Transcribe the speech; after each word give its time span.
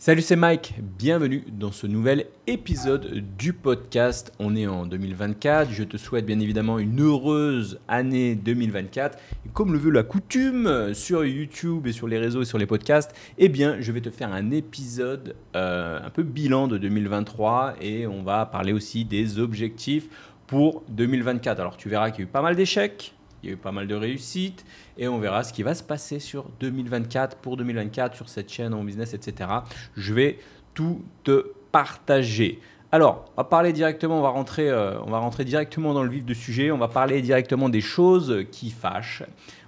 Salut, 0.00 0.22
c'est 0.22 0.36
Mike. 0.36 0.74
Bienvenue 0.80 1.42
dans 1.50 1.72
ce 1.72 1.88
nouvel 1.88 2.26
épisode 2.46 3.24
du 3.36 3.52
podcast. 3.52 4.32
On 4.38 4.54
est 4.54 4.68
en 4.68 4.86
2024. 4.86 5.72
Je 5.72 5.82
te 5.82 5.96
souhaite 5.96 6.24
bien 6.24 6.38
évidemment 6.38 6.78
une 6.78 7.00
heureuse 7.00 7.80
année 7.88 8.36
2024. 8.36 9.18
Et 9.44 9.48
comme 9.48 9.72
le 9.72 9.78
veut 9.80 9.90
la 9.90 10.04
coutume 10.04 10.94
sur 10.94 11.24
YouTube 11.24 11.88
et 11.88 11.92
sur 11.92 12.06
les 12.06 12.16
réseaux 12.16 12.42
et 12.42 12.44
sur 12.44 12.58
les 12.58 12.66
podcasts, 12.66 13.12
eh 13.38 13.48
bien, 13.48 13.78
je 13.80 13.90
vais 13.90 14.00
te 14.00 14.10
faire 14.10 14.32
un 14.32 14.52
épisode 14.52 15.34
euh, 15.56 15.98
un 16.00 16.10
peu 16.10 16.22
bilan 16.22 16.68
de 16.68 16.78
2023 16.78 17.74
et 17.80 18.06
on 18.06 18.22
va 18.22 18.46
parler 18.46 18.72
aussi 18.72 19.04
des 19.04 19.40
objectifs 19.40 20.06
pour 20.46 20.84
2024. 20.90 21.58
Alors, 21.58 21.76
tu 21.76 21.88
verras 21.88 22.12
qu'il 22.12 22.20
y 22.20 22.22
a 22.22 22.28
eu 22.28 22.32
pas 22.32 22.42
mal 22.42 22.54
d'échecs, 22.54 23.16
il 23.42 23.48
y 23.48 23.52
a 23.52 23.54
eu 23.54 23.58
pas 23.58 23.72
mal 23.72 23.86
de 23.86 23.94
réussites 23.94 24.64
et 24.96 25.08
on 25.08 25.18
verra 25.18 25.44
ce 25.44 25.52
qui 25.52 25.62
va 25.62 25.74
se 25.74 25.82
passer 25.82 26.18
sur 26.18 26.46
2024, 26.60 27.36
pour 27.36 27.56
2024, 27.56 28.16
sur 28.16 28.28
cette 28.28 28.50
chaîne 28.50 28.74
en 28.74 28.84
business, 28.84 29.14
etc. 29.14 29.50
Je 29.96 30.14
vais 30.14 30.38
tout 30.74 31.02
te 31.24 31.52
partager. 31.72 32.60
Alors, 32.90 33.26
on 33.36 33.42
va 33.42 33.44
parler 33.44 33.72
directement, 33.72 34.18
on 34.18 34.22
va 34.22 34.30
rentrer, 34.30 34.70
euh, 34.70 34.98
on 35.02 35.10
va 35.10 35.18
rentrer 35.18 35.44
directement 35.44 35.92
dans 35.92 36.02
le 36.02 36.10
vif 36.10 36.24
du 36.24 36.34
sujet, 36.34 36.70
on 36.70 36.78
va 36.78 36.88
parler 36.88 37.20
directement 37.20 37.68
des 37.68 37.82
choses 37.82 38.46
qui 38.50 38.70
fâchent. 38.70 39.24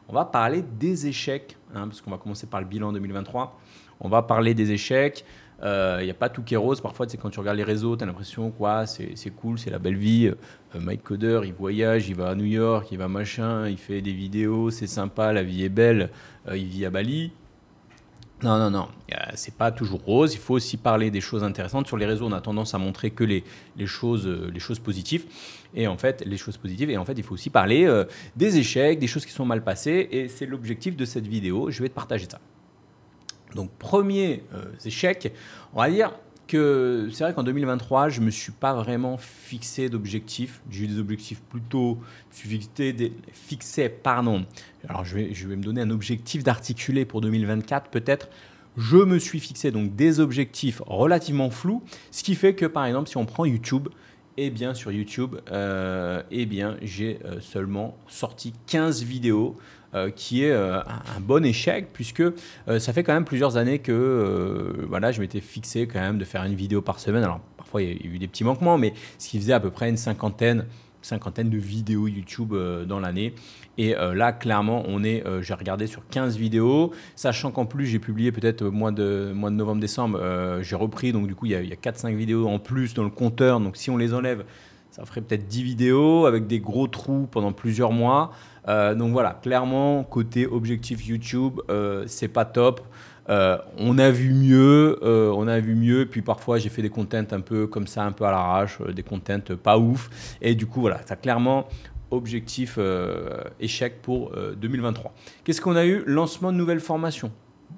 On 0.09 0.14
va 0.14 0.25
parler 0.25 0.62
des 0.62 1.06
échecs, 1.06 1.56
hein, 1.75 1.87
parce 1.87 2.00
qu'on 2.00 2.11
va 2.11 2.16
commencer 2.16 2.47
par 2.47 2.61
le 2.61 2.66
bilan 2.66 2.92
2023. 2.92 3.61
On 4.00 4.09
va 4.09 4.23
parler 4.23 4.55
des 4.55 4.73
échecs, 4.73 5.25
il 5.62 5.66
euh, 5.66 6.02
n'y 6.02 6.10
a 6.10 6.14
pas 6.14 6.30
tout 6.30 6.42
qui 6.42 6.55
est 6.55 6.56
rose. 6.56 6.80
Parfois, 6.80 7.06
c'est 7.09 7.19
quand 7.19 7.28
tu 7.28 7.38
regardes 7.38 7.59
les 7.59 7.64
réseaux, 7.64 7.95
tu 7.96 8.02
as 8.02 8.06
l'impression 8.06 8.50
quoi, 8.50 8.87
c'est 8.87 9.30
cool, 9.37 9.59
c'est 9.59 9.70
la 9.70 9.78
belle 9.78 9.96
vie. 9.96 10.28
Euh, 10.28 10.80
Mike 10.80 11.02
Coder, 11.02 11.42
il 11.45 11.52
voyage, 11.52 12.09
il 12.09 12.14
va 12.14 12.30
à 12.30 12.34
New 12.34 12.46
York, 12.46 12.88
il 12.91 12.98
va 12.98 13.09
machin, 13.09 13.69
il 13.69 13.77
fait 13.77 14.00
des 14.00 14.12
vidéos, 14.12 14.70
c'est 14.70 14.86
sympa, 14.86 15.33
la 15.33 15.42
vie 15.42 15.64
est 15.64 15.69
belle, 15.69 16.10
euh, 16.48 16.56
il 16.56 16.66
vit 16.66 16.86
à 16.86 16.91
Bali. 16.91 17.33
Non, 18.42 18.56
non, 18.56 18.70
non, 18.70 18.88
c'est 19.34 19.55
pas 19.55 19.70
toujours 19.70 20.00
rose. 20.00 20.33
Il 20.33 20.41
faut 20.41 20.55
aussi 20.55 20.78
parler 20.78 21.10
des 21.10 21.20
choses 21.20 21.45
intéressantes. 21.45 21.86
Sur 21.86 21.98
les 21.98 22.06
réseaux, 22.06 22.27
on 22.27 22.33
a 22.33 22.41
tendance 22.41 22.72
à 22.72 22.78
montrer 22.78 23.11
que 23.11 23.22
les, 23.22 23.45
les 23.77 23.86
choses, 23.86 24.27
les 24.27 24.61
choses 24.61 24.78
positives. 24.78 25.27
Et 25.74 25.86
en 25.86 25.98
fait, 25.98 26.24
les 26.24 26.39
choses 26.39 26.56
positives. 26.56 26.89
Et 26.89 26.97
en 26.97 27.05
fait, 27.05 27.19
il 27.19 27.22
faut 27.22 27.34
aussi 27.34 27.50
parler 27.50 27.86
des 28.36 28.56
échecs, 28.56 28.98
des 28.98 29.08
choses 29.08 29.27
qui 29.27 29.33
sont 29.33 29.45
mal 29.45 29.62
passées. 29.62 30.08
Et 30.11 30.28
c'est 30.28 30.47
l'objectif 30.47 30.97
de 30.97 31.05
cette 31.05 31.27
vidéo. 31.27 31.70
Je 31.70 31.83
vais 31.83 31.91
te 31.91 31.95
partager 31.95 32.27
ça. 32.30 32.41
Donc, 33.55 33.70
premier 33.79 34.43
euh, 34.55 34.65
échec, 34.84 35.33
on 35.75 35.81
va 35.81 35.91
dire 35.91 36.12
que 36.51 37.09
c'est 37.12 37.23
vrai 37.23 37.33
qu'en 37.33 37.45
2023, 37.45 38.09
je 38.09 38.20
ne 38.20 38.27
me 38.27 38.31
suis 38.31 38.53
pas 38.53 38.75
vraiment 38.75 39.17
fixé 39.17 39.89
d'objectifs. 39.89 40.61
J'ai 40.70 40.84
eu 40.84 40.87
des 40.89 40.98
objectifs 40.98 41.41
plutôt 41.42 41.98
fixés, 42.31 42.92
des, 42.92 43.12
fixés 43.33 43.89
pardon. 43.89 44.45
Alors, 44.89 45.05
je 45.05 45.17
vais, 45.17 45.57
me 45.57 45.62
donner 45.62 45.81
un 45.81 45.91
objectif 45.91 46.42
d'articuler 46.42 47.05
pour 47.05 47.20
2024, 47.20 47.91
peut-être. 47.91 48.29
Je 48.77 48.97
me 48.97 49.19
suis 49.19 49.41
fixé 49.41 49.70
donc 49.70 49.95
des 49.95 50.20
objectifs 50.20 50.83
relativement 50.87 51.51
flous, 51.51 51.83
ce 52.11 52.23
qui 52.23 52.35
fait 52.35 52.55
que 52.55 52.67
par 52.67 52.85
exemple, 52.87 53.09
si 53.09 53.17
on 53.17 53.27
prend 53.27 53.45
YouTube, 53.45 53.89
eh 54.37 54.51
bien 54.51 54.75
sur 54.75 54.91
YouTube, 54.91 55.37
euh, 55.51 56.23
eh 56.31 56.47
bien 56.47 56.77
j'ai 56.83 57.19
euh, 57.25 57.41
seulement 57.41 57.97
sorti 58.09 58.55
15 58.67 59.03
vidéos 59.03 59.57
qui 60.14 60.44
est 60.44 60.52
euh, 60.52 60.80
un, 60.80 61.20
bon 61.20 61.44
échec 61.44 61.88
puisque 61.92 62.20
euh, 62.20 62.78
ça 62.78 62.92
fait 62.92 63.02
quand 63.02 63.12
même 63.12 63.24
plusieurs 63.24 63.56
années 63.56 63.80
que 63.80 64.86
voilà, 64.88 65.12
je 65.12 65.20
m'étais 65.20 65.41
fixé 65.41 65.86
quand 65.86 66.00
même 66.00 66.19
de 66.19 66.24
faire 66.24 66.44
une 66.44 66.55
vidéo 66.55 66.80
par 66.80 67.00
semaine. 67.00 67.24
Alors 67.24 67.41
parfois 67.56 67.83
il 67.83 67.88
y 67.88 68.08
a 68.08 68.14
eu 68.14 68.18
des 68.18 68.28
petits 68.28 68.44
manquements, 68.44 68.78
mais 68.78 68.94
ce 69.18 69.28
qui 69.28 69.38
faisait 69.38 69.52
à 69.52 69.61
peu 69.61 69.70
près 69.70 69.88
une 69.88 69.96
cinquantaine 69.96 70.66
cinquantaine 71.02 71.48
de 71.48 71.56
vidéos 71.56 72.08
YouTube 72.08 72.55
dans 72.86 73.00
l'année. 73.00 73.34
Et 73.78 73.94
là, 73.94 74.33
clairement, 74.33 74.84
on 74.86 75.02
est, 75.02 75.24
j'ai 75.41 75.55
regardé 75.55 75.86
sur 75.86 76.06
15 76.06 76.36
vidéos, 76.36 76.92
sachant 77.16 77.50
qu'en 77.50 77.64
plus, 77.64 77.86
j'ai 77.86 77.98
publié 77.98 78.33
peut-être 78.33 78.64
mois 78.64 78.92
de, 78.92 79.33
mois 79.34 79.48
de 79.48 79.55
novembre-décembre, 79.55 80.20
j'ai 80.61 80.77
repris, 80.77 81.12
donc 81.12 81.27
du 81.27 81.34
coup, 81.34 81.46
il 81.46 81.52
y 81.52 81.55
a, 81.55 81.58
a 81.61 81.62
4-5 81.62 82.14
vidéos 82.14 82.46
en 82.46 82.58
plus 82.58 82.92
dans 82.92 83.05
le 83.05 83.08
compteur. 83.08 83.61
Donc 83.61 83.78
si 83.78 83.88
on 83.88 83.96
les 83.96 84.12
enlève, 84.12 84.44
ça 84.91 85.05
ferait 85.05 85.20
peut-être 85.20 85.46
10 85.46 85.62
vidéos 85.62 86.27
avec 86.27 86.46
des 86.46 86.58
gros 86.58 86.89
trous 86.89 87.28
pendant 87.30 87.52
plusieurs 87.52 87.92
mois. 87.92 88.33
Euh, 88.68 88.95
donc 88.95 89.12
voilà, 89.12 89.39
clairement, 89.42 90.05
côté 90.05 90.46
objectif 90.46 91.06
YouTube, 91.06 91.61
euh, 91.70 92.05
c'est 92.06 92.28
pas 92.28 92.45
top. 92.45 92.80
Euh, 93.29 93.58
on 93.79 93.98
a 93.98 94.11
vu 94.11 94.33
mieux, 94.33 94.98
on 95.02 95.46
a 95.46 95.61
vu 95.61 95.77
mieux. 95.77 96.06
Puis 96.06 96.23
parfois, 96.23 96.58
j'ai 96.58 96.68
fait 96.68 96.83
des 96.83 96.90
contents 96.90 97.24
un 97.30 97.40
peu 97.40 97.67
comme 97.68 97.86
ça, 97.86 98.02
un 98.05 98.12
peu 98.12 98.24
à 98.24 98.33
l'arrache, 98.33 98.80
des 98.83 99.05
contents 99.05 99.39
pas 99.62 99.79
ouf. 99.79 100.36
Et 100.42 100.55
du 100.55 100.67
coup, 100.67 100.80
voilà, 100.80 101.00
ça 101.06 101.17
clairement 101.17 101.68
objectif 102.11 102.77
échec 103.61 104.02
pour 104.02 104.33
2023. 104.56 105.14
Qu'est-ce 105.45 105.61
qu'on 105.61 105.77
a 105.77 105.86
eu? 105.86 106.02
Lancement 106.06 106.50
de 106.50 106.56
nouvelles 106.56 106.80
formations. 106.80 107.30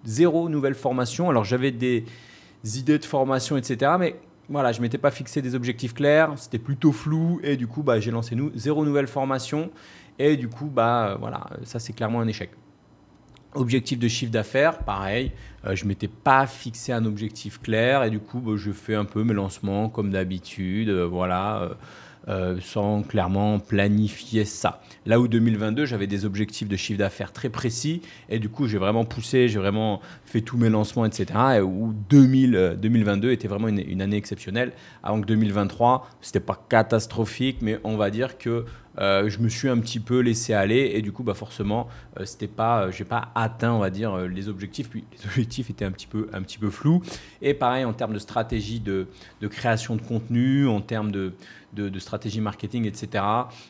Zéro 0.05 0.49
nouvelle 0.49 0.75
formation. 0.75 1.29
Alors 1.29 1.45
j'avais 1.45 1.71
des 1.71 2.07
idées 2.65 2.99
de 2.99 3.05
formation, 3.05 3.59
etc. 3.59 3.93
Mais 3.99 4.17
voilà, 4.49 4.73
je 4.73 4.81
m'étais 4.81 4.99
pas 4.99 5.11
fixé 5.11 5.41
des 5.41 5.55
objectifs 5.55 5.95
clairs, 5.95 6.33
c'était 6.37 6.59
plutôt 6.59 6.93
flou 6.93 7.41
et 7.43 7.57
du 7.57 7.67
coup, 7.67 7.83
bah, 7.83 8.01
j'ai 8.01 8.11
lancé 8.11 8.37
zéro 8.55 8.85
nouvelle 8.85 9.07
formation 9.07 9.71
et 10.19 10.37
du 10.37 10.49
coup, 10.49 10.67
bah, 10.67 11.17
voilà, 11.19 11.47
ça 11.65 11.79
c'est 11.79 11.93
clairement 11.93 12.21
un 12.21 12.29
échec. 12.29 12.51
Objectif 13.55 13.99
de 13.99 14.09
chiffre 14.09 14.33
d'affaires, 14.33 14.79
pareil, 14.79 15.33
euh, 15.67 15.77
je 15.77 15.85
m'étais 15.85 16.09
pas 16.09 16.47
fixé 16.47 16.93
un 16.93 17.05
objectif 17.05 17.61
clair 17.61 18.03
et 18.03 18.11
du 18.11 18.19
coup, 18.19 18.41
bah, 18.41 18.53
je 18.57 18.73
fais 18.73 18.95
un 18.95 19.05
peu 19.05 19.25
mes 19.25 19.35
lancements 19.35 19.89
comme 19.89 20.11
d'habitude, 20.11 20.89
euh, 20.89 21.07
voilà. 21.07 21.63
Euh, 21.63 21.75
euh, 22.29 22.59
sans 22.61 23.03
clairement 23.03 23.59
planifier 23.59 24.45
ça. 24.45 24.81
Là 25.07 25.19
où 25.19 25.27
2022, 25.27 25.87
j'avais 25.87 26.07
des 26.07 26.25
objectifs 26.25 26.69
de 26.69 26.77
chiffre 26.77 26.99
d'affaires 26.99 27.33
très 27.33 27.49
précis 27.49 28.03
et 28.29 28.39
du 28.39 28.49
coup, 28.49 28.69
j'ai 28.69 28.79
vraiment 28.79 29.05
poussé, 29.05 29.49
j'ai 29.49 29.59
vraiment 29.59 30.01
fait 30.25 30.41
tous 30.41 30.57
mes 30.57 30.69
lancements, 30.69 31.05
etc. 31.05 31.27
Et 31.57 31.61
où 31.61 31.93
2000, 32.09 32.79
2022 32.81 33.29
euh, 33.29 33.33
était 33.33 33.49
vraiment 33.49 33.69
une, 33.69 34.01
année 34.01 34.17
exceptionnelle. 34.17 34.73
Avant 35.03 35.21
que 35.21 35.27
2023, 35.27 36.09
c'était 36.21 36.41
pas 36.41 36.65
catastrophique, 36.69 37.59
mais 37.61 37.81
on 37.83 37.97
va 37.97 38.11
dire 38.11 38.39
que 38.39 38.65
euh, 38.99 39.29
je 39.29 39.39
me 39.39 39.49
suis 39.49 39.69
un 39.69 39.79
petit 39.79 40.01
peu 40.01 40.21
laissé 40.21 40.55
aller 40.55 40.93
et 40.95 41.03
du 41.03 41.13
coup, 41.13 41.23
bah 41.23 41.35
forcément, 41.35 41.89
c'était 42.25 42.49
pas, 42.49 42.91
j'ai 42.91 43.05
pas 43.05 43.31
atteint, 43.35 43.73
on 43.73 43.79
va 43.79 43.91
dire, 43.91 44.17
les 44.19 44.49
objectifs. 44.49 44.91
Puis 44.91 45.05
les 45.13 45.27
objectifs 45.27 45.71
étaient 45.71 45.85
un 45.85 45.93
petit 45.93 46.07
peu, 46.07 46.29
un 46.33 46.43
petit 46.43 46.59
peu 46.59 46.71
flous. 46.71 47.03
Et 47.41 47.55
pareil 47.55 47.85
en 47.85 47.93
termes 47.93 48.13
de 48.13 48.19
stratégie 48.19 48.81
de, 48.81 49.07
création 49.49 49.97
de 49.97 50.03
contenu, 50.03 50.69
en 50.69 50.81
termes 50.81 51.11
de 51.11 51.33
stratégie 51.99 52.41
marketing, 52.41 52.87
etc. 52.87 53.25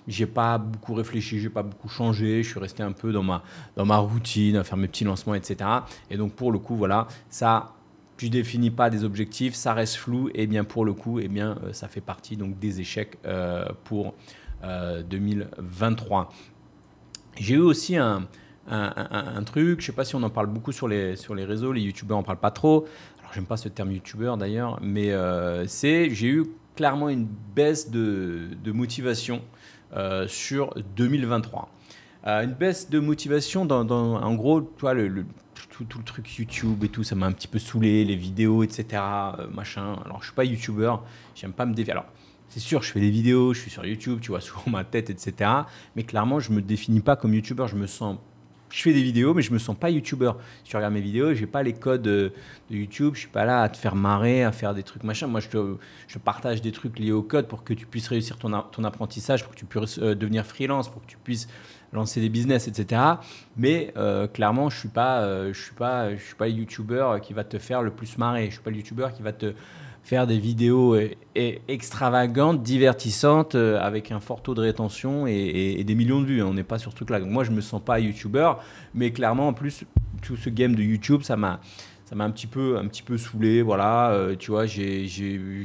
J'ai 0.08 0.26
pas 0.26 0.58
beaucoup 0.58 0.94
réfléchi, 0.94 1.40
j'ai 1.40 1.50
pas 1.50 1.62
beaucoup 1.62 1.88
changé. 1.88 2.42
Je 2.42 2.48
suis 2.48 2.60
resté 2.60 2.82
un 2.82 2.92
peu 2.92 3.12
dans 3.12 3.22
ma, 3.22 3.42
dans 3.76 3.84
ma 3.84 3.98
routine, 3.98 4.56
à 4.56 4.64
faire 4.64 4.76
mes 4.78 4.88
petits 4.88 5.04
lancements, 5.04 5.34
etc. 5.34 5.68
Et 6.10 6.16
donc 6.16 6.32
pour 6.34 6.52
le 6.52 6.58
coup, 6.58 6.76
voilà, 6.76 7.06
ça, 7.28 7.74
tu 8.16 8.28
définis 8.28 8.70
pas 8.70 8.90
des 8.90 9.04
objectifs, 9.04 9.54
ça 9.54 9.74
reste 9.74 9.96
flou. 9.96 10.30
Et 10.34 10.46
bien 10.46 10.64
pour 10.64 10.84
le 10.84 10.92
coup, 10.92 11.20
et 11.20 11.24
eh 11.24 11.28
bien 11.28 11.58
euh, 11.64 11.72
ça 11.72 11.88
fait 11.88 12.00
partie 12.00 12.36
donc 12.36 12.58
des 12.58 12.80
échecs 12.80 13.18
euh, 13.24 13.66
pour 13.84 14.14
2023. 14.62 16.20
Euh, 16.20 16.24
j'ai 17.36 17.54
eu 17.54 17.58
aussi 17.58 17.96
un, 17.96 18.26
truc, 19.44 19.80
je 19.80 19.86
sais 19.86 19.92
pas 19.92 20.04
si 20.04 20.14
on 20.14 20.22
en 20.22 20.30
parle 20.30 20.46
beaucoup 20.46 20.72
sur 20.72 20.88
les, 20.88 21.16
sur 21.16 21.34
les 21.34 21.44
réseaux, 21.44 21.72
les 21.72 21.80
youtubeurs 21.80 22.18
en 22.18 22.22
parlent 22.22 22.38
pas 22.38 22.50
trop. 22.50 22.86
Alors 23.20 23.32
j'aime 23.34 23.46
pas 23.46 23.56
ce 23.56 23.68
terme 23.68 23.92
youtubeur 23.92 24.36
d'ailleurs, 24.36 24.78
mais 24.82 25.12
c'est 25.66 26.10
j'ai 26.10 26.28
eu 26.28 26.44
clairement 26.76 27.08
une 27.08 27.26
baisse 27.54 27.90
de, 27.90 28.48
motivation 28.66 29.42
euh, 29.94 30.26
sur 30.28 30.74
2023. 30.96 31.68
Euh, 32.26 32.44
une 32.44 32.52
baisse 32.52 32.88
de 32.88 33.00
motivation 33.00 33.64
dans, 33.66 33.88
en 33.90 34.34
gros, 34.34 34.60
toi, 34.60 34.94
le, 34.94 35.24
tout, 35.70 35.86
le 35.98 36.04
truc 36.04 36.38
YouTube 36.38 36.84
et 36.84 36.88
tout, 36.88 37.02
ça 37.02 37.14
m'a 37.14 37.26
un 37.26 37.32
petit 37.32 37.48
peu 37.48 37.58
saoulé, 37.58 38.04
les 38.04 38.16
vidéos, 38.16 38.62
etc. 38.62 38.86
Euh, 38.92 39.46
machin. 39.52 39.96
Alors, 40.04 40.18
je 40.20 40.26
suis 40.26 40.34
pas 40.34 40.44
YouTuber, 40.44 40.94
j'aime 41.34 41.52
pas 41.52 41.66
me 41.66 41.74
défier. 41.74 41.92
Alors, 41.92 42.06
c'est 42.52 42.60
sûr, 42.60 42.82
je 42.82 42.92
fais 42.92 43.00
des 43.00 43.10
vidéos, 43.10 43.54
je 43.54 43.60
suis 43.60 43.70
sur 43.70 43.84
YouTube, 43.86 44.18
tu 44.20 44.28
vois 44.28 44.40
souvent 44.42 44.64
ma 44.66 44.84
tête, 44.84 45.08
etc. 45.08 45.50
Mais 45.96 46.02
clairement, 46.02 46.38
je 46.38 46.52
me 46.52 46.60
définis 46.60 47.00
pas 47.00 47.16
comme 47.16 47.32
YouTuber, 47.32 47.66
je 47.66 47.76
me 47.76 47.86
sens 47.86 48.18
je 48.72 48.80
fais 48.80 48.94
des 48.94 49.02
vidéos, 49.02 49.34
mais 49.34 49.42
je 49.42 49.52
me 49.52 49.58
sens 49.58 49.76
pas 49.76 49.90
youtubeur. 49.90 50.38
Si 50.64 50.70
tu 50.70 50.76
regardes 50.76 50.94
mes 50.94 51.02
vidéos, 51.02 51.34
j'ai 51.34 51.46
pas 51.46 51.62
les 51.62 51.74
codes 51.74 52.02
de, 52.02 52.32
YouTube, 52.70 53.12
je 53.14 53.20
suis 53.20 53.28
pas 53.28 53.44
là 53.44 53.60
à 53.60 53.68
te 53.68 53.76
faire 53.76 53.94
marrer, 53.94 54.44
à 54.44 54.50
faire 54.50 54.72
des 54.72 54.82
trucs 54.82 55.04
machin. 55.04 55.26
Moi, 55.26 55.40
je 55.40 55.48
te, 55.48 55.76
je 56.08 56.18
partage 56.18 56.62
des 56.62 56.72
trucs 56.72 56.98
liés 56.98 57.12
au 57.12 57.22
code 57.22 57.48
pour 57.48 57.64
que 57.64 57.74
tu 57.74 57.84
puisses 57.84 58.08
réussir 58.08 58.38
ton, 58.38 58.62
ton 58.62 58.84
apprentissage, 58.84 59.44
pour 59.44 59.52
que 59.52 59.58
tu 59.58 59.66
puisses 59.66 59.98
euh, 59.98 60.14
devenir 60.14 60.46
freelance, 60.46 60.88
pour 60.88 61.02
que 61.02 61.06
tu 61.06 61.18
puisses 61.18 61.48
lancer 61.92 62.22
des 62.22 62.30
business, 62.30 62.66
etc. 62.66 63.02
Mais 63.58 63.92
euh, 63.98 64.26
clairement, 64.26 64.70
je 64.70 64.78
suis 64.78 64.88
pas, 64.88 65.20
euh, 65.20 65.52
suis 65.52 65.74
pas, 65.74 66.16
je 66.16 66.34
pas 66.34 66.48
youtubeur 66.48 67.20
qui 67.20 67.34
va 67.34 67.44
te 67.44 67.58
faire 67.58 67.82
le 67.82 67.90
plus 67.90 68.16
marrer. 68.16 68.46
Je 68.46 68.52
suis 68.52 68.62
pas 68.62 68.70
le 68.70 68.76
youtubeur 68.76 69.12
qui 69.12 69.20
va 69.20 69.34
te 69.34 69.52
faire 70.02 70.26
des 70.26 70.38
vidéos 70.38 70.96
extravagantes, 71.34 72.62
divertissantes, 72.62 73.54
euh, 73.54 73.80
avec 73.80 74.10
un 74.10 74.20
fort 74.20 74.42
taux 74.42 74.54
de 74.54 74.60
rétention 74.60 75.26
et, 75.26 75.82
des 75.84 75.94
millions 75.94 76.20
de 76.20 76.26
vues. 76.26 76.42
On 76.42 76.54
n'est 76.54 76.64
pas 76.64 76.78
sur 76.78 76.90
ce 76.90 76.96
truc-là. 76.96 77.20
moi, 77.20 77.44
je 77.44 77.50
me 77.50 77.60
sens 77.60 77.80
pas 77.82 78.00
YouTuber, 78.00 78.52
mais 78.94 79.12
clairement, 79.12 79.48
en 79.48 79.52
plus, 79.52 79.84
tout 80.22 80.36
ce 80.36 80.50
game 80.50 80.74
de 80.74 80.82
YouTube, 80.82 81.22
ça 81.22 81.36
m'a 81.36 81.60
ça 82.04 82.16
m'a 82.16 82.24
un 82.24 82.30
petit 82.30 82.46
peu 82.46 82.76
un 82.76 82.86
petit 82.88 83.02
peu 83.02 83.16
saoulé 83.16 83.62
voilà 83.62 84.10
euh, 84.10 84.36
tu 84.36 84.50
vois 84.50 84.66
j'ai 84.66 85.08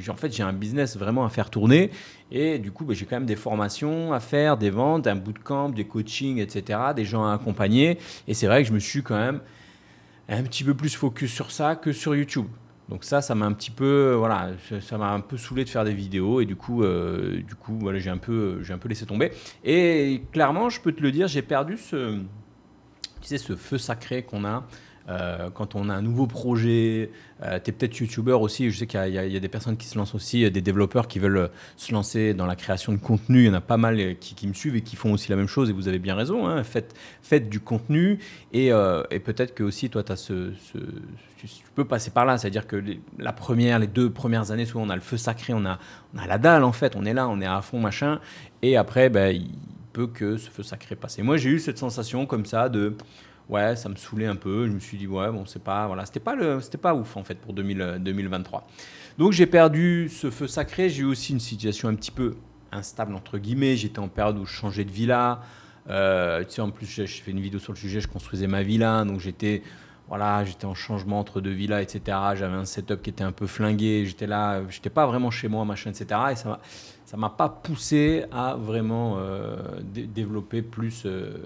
en 0.08 0.16
fait 0.16 0.34
j'ai 0.34 0.42
un 0.42 0.54
business 0.54 0.96
vraiment 0.96 1.26
à 1.26 1.28
faire 1.28 1.50
tourner 1.50 1.90
et 2.32 2.58
du 2.58 2.72
coup 2.72 2.86
bah, 2.86 2.94
j'ai 2.94 3.04
quand 3.04 3.16
même 3.16 3.26
des 3.26 3.36
formations 3.36 4.14
à 4.14 4.20
faire 4.20 4.56
des 4.56 4.70
ventes 4.70 5.06
un 5.06 5.16
bootcamp 5.16 5.68
des 5.68 5.84
coachings 5.84 6.38
etc 6.38 6.78
des 6.96 7.04
gens 7.04 7.26
à 7.26 7.34
accompagner 7.34 7.98
et 8.26 8.32
c'est 8.32 8.46
vrai 8.46 8.62
que 8.62 8.68
je 8.68 8.72
me 8.72 8.78
suis 8.78 9.02
quand 9.02 9.18
même 9.18 9.40
un 10.30 10.42
petit 10.42 10.64
peu 10.64 10.72
plus 10.72 10.96
focus 10.96 11.30
sur 11.30 11.50
ça 11.50 11.76
que 11.76 11.92
sur 11.92 12.16
YouTube 12.16 12.46
Donc 12.88 13.04
ça, 13.04 13.20
ça 13.20 13.34
m'a 13.34 13.44
un 13.44 13.52
petit 13.52 13.70
peu, 13.70 14.14
voilà, 14.14 14.50
ça 14.80 14.96
m'a 14.96 15.12
un 15.12 15.20
peu 15.20 15.36
saoulé 15.36 15.64
de 15.64 15.68
faire 15.68 15.84
des 15.84 15.92
vidéos 15.92 16.40
et 16.40 16.46
du 16.46 16.56
coup, 16.56 16.82
euh, 16.82 17.42
du 17.42 17.54
coup, 17.54 17.76
voilà, 17.78 17.98
j'ai 17.98 18.10
un 18.10 18.16
peu, 18.18 18.62
j'ai 18.62 18.72
un 18.72 18.78
peu 18.78 18.88
laissé 18.88 19.04
tomber. 19.04 19.30
Et 19.62 20.22
clairement, 20.32 20.70
je 20.70 20.80
peux 20.80 20.92
te 20.92 21.02
le 21.02 21.12
dire, 21.12 21.28
j'ai 21.28 21.42
perdu 21.42 21.76
ce, 21.76 22.18
tu 23.20 23.36
ce 23.36 23.56
feu 23.56 23.76
sacré 23.76 24.22
qu'on 24.22 24.44
a. 24.44 24.66
Euh, 25.08 25.50
quand 25.50 25.74
on 25.74 25.88
a 25.88 25.94
un 25.94 26.02
nouveau 26.02 26.26
projet, 26.26 27.10
euh, 27.42 27.58
tu 27.62 27.70
es 27.70 27.72
peut-être 27.72 27.98
youtubeur 27.98 28.42
aussi, 28.42 28.70
je 28.70 28.78
sais 28.78 28.86
qu'il 28.86 29.00
y, 29.08 29.18
a 29.18 29.40
des 29.40 29.48
personnes 29.48 29.76
qui 29.76 29.86
se 29.86 29.96
lancent 29.96 30.14
aussi, 30.14 30.50
des 30.50 30.60
développeurs 30.60 31.08
qui 31.08 31.18
veulent 31.18 31.50
se 31.76 31.92
lancer 31.92 32.34
dans 32.34 32.46
la 32.46 32.56
création 32.56 32.92
de 32.92 32.98
contenu, 32.98 33.44
il 33.44 33.46
y 33.46 33.50
en 33.50 33.54
a 33.54 33.60
pas 33.60 33.78
mal 33.78 34.18
qui, 34.18 34.34
qui 34.34 34.46
me 34.46 34.52
suivent 34.52 34.76
et 34.76 34.82
qui 34.82 34.96
font 34.96 35.12
aussi 35.12 35.30
la 35.30 35.36
même 35.36 35.48
chose, 35.48 35.70
et 35.70 35.72
vous 35.72 35.88
avez 35.88 35.98
bien 35.98 36.14
raison, 36.14 36.46
hein, 36.46 36.62
faites, 36.62 37.48
du 37.48 37.60
contenu, 37.60 38.18
et, 38.52 38.70
peut-être 39.24 39.54
que 39.54 39.62
aussi 39.62 39.88
toi, 39.88 40.02
tu, 40.02 41.52
peux 41.74 41.84
passer 41.84 42.10
par 42.10 42.24
là. 42.24 42.36
C'est-à-dire 42.36 42.66
que 42.66 42.76
les, 42.76 43.00
la 43.18 43.32
première, 43.32 43.78
les 43.78 43.86
deux 43.86 44.10
premières 44.10 44.50
années, 44.50 44.66
souvent 44.66 44.84
on 44.84 44.90
a 44.90 44.94
le 44.94 45.00
feu 45.00 45.16
sacré, 45.16 45.54
on 45.54 45.64
a, 45.64 45.78
on 46.14 46.18
a 46.18 46.26
la 46.26 46.38
dalle 46.38 46.64
en 46.64 46.72
fait, 46.72 46.96
on 46.96 47.04
est 47.04 47.14
là, 47.14 47.28
on 47.28 47.40
est 47.40 47.46
à 47.46 47.60
fond, 47.62 47.80
machin. 47.80 48.20
Et 48.62 48.76
après, 48.76 49.08
ben, 49.08 49.34
il 49.34 49.52
peut 49.92 50.06
que 50.06 50.36
ce 50.36 50.50
feu 50.50 50.62
sacré 50.62 50.96
passe. 50.96 51.18
Et 51.18 51.22
moi, 51.22 51.36
j'ai 51.36 51.50
eu 51.50 51.58
cette 51.58 51.78
sensation 51.78 52.26
comme 52.26 52.46
ça 52.46 52.68
de. 52.68 52.96
Ouais, 53.48 53.76
ça 53.76 53.88
me 53.88 53.96
saoulait 53.96 54.26
un 54.26 54.36
peu. 54.36 54.66
Je 54.66 54.72
me 54.72 54.80
suis 54.80 54.98
dit, 54.98 55.06
ouais, 55.06 55.30
bon, 55.30 55.46
c'est 55.46 55.62
pas. 55.62 55.86
Voilà, 55.86 56.04
c'était 56.04 56.20
pas, 56.20 56.36
c'était 56.60 56.78
pas 56.78 56.94
ouf 56.94 57.16
en 57.16 57.24
fait 57.24 57.36
pour 57.36 57.54
2000, 57.54 57.98
2023. 58.00 58.66
Donc 59.16 59.32
j'ai 59.32 59.46
perdu 59.46 60.08
ce 60.08 60.30
feu 60.30 60.46
sacré. 60.46 60.88
J'ai 60.90 61.02
eu 61.02 61.06
aussi 61.06 61.32
une 61.32 61.40
situation 61.40 61.88
un 61.88 61.94
petit 61.94 62.10
peu 62.10 62.36
instable, 62.72 63.14
entre 63.14 63.38
guillemets. 63.38 63.76
J'étais 63.76 63.98
en 63.98 64.08
période 64.08 64.38
où 64.38 64.44
je 64.44 64.52
changeais 64.52 64.84
de 64.84 64.90
villa. 64.90 65.40
Euh, 65.88 66.44
tu 66.44 66.56
sais, 66.56 66.60
en 66.60 66.70
plus, 66.70 66.86
je, 66.86 67.06
fais 67.06 67.30
une 67.30 67.40
vidéo 67.40 67.58
sur 67.58 67.72
le 67.72 67.78
sujet, 67.78 68.00
je 68.00 68.08
construisais 68.08 68.46
ma 68.46 68.62
villa. 68.62 69.04
Donc 69.04 69.20
j'étais 69.20 69.62
voilà, 70.08 70.42
j'étais 70.44 70.64
en 70.64 70.74
changement 70.74 71.18
entre 71.18 71.40
deux 71.40 71.50
villas, 71.50 71.82
etc. 71.82 72.16
J'avais 72.34 72.56
un 72.56 72.64
setup 72.64 73.02
qui 73.02 73.10
était 73.10 73.24
un 73.24 73.32
peu 73.32 73.46
flingué. 73.46 74.04
J'étais 74.06 74.26
là, 74.26 74.62
j'étais 74.68 74.90
pas 74.90 75.06
vraiment 75.06 75.30
chez 75.30 75.48
moi, 75.48 75.64
machin, 75.64 75.90
etc. 75.90 76.20
Et 76.32 76.36
ça 76.36 76.60
ça 77.08 77.16
m'a 77.16 77.30
pas 77.30 77.48
poussé 77.48 78.26
à 78.30 78.54
vraiment 78.54 79.16
euh, 79.16 79.56
développer 79.80 80.60
plus 80.60 81.04
euh, 81.06 81.38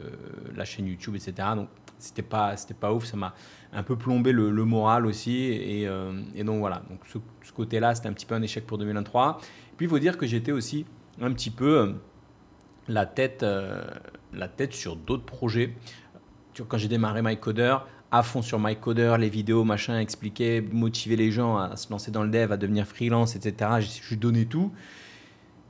la 0.57 0.65
chaîne 0.65 0.89
YouTube, 0.89 1.15
etc. 1.15 1.51
Donc 1.55 1.69
c'était 2.03 2.23
pas, 2.23 2.57
c'était 2.57 2.75
pas 2.75 2.93
ouf. 2.93 3.05
Ça 3.05 3.17
m'a 3.17 3.35
un 3.73 3.83
peu 3.83 3.97
plombé 3.97 4.33
le, 4.33 4.51
moral 4.65 5.07
aussi. 5.07 5.45
Et, 5.45 5.87
euh, 5.87 6.21
et, 6.35 6.45
donc 6.45 6.59
voilà. 6.59 6.83
Donc 6.91 7.01
ce, 7.07 7.53
côté-là, 7.53 7.95
c'était 7.95 8.09
un 8.09 8.13
petit 8.13 8.27
peu 8.27 8.35
un 8.35 8.43
échec 8.43 8.67
pour 8.67 8.79
2023. 8.79 9.39
Et 9.41 9.77
puis 9.77 9.87
il 9.87 9.89
faut 9.89 9.99
dire 9.99 10.19
que 10.19 10.27
j'étais 10.27 10.53
aussi 10.53 10.87
un 11.21 11.33
petit 11.33 11.51
peu 11.51 11.95
la 12.89 13.07
tête, 13.07 13.45
la 14.33 14.49
tête 14.49 14.73
sur 14.73 14.97
d'autres 14.97 15.25
projets. 15.25 15.75
Quand 16.69 16.79
j'ai 16.79 16.89
démarré 16.89 17.23
MyCoder, 17.23 17.79
à 18.11 18.23
fond 18.23 18.43
sur 18.43 18.59
MyCoder, 18.59 19.17
les 19.19 19.31
vidéos, 19.31 19.65
machin, 19.65 19.99
expliquer, 19.99 20.61
motiver 20.61 21.17
les 21.17 21.31
gens 21.31 21.57
à 21.57 21.77
se 21.77 21.91
lancer 21.91 22.11
dans 22.11 22.23
le 22.23 22.31
dev, 22.31 22.53
à 22.53 22.57
devenir 22.59 22.87
freelance, 22.87 23.37
etc. 23.37 23.71
Je, 23.81 24.11
je 24.11 24.15
donnais 24.17 24.45
tout. 24.45 24.71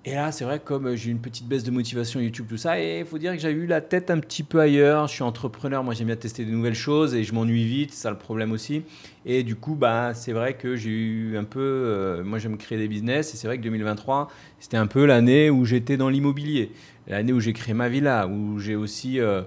Et 0.05 0.15
là, 0.15 0.33
c'est 0.33 0.45
vrai, 0.45 0.59
comme 0.59 0.97
j'ai 0.97 1.11
eu 1.11 1.13
une 1.13 1.21
petite 1.21 1.47
baisse 1.47 1.63
de 1.63 1.71
motivation 1.71 2.19
YouTube, 2.19 2.47
tout 2.49 2.57
ça, 2.57 2.81
et 2.81 2.99
il 3.01 3.07
faut 3.07 3.19
dire 3.19 3.35
que 3.35 3.39
j'avais 3.39 3.55
eu 3.55 3.67
la 3.67 3.81
tête 3.81 4.11
un 4.11 4.19
petit 4.19 4.43
peu 4.43 4.59
ailleurs. 4.59 5.07
Je 5.07 5.13
suis 5.13 5.23
entrepreneur, 5.23 5.85
moi 5.85 5.95
j'aime 5.95 6.09
bien 6.09 6.17
tester 6.17 6.45
de 6.45 6.51
nouvelles 6.51 6.75
choses 6.75 7.15
et 7.15 7.23
je 7.23 7.33
m'ennuie 7.33 7.65
vite, 7.65 7.93
c'est 7.93 8.03
ça 8.03 8.11
le 8.11 8.19
problème 8.19 8.51
aussi. 8.51 8.83
Et 9.25 9.45
du 9.45 9.55
coup, 9.55 9.77
bah, 9.77 10.13
c'est 10.13 10.33
vrai 10.33 10.55
que 10.55 10.75
j'ai 10.75 10.91
eu 10.91 11.37
un 11.37 11.45
peu. 11.45 11.61
Euh, 11.61 12.25
moi 12.25 12.41
j'aime 12.41 12.57
créer 12.57 12.79
des 12.79 12.89
business 12.89 13.33
et 13.33 13.37
c'est 13.37 13.47
vrai 13.47 13.59
que 13.59 13.63
2023, 13.63 14.29
c'était 14.59 14.77
un 14.77 14.89
peu 14.89 15.07
l'année 15.07 15.51
où 15.51 15.65
j'étais 15.65 15.97
dans 15.97 16.09
l'immobilier. 16.09 16.73
L'année 17.07 17.33
où 17.33 17.39
j'ai 17.39 17.53
créé 17.53 17.73
ma 17.73 17.89
villa, 17.89 18.27
où 18.27 18.59
j'ai 18.59 18.75
aussi. 18.75 19.21
Euh, 19.21 19.43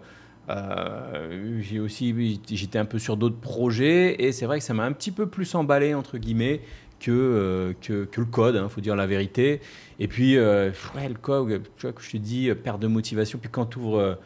euh, 0.49 1.59
j'ai 1.61 1.79
aussi, 1.79 2.39
j'étais 2.49 2.77
un 2.77 2.85
peu 2.85 2.99
sur 2.99 3.17
d'autres 3.17 3.39
projets 3.39 4.23
et 4.23 4.31
c'est 4.31 4.45
vrai 4.45 4.59
que 4.59 4.63
ça 4.63 4.75
m'a 4.75 4.83
un 4.83 4.91
petit 4.91 5.11
peu 5.11 5.25
plus 5.25 5.55
emballé 5.55 5.95
entre 5.95 6.19
guillemets 6.19 6.61
que, 7.05 7.11
euh, 7.11 7.73
que, 7.81 8.05
que, 8.05 8.19
le 8.19 8.25
code, 8.25 8.55
il 8.55 8.57
hein, 8.57 8.69
faut 8.69 8.81
dire 8.81 8.95
la 8.95 9.05
vérité. 9.05 9.61
Et 9.99 10.07
puis, 10.07 10.37
euh, 10.37 10.71
le 10.95 11.13
code, 11.13 11.61
tu 11.77 11.85
vois, 11.85 11.93
que 11.93 12.01
je 12.01 12.11
te 12.11 12.17
dis, 12.17 12.51
perte 12.63 12.79
de 12.79 12.87
motivation. 12.87 13.37
Puis 13.39 13.49
quand 13.51 13.67
tu 13.67 13.79
ouvres, 13.79 14.17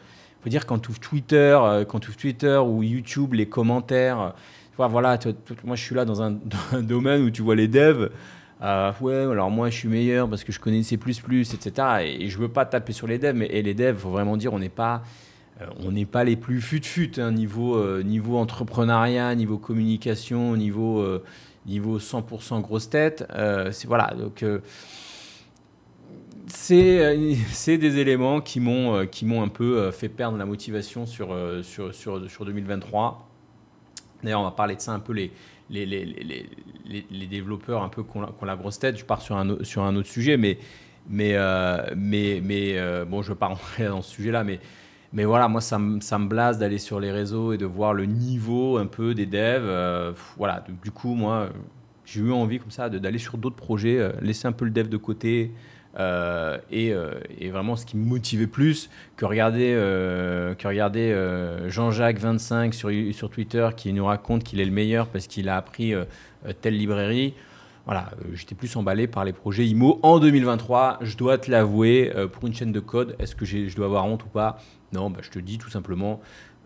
faut 0.42 0.48
dire 0.48 0.64
quand 0.64 0.78
tu 0.78 0.92
Twitter, 0.92 1.58
quand 1.88 2.00
tu 2.00 2.12
Twitter 2.12 2.56
ou 2.56 2.82
YouTube, 2.82 3.34
les 3.34 3.46
commentaires, 3.46 4.34
voilà, 4.76 5.18
moi 5.64 5.76
je 5.76 5.84
suis 5.84 5.94
là 5.94 6.04
dans 6.06 6.22
un, 6.22 6.38
domaine 6.80 7.22
où 7.22 7.30
tu 7.30 7.42
vois 7.42 7.54
les 7.54 7.68
devs. 7.68 8.08
ouais, 9.00 9.14
alors 9.14 9.50
moi 9.50 9.68
je 9.68 9.76
suis 9.76 9.88
meilleur 9.88 10.28
parce 10.28 10.42
que 10.42 10.52
je 10.52 10.58
connais 10.58 10.82
C++, 10.82 10.94
etc. 10.94 11.86
Et, 12.02 12.24
et 12.24 12.28
je 12.28 12.38
veux 12.38 12.48
pas 12.48 12.64
taper 12.64 12.94
sur 12.94 13.06
les 13.06 13.18
devs, 13.18 13.36
mais 13.36 13.46
et 13.46 13.62
les 13.62 13.74
devs, 13.74 13.98
faut 13.98 14.10
vraiment 14.10 14.38
dire, 14.38 14.54
on 14.54 14.58
n'est 14.58 14.70
pas 14.70 15.02
euh, 15.60 15.66
on 15.84 15.92
n'est 15.92 16.06
pas 16.06 16.24
les 16.24 16.36
plus 16.36 16.60
fut-fut 16.60 17.12
hein, 17.18 17.32
niveau, 17.32 17.76
euh, 17.76 18.02
niveau 18.02 18.38
entrepreneuriat, 18.38 19.34
niveau 19.34 19.58
communication, 19.58 20.56
niveau, 20.56 21.00
euh, 21.00 21.22
niveau 21.70 21.98
100% 21.98 22.60
grosse 22.60 22.90
tête. 22.90 23.24
c'est 23.70 23.86
voilà, 23.86 24.12
donc 24.18 24.44
c'est 26.46 27.78
des 27.78 27.98
éléments 27.98 28.40
qui 28.40 28.60
m'ont 28.60 29.06
qui 29.06 29.26
un 29.36 29.48
peu 29.48 29.90
fait 29.90 30.08
perdre 30.08 30.36
la 30.36 30.46
motivation 30.46 31.06
sur, 31.06 31.36
sur, 31.62 31.94
sur, 31.94 32.30
sur 32.30 32.44
2023. 32.44 33.28
D'ailleurs, 34.22 34.40
on 34.40 34.44
va 34.44 34.50
parler 34.50 34.76
de 34.76 34.80
ça 34.80 34.92
un 34.92 34.98
peu 34.98 35.12
les, 35.12 35.32
les, 35.70 35.86
les, 35.86 36.04
les, 36.04 37.06
les 37.10 37.26
développeurs 37.26 37.82
un 37.82 37.88
peu 37.88 38.02
qui 38.02 38.18
ont, 38.18 38.44
la 38.44 38.56
grosse 38.56 38.78
tête. 38.78 38.98
Je 38.98 39.04
pars 39.04 39.22
sur 39.22 39.36
un, 39.36 39.64
sur 39.64 39.82
un 39.82 39.96
autre 39.96 40.08
sujet, 40.08 40.36
mais, 40.36 40.58
mais, 41.08 41.36
mais, 41.96 42.40
mais 42.42 43.04
bon, 43.06 43.22
je 43.22 43.30
veux 43.30 43.38
pas 43.38 43.46
rentrer 43.46 43.86
dans 43.86 44.02
ce 44.02 44.10
sujet-là, 44.10 44.44
mais 44.44 44.60
mais 45.12 45.24
voilà, 45.24 45.48
moi, 45.48 45.60
ça, 45.60 45.80
ça 46.00 46.18
me 46.18 46.28
blase 46.28 46.58
d'aller 46.58 46.78
sur 46.78 47.00
les 47.00 47.10
réseaux 47.10 47.52
et 47.52 47.58
de 47.58 47.66
voir 47.66 47.94
le 47.94 48.04
niveau 48.06 48.78
un 48.78 48.86
peu 48.86 49.14
des 49.14 49.26
devs. 49.26 49.62
Euh, 49.64 50.12
voilà, 50.36 50.64
du 50.84 50.90
coup, 50.92 51.14
moi, 51.14 51.48
j'ai 52.04 52.20
eu 52.20 52.32
envie 52.32 52.60
comme 52.60 52.70
ça 52.70 52.88
d'aller 52.88 53.18
sur 53.18 53.36
d'autres 53.36 53.56
projets, 53.56 53.98
euh, 53.98 54.12
laisser 54.20 54.46
un 54.46 54.52
peu 54.52 54.64
le 54.64 54.70
dev 54.70 54.88
de 54.88 54.96
côté. 54.96 55.52
Euh, 55.98 56.58
et, 56.70 56.94
et, 57.40 57.50
vraiment, 57.50 57.74
ce 57.74 57.84
qui 57.84 57.96
me 57.96 58.04
motivait 58.04 58.46
plus 58.46 58.88
que 59.16 59.24
regarder, 59.24 59.74
que 60.56 60.68
regarder 60.68 61.12
Jean-Jacques 61.66 62.20
25 62.20 62.72
sur, 62.72 62.90
sur 63.12 63.28
Twitter 63.28 63.68
qui 63.76 63.92
nous 63.92 64.04
raconte 64.04 64.44
qu'il 64.44 64.60
est 64.60 64.64
le 64.64 64.70
meilleur 64.70 65.08
parce 65.08 65.26
qu'il 65.26 65.48
a 65.48 65.56
appris 65.56 65.92
telle 66.60 66.76
librairie 66.76 67.34
voilà, 67.86 68.10
j'étais 68.34 68.54
plus 68.54 68.76
emballé 68.76 69.08
par 69.08 69.24
les 69.24 69.32
projets 69.32 69.66
IMO 69.66 69.98
en 70.04 70.20
2023. 70.20 70.98
Je 71.00 71.16
dois 71.16 71.38
te 71.38 71.50
l'avouer, 71.50 72.12
pour 72.30 72.46
une 72.46 72.54
chaîne 72.54 72.70
de 72.70 72.78
code, 72.78 73.16
est-ce 73.18 73.34
que 73.34 73.44
je 73.44 73.74
dois 73.74 73.86
avoir 73.86 74.06
honte 74.06 74.22
ou 74.22 74.28
pas? 74.28 74.60
Non, 74.92 75.10
bah, 75.10 75.20
je 75.22 75.30
te 75.30 75.38
dis 75.38 75.58
tout 75.58 75.70
simplement 75.70 76.20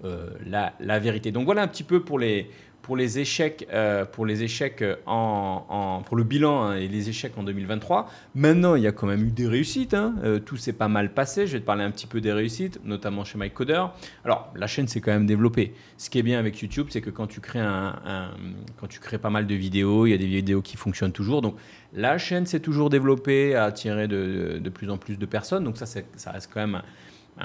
euh, 0.05 0.31
la, 0.47 0.99
vérité. 0.99 1.33
Donc 1.33 1.45
voilà 1.45 1.63
un 1.63 1.69
petit 1.69 1.83
peu 1.83 2.01
pour 2.01 2.19
les, 2.19 2.51
pour 2.83 2.97
les 2.97 3.19
échecs, 3.19 3.67
euh, 3.73 4.05
pour, 4.05 4.27
les 4.27 4.43
échecs 4.43 4.85
en, 5.07 6.03
pour 6.05 6.17
le 6.17 6.25
bilan 6.25 6.65
hein, 6.65 6.77
et 6.77 6.89
les 6.89 7.09
échecs 7.09 7.39
en 7.39 7.43
2023. 7.43 8.11
Maintenant, 8.35 8.75
il 8.75 8.83
y 8.83 8.87
a 8.87 8.93
quand 8.93 9.07
même 9.07 9.25
eu 9.25 9.31
des 9.31 9.47
réussites. 9.47 9.95
Hein. 9.95 10.15
Euh, 10.25 10.41
tout 10.41 10.57
s'est 10.57 10.75
pas 10.75 10.89
mal 10.89 11.15
passé. 11.15 11.47
Je 11.47 11.55
vais 11.55 11.61
te 11.61 11.65
parler 11.65 11.85
un 11.85 11.91
petit 11.91 12.07
peu 12.07 12.21
des 12.21 12.33
réussites, 12.33 12.81
notamment 12.85 13.25
chez 13.25 13.39
MyCoder. 13.39 13.87
Alors, 14.25 14.53
la 14.57 14.67
chaîne 14.67 14.89
s'est 14.89 15.01
quand 15.01 15.13
même 15.13 15.27
développée. 15.27 15.75
Ce 15.97 16.11
qui 16.11 16.19
est 16.19 16.23
bien 16.23 16.39
avec 16.39 16.61
YouTube, 16.61 16.89
c'est 16.91 17.01
que 17.01 17.11
quand 17.11 17.27
tu 17.27 17.41
crées 17.41 17.61
un, 17.61 18.31
quand 18.79 18.89
tu 18.89 19.01
crées 19.01 19.19
pas 19.19 19.31
mal 19.31 19.47
de 19.47 19.55
vidéos, 19.55 20.07
il 20.07 20.11
y 20.11 20.15
a 20.15 20.19
des 20.19 20.27
vidéos 20.27 20.61
qui 20.61 20.77
fonctionnent 20.77 21.13
toujours. 21.13 21.41
Donc, 21.41 21.57
la 21.95 22.19
chaîne 22.19 22.45
s'est 22.45 22.61
toujours 22.61 22.91
développée, 22.91 23.55
a 23.55 23.65
attiré 23.65 24.09
de, 24.09 24.59
de, 24.63 24.71
plus 24.71 24.91
en 24.91 24.99
plus 24.99 25.19
de 25.19 25.27
personnes. 25.27 25.65
Donc 25.65 25.79
ça, 25.79 25.87
ça 25.87 26.31
reste 26.31 26.51
quand 26.53 26.61
même 26.61 26.83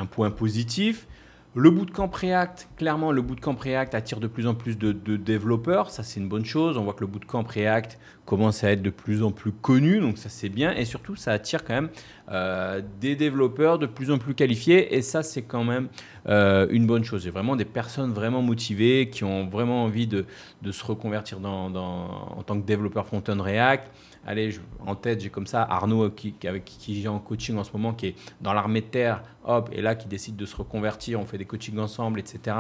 point 0.06 0.32
positif. 0.32 1.08
Le 1.56 1.72
bootcamp 1.72 2.12
React, 2.14 2.70
clairement, 2.78 3.12
le 3.12 3.24
bootcamp 3.24 3.56
React 3.60 3.96
attire 3.96 4.20
de 4.20 4.28
plus 4.28 4.46
en 4.46 4.54
plus 4.54 4.78
de, 4.78 4.92
développeurs. 5.18 5.90
Ça, 5.90 6.04
c'est 6.04 6.20
une 6.20 6.30
bonne 6.30 6.46
chose. 6.46 6.78
On 6.78 6.84
voit 6.84 6.94
que 6.94 7.02
le 7.02 7.08
bootcamp 7.08 7.44
React 7.44 7.98
commence 8.28 8.64
à 8.64 8.72
être 8.72 8.84
de 8.84 8.92
plus 8.92 9.24
en 9.24 9.32
plus 9.32 9.52
connu. 9.52 10.00
Donc, 10.00 10.20
ça, 10.20 10.30
c'est 10.30 10.50
bien. 10.50 10.72
Et 10.76 10.86
surtout, 10.86 11.16
ça 11.16 11.32
attire 11.32 11.64
quand 11.64 11.74
même 11.74 11.90
euh, 12.30 12.84
des 13.02 13.16
développeurs 13.16 13.80
de 13.80 13.88
plus 13.88 14.12
en 14.12 14.20
plus 14.20 14.36
qualifiés. 14.36 14.96
Et 14.96 15.02
ça, 15.02 15.24
c'est 15.24 15.42
quand 15.42 15.64
même 15.64 15.88
euh, 16.28 16.68
une 16.70 16.86
bonne 16.86 17.04
chose. 17.04 17.28
A 17.28 17.32
vraiment 17.32 17.56
des 17.56 17.66
personnes 17.66 18.14
vraiment 18.14 18.44
motivées 18.44 19.10
qui 19.10 19.24
ont 19.24 19.48
vraiment 19.48 19.86
envie 19.86 20.06
de, 20.06 20.26
se 20.70 20.86
reconvertir 20.86 21.40
en 21.44 22.44
tant 22.46 22.62
que 22.62 22.66
développeur 22.66 23.08
front-end 23.08 23.42
React 23.42 23.90
allez, 24.26 24.52
en 24.86 24.96
tête, 24.96 25.22
j'ai 25.22 25.30
comme 25.30 25.48
ça 25.48 25.64
Arnaud 25.64 26.10
qui, 26.12 26.36
avec 26.48 26.66
qui 26.66 27.02
j'ai 27.02 27.08
en 27.08 27.20
coaching 27.20 27.58
en 27.58 27.64
ce 27.64 27.72
moment, 27.74 27.94
qui 27.94 28.08
est 28.08 28.16
dans 28.42 28.54
l'armée 28.54 28.82
de 28.82 28.88
terre, 28.88 29.24
hop, 29.46 29.70
et 29.72 29.82
là 29.82 29.96
qui 29.96 30.08
décide 30.08 30.36
de 30.36 30.46
se 30.46 30.56
reconvertir, 30.56 31.20
on 31.20 31.26
fait 31.26 31.38
des 31.38 31.46
coachings 31.46 31.80
ensemble, 31.80 32.20
etc. 32.20 32.56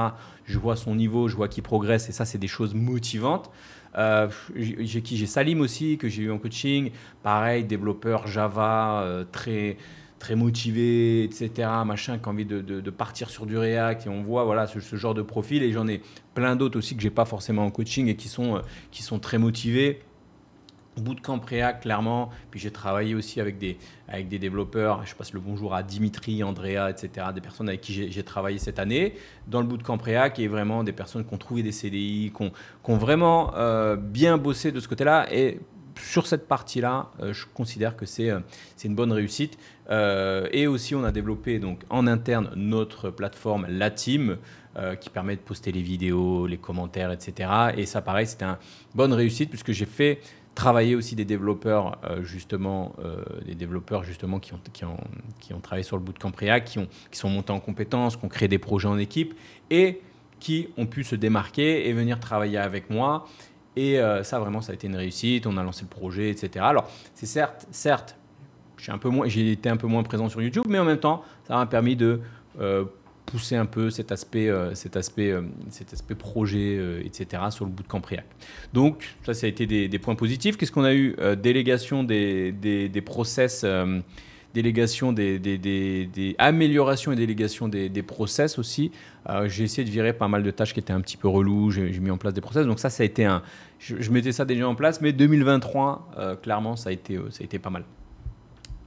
Je 0.46 0.58
vois 0.58 0.76
son 0.76 0.96
niveau, 0.96 1.28
je 1.28 1.36
vois 1.36 1.48
qu'il 1.48 1.64
progresse, 1.64 2.10
et 2.10 2.12
ça, 2.12 2.26
c'est 2.26 2.38
des 2.38 2.48
choses 2.48 2.74
motivantes. 2.74 3.52
Euh, 3.98 4.28
j'ai 4.56 5.26
Salim 5.26 5.62
aussi, 5.62 5.98
que 5.98 6.10
j'ai 6.10 6.24
eu 6.24 6.32
en 6.32 6.38
coaching, 6.38 6.92
pareil, 7.24 7.64
développeur 7.64 8.28
Java, 8.28 9.02
euh, 9.02 9.26
très 9.32 9.78
très 10.20 10.36
motivé, 10.36 11.24
etc., 11.24 11.70
machin, 11.86 12.18
qui 12.18 12.26
a 12.26 12.30
envie 12.30 12.46
de, 12.46 12.90
partir 12.90 13.30
sur 13.30 13.46
du 13.46 13.58
React, 13.58 14.06
et 14.06 14.10
on 14.10 14.22
voit 14.22 14.44
voilà 14.44 14.68
ce, 14.68 14.82
ce 14.82 14.98
genre 14.98 15.14
de 15.14 15.22
profil, 15.22 15.64
et 15.64 15.72
j'en 15.72 15.88
ai 15.88 16.02
plein 16.34 16.58
d'autres 16.58 16.78
aussi 16.78 16.98
que 16.98 17.02
j'ai 17.02 17.10
pas 17.10 17.24
forcément 17.24 17.66
en 17.66 17.72
coaching 17.72 18.08
et 18.08 18.18
qui 18.18 18.28
sont, 18.28 18.58
euh, 18.58 18.62
qui 18.92 19.02
sont 19.02 19.20
très 19.20 19.38
motivés 19.38 20.02
Bootcamp 21.00 21.42
React, 21.48 21.84
clairement. 21.84 22.30
Puis 22.52 22.60
j'ai 22.60 22.72
travaillé 22.72 23.16
aussi 23.16 23.40
avec 23.42 23.58
des, 23.58 23.78
avec 24.08 24.28
des 24.28 24.40
développeurs. 24.40 25.06
Je 25.06 25.16
passe 25.16 25.34
le 25.34 25.40
bonjour 25.40 25.74
à 25.74 25.84
Dimitri, 25.84 26.44
Andrea, 26.44 26.90
etc. 26.90 27.28
Des 27.34 27.42
personnes 27.42 27.70
avec 27.70 27.82
qui 27.82 28.12
j'ai 28.12 28.24
travaillé 28.24 28.58
cette 28.58 28.80
année 28.80 29.16
dans 29.48 29.62
le 29.62 29.68
Bootcamp 29.68 29.98
React 29.98 30.40
et 30.40 30.48
vraiment 30.48 30.84
des 30.84 30.92
personnes 30.92 31.26
qui 31.26 31.34
ont 31.34 31.38
trouvé 31.38 31.64
des 31.64 31.72
CDI, 31.72 32.32
qui 32.36 32.92
ont, 32.92 32.98
vraiment 32.98 33.54
euh, 33.56 33.96
bien 33.96 34.38
bossé 34.38 34.72
de 34.72 34.80
ce 34.80 34.88
côté-là. 34.88 35.28
Et 35.32 35.60
sur 36.02 36.28
cette 36.28 36.48
partie-là, 36.48 37.12
euh, 37.22 37.34
je 37.34 37.46
considère 37.54 37.96
que 37.96 38.06
c'est 38.06 38.30
euh, 38.30 38.40
une 38.84 38.96
bonne 38.96 39.12
réussite. 39.12 39.58
et 39.90 40.68
aussi, 40.68 40.96
on 40.96 41.04
a 41.04 41.12
développé 41.12 41.60
donc, 41.60 41.82
en 41.90 42.08
interne 42.08 42.52
notre 42.56 43.10
plateforme, 43.10 43.66
la 43.70 43.92
team. 43.92 44.38
qui 45.02 45.10
permet 45.10 45.36
de 45.36 45.42
poster 45.42 45.74
les 45.74 45.82
vidéos, 45.82 46.48
les 46.48 46.58
commentaires, 46.58 47.12
etc. 47.12 47.50
Et 47.76 47.86
ça, 47.86 48.02
pareil, 48.02 48.28
c'était 48.28 48.46
une 48.46 48.56
bonne 48.96 49.12
réussite 49.12 49.50
puisque 49.50 49.74
j'ai 49.74 49.88
fait 49.88 50.22
travailler 50.60 50.94
aussi 50.94 51.16
des 51.16 51.24
développeurs 51.24 51.98
euh, 52.04 52.22
justement 52.22 52.94
euh, 53.00 53.24
des 53.46 53.56
développeurs 53.56 54.04
justement 54.04 54.40
qui 54.40 54.54
ont, 54.54 54.60
qui 54.74 54.84
ont, 54.84 54.98
qui 55.40 55.54
ont 55.54 55.62
travaillé 55.62 55.86
sur 55.86 55.96
le 55.96 56.04
bootcamp 56.04 56.34
React, 56.38 56.68
qui, 56.68 56.80
ont, 56.80 56.88
qui 57.10 57.18
sont 57.18 57.30
montés 57.30 57.54
en 57.54 57.62
compétences, 57.62 58.18
qui 58.18 58.26
ont 58.26 58.28
créé 58.28 58.50
des 58.50 58.58
projets 58.58 58.90
en 58.90 58.98
équipe 58.98 59.36
et 59.70 60.02
qui 60.42 60.68
ont 60.76 60.86
pu 60.86 61.06
se 61.06 61.16
démarquer 61.16 61.88
et 61.88 61.94
venir 61.94 62.20
travailler 62.20 62.58
avec 62.58 62.90
moi. 62.90 63.26
Et 63.78 64.00
euh, 64.00 64.22
ça, 64.24 64.38
vraiment, 64.40 64.60
ça 64.60 64.74
a 64.74 64.76
été 64.76 64.88
une 64.88 64.98
réussite. 64.98 65.48
On 65.48 65.56
a 65.56 65.64
lancé 65.64 65.84
le 65.84 65.88
projet, 65.88 66.30
etc. 66.30 66.66
Alors, 66.68 66.90
c'est 67.14 67.26
certes, 67.26 67.66
certes, 67.72 68.18
j'ai 69.28 69.52
été 69.54 69.70
un 69.70 69.78
peu 69.78 69.88
moins 69.88 70.04
présent 70.04 70.28
sur 70.28 70.42
YouTube, 70.42 70.66
mais 70.68 70.80
en 70.80 70.86
même 70.86 71.00
temps, 71.00 71.24
ça 71.48 71.56
m'a 71.56 71.68
permis 71.68 71.96
de 71.96 72.20
pousser 73.30 73.56
un 73.56 73.66
peu 73.66 73.90
cet 73.90 74.12
aspect, 74.12 74.50
euh, 74.50 74.74
cet 74.74 74.98
aspect, 74.98 75.32
euh, 75.32 75.42
cet 75.70 75.94
aspect 75.94 76.16
projet, 76.16 76.78
euh, 76.78 77.02
etc. 77.06 77.44
sur 77.52 77.66
le 77.66 77.72
bout 77.72 77.84
de 77.84 78.08
React. 78.08 78.28
Donc 78.74 79.16
ça, 79.24 79.34
ça 79.34 79.46
a 79.46 79.50
été 79.50 79.66
des, 79.66 80.00
points 80.00 80.16
positifs. 80.16 80.58
Qu'est-ce 80.58 80.72
qu'on 80.72 80.84
a 80.84 80.94
eu 80.94 81.16
Délégation 81.42 82.04
des, 82.04 83.04
process, 83.06 83.66
délégation 84.54 85.14
des, 85.14 86.36
améliorations 86.38 87.12
et 87.12 87.16
délégation 87.16 87.68
des, 87.68 88.04
process 88.04 88.58
aussi. 88.58 88.92
j'ai 89.46 89.64
essayé 89.64 89.84
de 89.86 89.92
virer 89.92 90.14
pas 90.14 90.28
mal 90.28 90.44
de 90.44 90.52
tâches 90.52 90.74
qui 90.74 90.80
étaient 90.80 90.94
un 90.94 91.02
petit 91.02 91.18
peu 91.18 91.28
reloues. 91.28 91.72
J'ai 91.72 92.00
mis 92.00 92.12
en 92.12 92.18
place 92.18 92.34
des 92.34 92.42
process. 92.42 92.66
Donc 92.66 92.80
ça, 92.80 92.90
ça 92.90 93.04
a 93.04 93.06
été 93.06 93.26
un. 93.26 93.44
Je, 93.80 94.02
je 94.02 94.12
mettais 94.12 94.32
ça 94.32 94.46
déjà 94.46 94.68
en 94.68 94.76
place, 94.76 95.02
mais 95.02 95.14
2023, 95.14 96.38
clairement, 96.42 96.76
ça 96.76 96.90
a 96.90 96.92
été, 96.94 97.18
ça 97.30 97.42
a 97.42 97.44
été 97.44 97.60
pas 97.60 97.70
mal. 97.70 97.84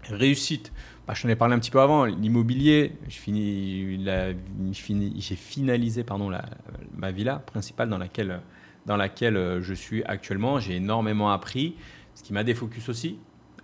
Réussite. 0.05 0.73
Bah, 1.07 1.15
je 1.17 1.23
t'en 1.23 1.29
ai 1.29 1.35
parlé 1.35 1.55
un 1.55 1.59
petit 1.59 1.73
peu 1.73 1.81
avant, 1.81 2.05
l'immobilier, 2.05 2.93
j'ai 3.09 4.37
finalisé 5.37 6.05
pardon, 6.05 6.31
ma 6.95 7.11
villa 7.11 7.39
principale 7.39 7.89
dans 7.89 7.99
laquelle, 7.99 9.37
euh, 9.37 9.61
je 9.63 9.75
suis 9.75 10.05
actuellement. 10.05 10.61
J'ai 10.61 10.77
énormément 10.77 11.33
appris, 11.33 11.75
ce 12.15 12.23
qui 12.23 12.33
m'a 12.33 12.45
défocus 12.45 12.89
aussi. 12.89 13.19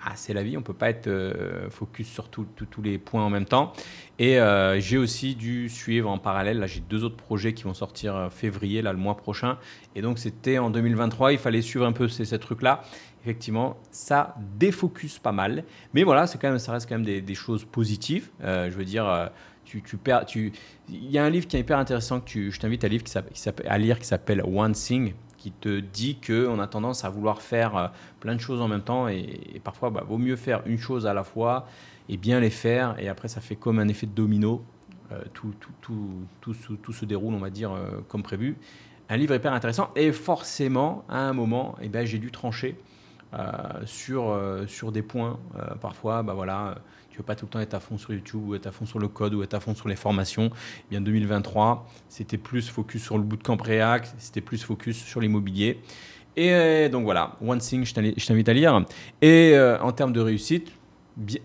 Ah, 0.04 0.12
c'est 0.16 0.32
la 0.32 0.42
vie, 0.42 0.56
on 0.56 0.60
ne 0.60 0.64
peut 0.64 0.74
pas 0.74 0.90
être 0.90 1.06
euh, 1.06 1.70
focus 1.70 2.08
sur 2.08 2.28
tous 2.28 2.46
les 2.82 2.98
points 2.98 3.22
en 3.22 3.30
même 3.30 3.44
temps. 3.44 3.72
Et 4.18 4.40
euh, 4.40 4.80
j'ai 4.80 4.98
aussi 4.98 5.36
dû 5.36 5.68
suivre 5.68 6.10
en 6.10 6.18
parallèle, 6.18 6.58
là 6.58 6.66
j'ai 6.66 6.80
deux 6.80 7.04
autres 7.04 7.16
projets 7.16 7.52
qui 7.52 7.64
vont 7.64 7.74
sortir 7.74 8.30
février, 8.32 8.82
là 8.82 8.92
le 8.92 8.98
mois 8.98 9.16
prochain. 9.16 9.58
Et 9.94 10.02
donc 10.02 10.18
c'était 10.18 10.58
en 10.58 10.70
2023, 10.70 11.32
il 11.32 11.38
fallait 11.38 11.62
suivre 11.62 11.84
un 11.84 11.92
peu 11.92 12.08
ces 12.08 12.38
trucs-là 12.38 12.82
effectivement, 13.22 13.76
ça 13.90 14.34
défocus 14.58 15.18
pas 15.18 15.32
mal. 15.32 15.64
Mais 15.94 16.02
voilà, 16.02 16.26
c'est 16.26 16.40
quand 16.40 16.48
même, 16.48 16.58
ça 16.58 16.72
reste 16.72 16.88
quand 16.88 16.98
même 16.98 17.22
des, 17.22 17.34
choses 17.34 17.64
positives. 17.64 18.30
Euh, 18.42 18.70
je 18.70 18.76
veux 18.76 18.84
dire, 18.84 19.06
euh, 19.06 19.26
tu, 19.64 19.82
tu 19.82 19.96
perds, 19.96 20.26
tu... 20.26 20.52
il 20.88 21.10
y 21.10 21.18
a 21.18 21.24
un 21.24 21.30
livre 21.30 21.46
qui 21.46 21.56
est 21.56 21.60
hyper 21.60 21.78
intéressant 21.78 22.20
que 22.20 22.26
tu, 22.26 22.50
je 22.50 22.60
t'invite 22.60 22.84
à, 22.84 22.88
lire 23.78 23.98
qui 23.98 24.06
s'appelle 24.06 24.42
One 24.42 24.72
Thing 24.72 25.14
qui 25.36 25.52
te 25.52 25.78
dit 25.78 26.18
qu'on 26.20 26.58
a 26.58 26.66
tendance 26.66 27.04
à 27.04 27.10
vouloir 27.10 27.42
faire 27.42 27.76
euh, 27.76 27.88
plein 28.18 28.34
de 28.34 28.40
choses 28.40 28.60
en 28.60 28.66
même 28.66 28.82
temps 28.82 29.08
et, 29.08 29.60
parfois, 29.62 29.90
bah, 29.90 30.04
vaut 30.06 30.18
mieux 30.18 30.36
faire 30.36 30.62
une 30.66 30.78
chose 30.78 31.06
à 31.06 31.14
la 31.14 31.22
fois 31.22 31.66
et 32.08 32.16
bien 32.16 32.40
les 32.40 32.50
faire 32.50 32.96
et 32.98 33.08
après 33.08 33.28
ça 33.28 33.40
fait 33.40 33.56
comme 33.56 33.78
un 33.78 33.88
effet 33.88 34.06
de 34.06 34.12
domino. 34.12 34.64
tout, 35.32 35.54
tout, 35.60 35.70
tout, 35.80 36.54
tout, 36.54 36.76
tout, 36.76 36.92
se 36.92 37.04
déroule, 37.04 37.34
on 37.34 37.38
va 37.38 37.50
dire, 37.50 37.70
comme 38.08 38.22
prévu. 38.22 38.56
Un 39.10 39.16
livre 39.16 39.34
hyper 39.34 39.52
intéressant 39.52 39.90
et 39.96 40.12
forcément, 40.12 41.04
à 41.08 41.20
un 41.20 41.32
moment, 41.32 41.76
eh 41.80 41.88
ben, 41.88 42.04
j'ai 42.04 42.18
dû 42.18 42.30
trancher 42.30 42.76
sur, 43.84 44.30
euh, 44.30 44.66
sur 44.66 44.92
des 44.92 45.02
points. 45.02 45.38
Euh, 45.56 45.74
parfois, 45.80 46.22
bah 46.22 46.34
voilà, 46.34 46.76
tu 47.10 47.18
veux 47.18 47.24
pas 47.24 47.34
tout 47.34 47.46
le 47.46 47.50
temps 47.50 47.60
être 47.60 47.74
à 47.74 47.80
fond 47.80 47.98
sur 47.98 48.12
YouTube 48.12 48.40
ou 48.46 48.54
être 48.54 48.66
à 48.66 48.72
fond 48.72 48.86
sur 48.86 48.98
le 48.98 49.08
code 49.08 49.34
ou 49.34 49.42
être 49.42 49.54
à 49.54 49.60
fond 49.60 49.74
sur 49.74 49.88
les 49.88 49.96
formations. 49.96 50.50
Eh 50.54 50.90
bien 50.90 51.00
2023, 51.00 51.86
c'était 52.08 52.38
plus 52.38 52.68
focus 52.68 53.02
sur 53.02 53.18
le 53.18 53.24
bootcamp 53.24 53.56
React, 53.56 54.14
c'était 54.18 54.40
plus 54.40 54.62
focus 54.62 54.96
sur 54.96 55.20
l'immobilier. 55.20 55.80
Et 56.36 56.88
donc 56.88 57.02
voilà, 57.02 57.36
One 57.44 57.58
Thing, 57.58 57.84
je 57.84 57.92
t'invite 57.92 58.48
à 58.48 58.52
lire. 58.52 58.84
Et 59.20 59.58
en 59.80 59.90
termes 59.90 60.12
de 60.12 60.20
réussite, 60.20 60.70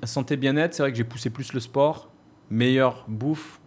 santé 0.04 0.38
bien-être, 0.38 0.76
c'est 0.76 0.84
vrai 0.84 0.92
que 0.92 0.98
j'ai 0.98 1.04
poussé 1.04 1.32
plus 1.32 1.52
le 1.54 1.60
sport, 1.60 2.12
meilleure 2.52 3.04
bouffe, 3.08 3.60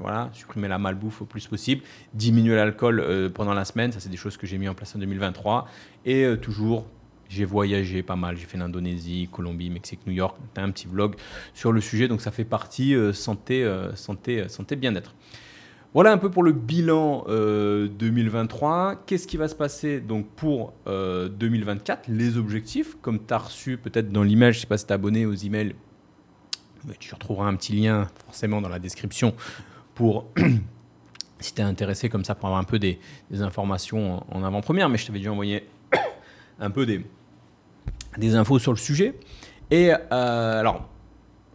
voilà, 0.00 0.28
supprimer 0.32 0.66
la 0.66 0.78
malbouffe 0.78 1.22
au 1.22 1.24
plus 1.24 1.46
possible, 1.46 1.82
diminuer 2.14 2.56
l'alcool 2.56 3.30
pendant 3.32 3.54
la 3.54 3.64
semaine, 3.64 3.92
ça 3.92 4.00
c'est 4.00 4.08
des 4.08 4.16
choses 4.16 4.36
que 4.36 4.48
j'ai 4.48 4.58
mis 4.58 4.68
en 4.68 4.74
place 4.74 4.96
en 4.96 4.98
2023, 4.98 5.68
et 6.04 6.26
toujours 6.42 6.86
j'ai 7.28 7.44
voyagé 7.44 8.02
pas 8.02 8.16
mal, 8.16 8.36
j'ai 8.36 8.46
fait 8.46 8.58
l'Indonésie, 8.58 9.28
Colombie, 9.30 9.70
Mexique, 9.70 10.00
New 10.06 10.12
York. 10.12 10.36
Tu 10.54 10.60
as 10.60 10.64
un 10.64 10.70
petit 10.70 10.86
vlog 10.86 11.16
sur 11.54 11.72
le 11.72 11.80
sujet, 11.80 12.08
donc 12.08 12.20
ça 12.20 12.30
fait 12.30 12.44
partie 12.44 12.94
euh, 12.94 13.12
santé, 13.12 13.64
euh, 13.64 13.94
santé, 13.94 14.40
euh, 14.40 14.48
santé 14.48 14.76
bien-être. 14.76 15.14
Voilà 15.94 16.12
un 16.12 16.18
peu 16.18 16.30
pour 16.30 16.42
le 16.42 16.52
bilan 16.52 17.24
2023. 17.26 19.04
Qu'est-ce 19.06 19.26
qui 19.26 19.38
va 19.38 19.48
se 19.48 19.54
passer 19.54 19.98
donc 20.00 20.26
pour 20.36 20.74
2024 20.84 22.08
Les 22.08 22.36
objectifs, 22.36 22.98
comme 23.00 23.18
tu 23.24 23.32
as 23.32 23.38
reçu 23.38 23.78
peut-être 23.78 24.12
dans 24.12 24.22
l'email, 24.22 24.52
je 24.52 24.58
ne 24.58 24.60
sais 24.60 24.66
pas 24.66 24.76
si 24.76 24.84
tu 24.84 24.90
es 24.90 24.94
abonné 24.94 25.24
aux 25.24 25.32
emails, 25.32 25.74
mais 26.86 26.96
tu 26.98 27.14
retrouveras 27.14 27.46
un 27.46 27.54
petit 27.54 27.72
lien 27.72 28.08
forcément 28.26 28.60
dans 28.60 28.68
la 28.68 28.78
description 28.78 29.34
pour 29.94 30.26
si 31.40 31.54
tu 31.54 31.62
es 31.62 31.64
intéressé 31.64 32.10
comme 32.10 32.26
ça 32.26 32.34
pour 32.34 32.48
avoir 32.48 32.60
un 32.60 32.64
peu 32.64 32.78
des, 32.78 32.98
informations 33.40 34.18
en, 34.30 34.40
en 34.40 34.44
avant-première. 34.44 34.90
Mais 34.90 34.98
je 34.98 35.06
t'avais 35.06 35.20
déjà 35.20 35.32
envoyé 35.32 35.66
un 36.58 36.70
peu 36.70 36.86
des, 36.86 37.04
des 38.18 38.34
infos 38.34 38.58
sur 38.58 38.72
le 38.72 38.78
sujet. 38.78 39.14
Et 39.70 39.92
euh, 39.92 40.60
alors, 40.60 40.88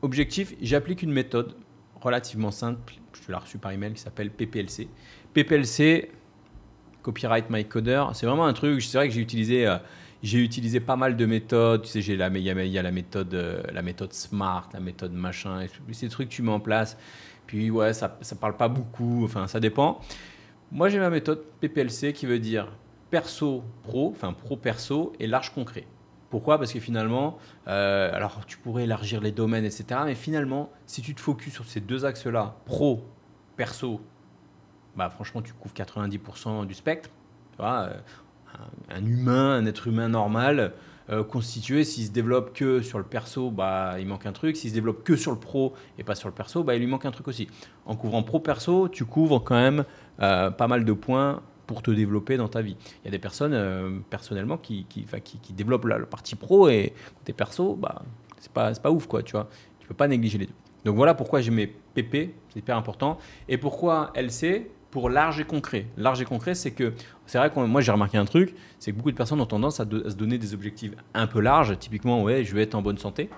objectif, 0.02 0.54
j'applique 0.62 1.02
une 1.02 1.12
méthode 1.12 1.56
relativement 2.02 2.52
simple, 2.52 2.94
je 3.14 3.32
l'ai 3.32 3.38
reçu 3.38 3.58
par 3.58 3.72
email, 3.72 3.94
qui 3.94 4.02
s'appelle 4.02 4.32
PPLC. 4.32 4.88
PPLC, 5.34 6.12
Copyright 7.02 7.50
My 7.50 7.66
Coder, 7.66 8.06
c'est 8.14 8.26
vraiment 8.26 8.46
un 8.46 8.54
truc, 8.54 8.82
c'est 8.82 8.98
vrai 8.98 9.08
que 9.08 9.14
j'ai 9.14 9.22
utilisé, 9.22 9.68
euh, 9.68 9.78
j'ai 10.24 10.40
utilisé 10.40 10.80
pas 10.80 10.96
mal 10.96 11.16
de 11.16 11.26
méthodes, 11.26 11.84
tu 11.84 11.90
sais, 11.90 12.00
il 12.00 12.18
y, 12.18 12.22
a 12.80 12.82
la 12.84 12.92
méthode, 12.92 13.34
euh, 13.34 13.64
la 13.72 13.82
méthode 13.82 14.14
SMART, 14.14 14.70
la 14.74 14.80
méthode 14.80 15.14
machin, 15.14 15.66
ces 15.92 16.10
trucs 16.10 16.30
que 16.30 16.34
tu 16.34 16.42
mets 16.42 16.52
en 16.52 16.60
place, 16.60 16.98
puis 17.48 17.72
ouais, 17.72 17.94
ça 17.94 18.18
ne 18.20 18.38
parle 18.38 18.58
pas 18.58 18.68
beaucoup, 18.68 19.24
enfin 19.24 19.48
ça 19.48 19.60
dépend. 19.60 20.02
Moi 20.72 20.90
j'ai 20.90 21.00
ma 21.00 21.10
méthode 21.10 21.44
PPLC 21.60 22.14
qui 22.14 22.26
veut 22.26 22.40
dire 22.40 22.68
perso 23.12 23.64
pro, 23.84 24.10
enfin 24.10 24.34
pro 24.34 24.56
perso 24.56 25.14
et 25.20 25.28
large 25.28 25.54
concret. 25.54 25.86
Pourquoi? 26.32 26.58
Parce 26.58 26.72
que 26.72 26.80
finalement, 26.80 27.38
euh, 27.68 28.10
alors 28.14 28.46
tu 28.46 28.58
pourrais 28.58 28.84
élargir 28.86 29.20
les 29.20 29.34
domaines, 29.34 29.66
etc. 29.66 30.00
Mais 30.06 30.16
finalement, 30.16 30.72
si 30.86 31.02
tu 31.02 31.14
te 31.14 31.20
focuses 31.20 31.54
sur 31.54 31.66
ces 31.66 31.82
deux 31.82 32.06
axes-là, 32.06 32.56
pro, 32.66 33.06
perso, 33.58 34.00
bah 34.96 35.10
franchement, 35.10 35.42
tu 35.42 35.52
couvres 35.52 35.76
90% 35.76 36.66
du 36.66 36.74
spectre. 36.74 37.10
Tu 37.52 37.58
vois, 37.58 37.90
euh, 37.90 37.98
un, 38.90 39.06
humain, 39.06 39.58
un 39.58 39.66
être 39.66 39.88
humain 39.88 40.08
normal, 40.08 40.72
euh, 41.10 41.22
constitué, 41.26 41.84
s'il 41.84 42.06
se 42.06 42.12
développe 42.12 42.54
que 42.54 42.82
sur 42.82 42.98
le 42.98 43.04
perso, 43.04 43.52
bah, 43.52 43.96
il 44.00 44.08
manque 44.08 44.26
un 44.26 44.32
truc. 44.32 44.56
S'il 44.56 44.70
se 44.70 44.76
développe 44.76 45.04
que 45.04 45.18
sur 45.18 45.34
le 45.34 45.38
pro 45.38 45.74
et 45.98 46.06
pas 46.06 46.16
sur 46.16 46.30
le 46.30 46.34
perso, 46.34 46.64
bah, 46.64 46.76
il 46.76 46.80
lui 46.80 46.88
manque 46.88 47.06
un 47.06 47.12
truc 47.12 47.28
aussi. 47.28 47.50
En 47.86 47.98
couvrant 47.98 48.24
pro-perso, 48.24 48.88
tu 48.88 49.04
couvres 49.04 49.44
quand 49.44 49.56
même 49.56 49.84
pas 50.18 50.68
mal 50.68 50.86
de 50.86 50.94
points 50.94 51.42
pour 51.68 51.82
te 51.82 51.92
développer 51.92 52.38
dans 52.38 52.48
ta 52.48 52.62
vie. 52.62 52.76
Il 53.04 53.06
y 53.06 53.08
a 53.08 53.12
des 53.12 53.20
personnes, 53.20 53.54
euh, 53.54 54.00
personnellement, 54.10 54.58
qui, 54.58 54.86
qui, 54.90 55.06
qui, 55.42 55.54
développent 55.54 55.86
la, 55.86 56.00
partie 56.00 56.36
pro 56.36 56.70
et 56.70 56.94
côté 57.20 57.34
perso, 57.34 57.76
bah, 57.76 58.02
c'est 58.40 58.52
pas, 58.52 58.74
pas 58.74 58.92
ouf, 58.92 59.08
quoi, 59.08 59.24
tu 59.24 59.34
vois. 59.34 59.50
Tu 59.80 59.88
peux 59.88 59.94
pas 59.94 60.08
négliger 60.08 60.38
les 60.38 60.46
deux. 60.48 60.54
Donc 60.86 60.96
voilà 60.96 61.14
pourquoi 61.14 61.42
j'ai 61.42 61.52
mes 61.52 61.68
PP, 61.68 62.34
c'est 62.50 62.60
hyper 62.60 62.78
important. 62.78 63.18
Et 63.48 63.58
pourquoi 63.58 64.12
LC 64.16 64.68
Pour 64.90 65.10
large 65.10 65.40
et 65.40 65.44
concret. 65.44 65.86
Large 65.98 66.22
et 66.22 66.26
concret, 66.26 66.56
c'est 66.56 66.72
que, 66.72 66.94
c'est 67.26 67.38
vrai 67.38 67.52
que 67.52 67.60
moi 67.60 67.82
j'ai 67.82 67.92
remarqué 67.92 68.18
un 68.18 68.26
truc, 68.26 68.56
c'est 68.80 68.92
que 68.92 68.98
beaucoup 68.98 69.12
de 69.12 69.18
personnes 69.18 69.42
ont 69.42 69.46
tendance 69.46 69.80
à, 69.80 69.84
se 69.84 70.16
donner 70.16 70.38
des 70.38 70.54
objectifs 70.54 70.94
un 71.14 71.28
peu 71.28 71.40
larges. 71.40 71.78
Typiquement, 71.78 72.24
ouais, 72.24 72.44
je 72.44 72.56
vais 72.56 72.64
être 72.64 72.76
en 72.76 72.82
bonne 72.82 72.98
santé. 72.98 73.30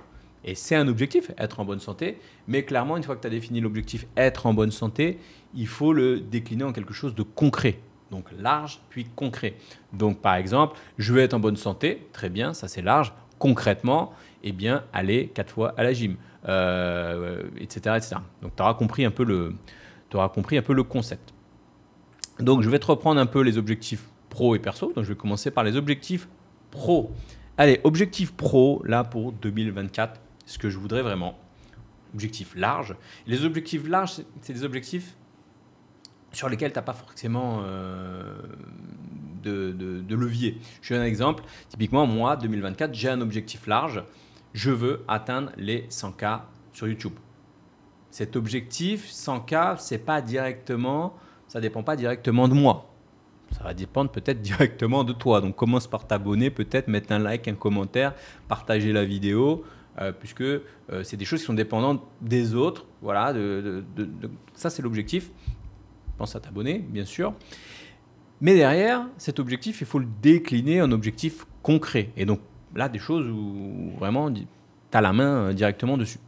Et 0.46 0.56
c'est 0.56 0.76
un 0.76 0.88
objectif, 0.88 1.32
être 1.38 1.60
en 1.60 1.66
bonne 1.66 1.80
santé. 1.80 2.18
Mais 2.48 2.64
clairement, 2.64 2.98
une 2.98 3.04
fois 3.04 3.16
que 3.16 3.22
tu 3.22 3.28
as 3.28 3.30
défini 3.30 3.62
l'objectif 3.62 4.06
être 4.18 4.46
en 4.46 4.54
bonne 4.54 4.72
santé, 4.72 5.20
il 5.54 5.68
faut 5.68 5.94
le 5.94 6.20
décliner 6.20 6.64
en 6.64 6.74
quelque 6.74 6.94
chose 6.94 7.16
de 7.16 7.24
concret 7.24 7.80
donc 8.14 8.26
large 8.40 8.80
puis 8.90 9.06
concret. 9.16 9.56
Donc 9.92 10.22
par 10.22 10.36
exemple, 10.36 10.78
je 10.98 11.14
veux 11.14 11.22
être 11.22 11.34
en 11.34 11.40
bonne 11.40 11.58
santé, 11.58 12.08
très 12.14 12.30
bien, 12.30 12.54
ça 12.54 12.68
c'est 12.68 12.82
large. 12.82 13.12
Concrètement, 13.40 14.14
eh 14.44 14.52
bien, 14.52 14.84
aller 14.94 15.28
quatre 15.34 15.52
fois 15.52 15.74
à 15.78 15.84
la 15.84 15.94
gym, 15.94 16.12
etc., 16.12 16.22
euh, 16.48 17.44
etc. 17.58 18.16
Donc 18.42 18.56
tu 18.56 18.62
auras 18.62 18.76
compris 18.76 19.04
un 19.04 19.12
peu 19.12 19.24
le, 19.24 19.56
auras 20.14 20.30
compris 20.30 20.58
un 20.58 20.62
peu 20.62 20.74
le 20.74 20.84
concept. 20.84 21.34
Donc 22.40 22.62
je 22.62 22.70
vais 22.70 22.80
te 22.80 22.86
reprendre 22.86 23.20
un 23.20 23.26
peu 23.26 23.42
les 23.42 23.58
objectifs 23.58 24.06
pro 24.30 24.56
et 24.56 24.60
perso. 24.60 24.94
Donc 24.94 25.04
je 25.04 25.10
vais 25.10 25.18
commencer 25.18 25.50
par 25.50 25.64
les 25.64 25.76
objectifs 25.76 26.28
pro. 26.72 27.12
Allez, 27.58 27.82
objectif 27.84 28.34
pro, 28.34 28.82
là 28.86 29.04
pour 29.04 29.32
2024, 29.32 30.22
ce 30.46 30.58
que 30.58 30.70
je 30.70 30.78
voudrais 30.78 31.02
vraiment. 31.02 31.38
Objectif 32.14 32.54
large. 32.56 32.96
Les 33.26 33.44
objectifs 33.44 33.88
larges, 33.88 34.22
c'est 34.42 34.54
des 34.54 34.64
objectifs 34.64 35.16
sur 36.34 36.50
lesquels 36.50 36.72
tu 36.72 36.78
n'as 36.78 36.84
pas 36.84 36.94
forcément 36.94 37.62
euh, 37.64 38.36
de, 39.44 40.16
levier. 40.16 40.60
Je 40.82 40.94
donne 40.94 41.04
un 41.04 41.06
exemple. 41.06 41.44
Typiquement, 41.70 42.06
moi, 42.06 42.36
2024, 42.36 42.94
j'ai 42.94 43.10
un 43.10 43.22
objectif 43.22 43.68
large. 43.68 44.04
Je 44.54 44.72
veux 44.72 45.04
atteindre 45.08 45.52
les 45.58 45.88
100K 45.88 46.42
sur 46.74 46.88
YouTube. 46.88 47.14
Cet 48.12 48.36
objectif, 48.36 49.10
100K, 49.12 49.78
c'est 49.80 49.98
pas 49.98 50.22
directement, 50.22 51.16
ça 51.48 51.60
dépend 51.60 51.82
pas 51.82 51.96
directement 51.96 52.48
de 52.48 52.54
moi. 52.54 52.90
Ça 53.52 53.64
va 53.64 53.74
dépendre 53.74 54.12
peut-être 54.12 54.42
directement 54.42 55.04
de 55.04 55.14
toi. 55.14 55.42
Donc 55.42 55.56
commence 55.56 55.88
par 55.88 56.06
t'abonner, 56.08 56.50
peut-être 56.50 56.88
mettre 56.88 57.12
un 57.12 57.20
like, 57.20 57.48
un 57.48 57.56
commentaire, 57.56 58.14
partager 58.48 58.94
la 58.94 59.06
vidéo, 59.06 59.64
euh, 60.00 60.12
puisque 60.12 60.42
euh, 60.42 60.62
c'est 61.04 61.18
des 61.18 61.26
choses 61.26 61.40
qui 61.40 61.46
sont 61.46 61.54
dépendantes 61.54 62.04
des 62.22 62.56
autres. 62.56 62.86
Voilà, 63.02 63.34
de, 63.34 63.84
ça 64.54 64.70
c'est 64.70 64.82
l'objectif. 64.82 65.32
Pense 66.18 66.36
à 66.36 66.40
t'abonner, 66.40 66.80
bien 66.80 67.06
sûr. 67.06 67.34
Mais 68.42 68.56
derrière, 68.56 69.08
cet 69.18 69.40
objectif, 69.40 69.82
il 69.82 69.88
faut 69.88 70.00
le 70.00 70.08
décliner 70.22 70.82
en 70.82 70.92
objectif 70.92 71.46
concret. 71.62 72.10
Et 72.18 72.26
donc 72.26 72.42
là, 72.76 72.90
des 72.90 73.00
choses 73.00 73.28
où 73.28 73.92
vraiment 73.98 74.32
tu 74.32 74.46
as 74.92 75.02
la 75.02 75.14
main 75.14 75.50
euh, 75.50 75.54
directement 75.54 75.98
dessus. 75.98 76.20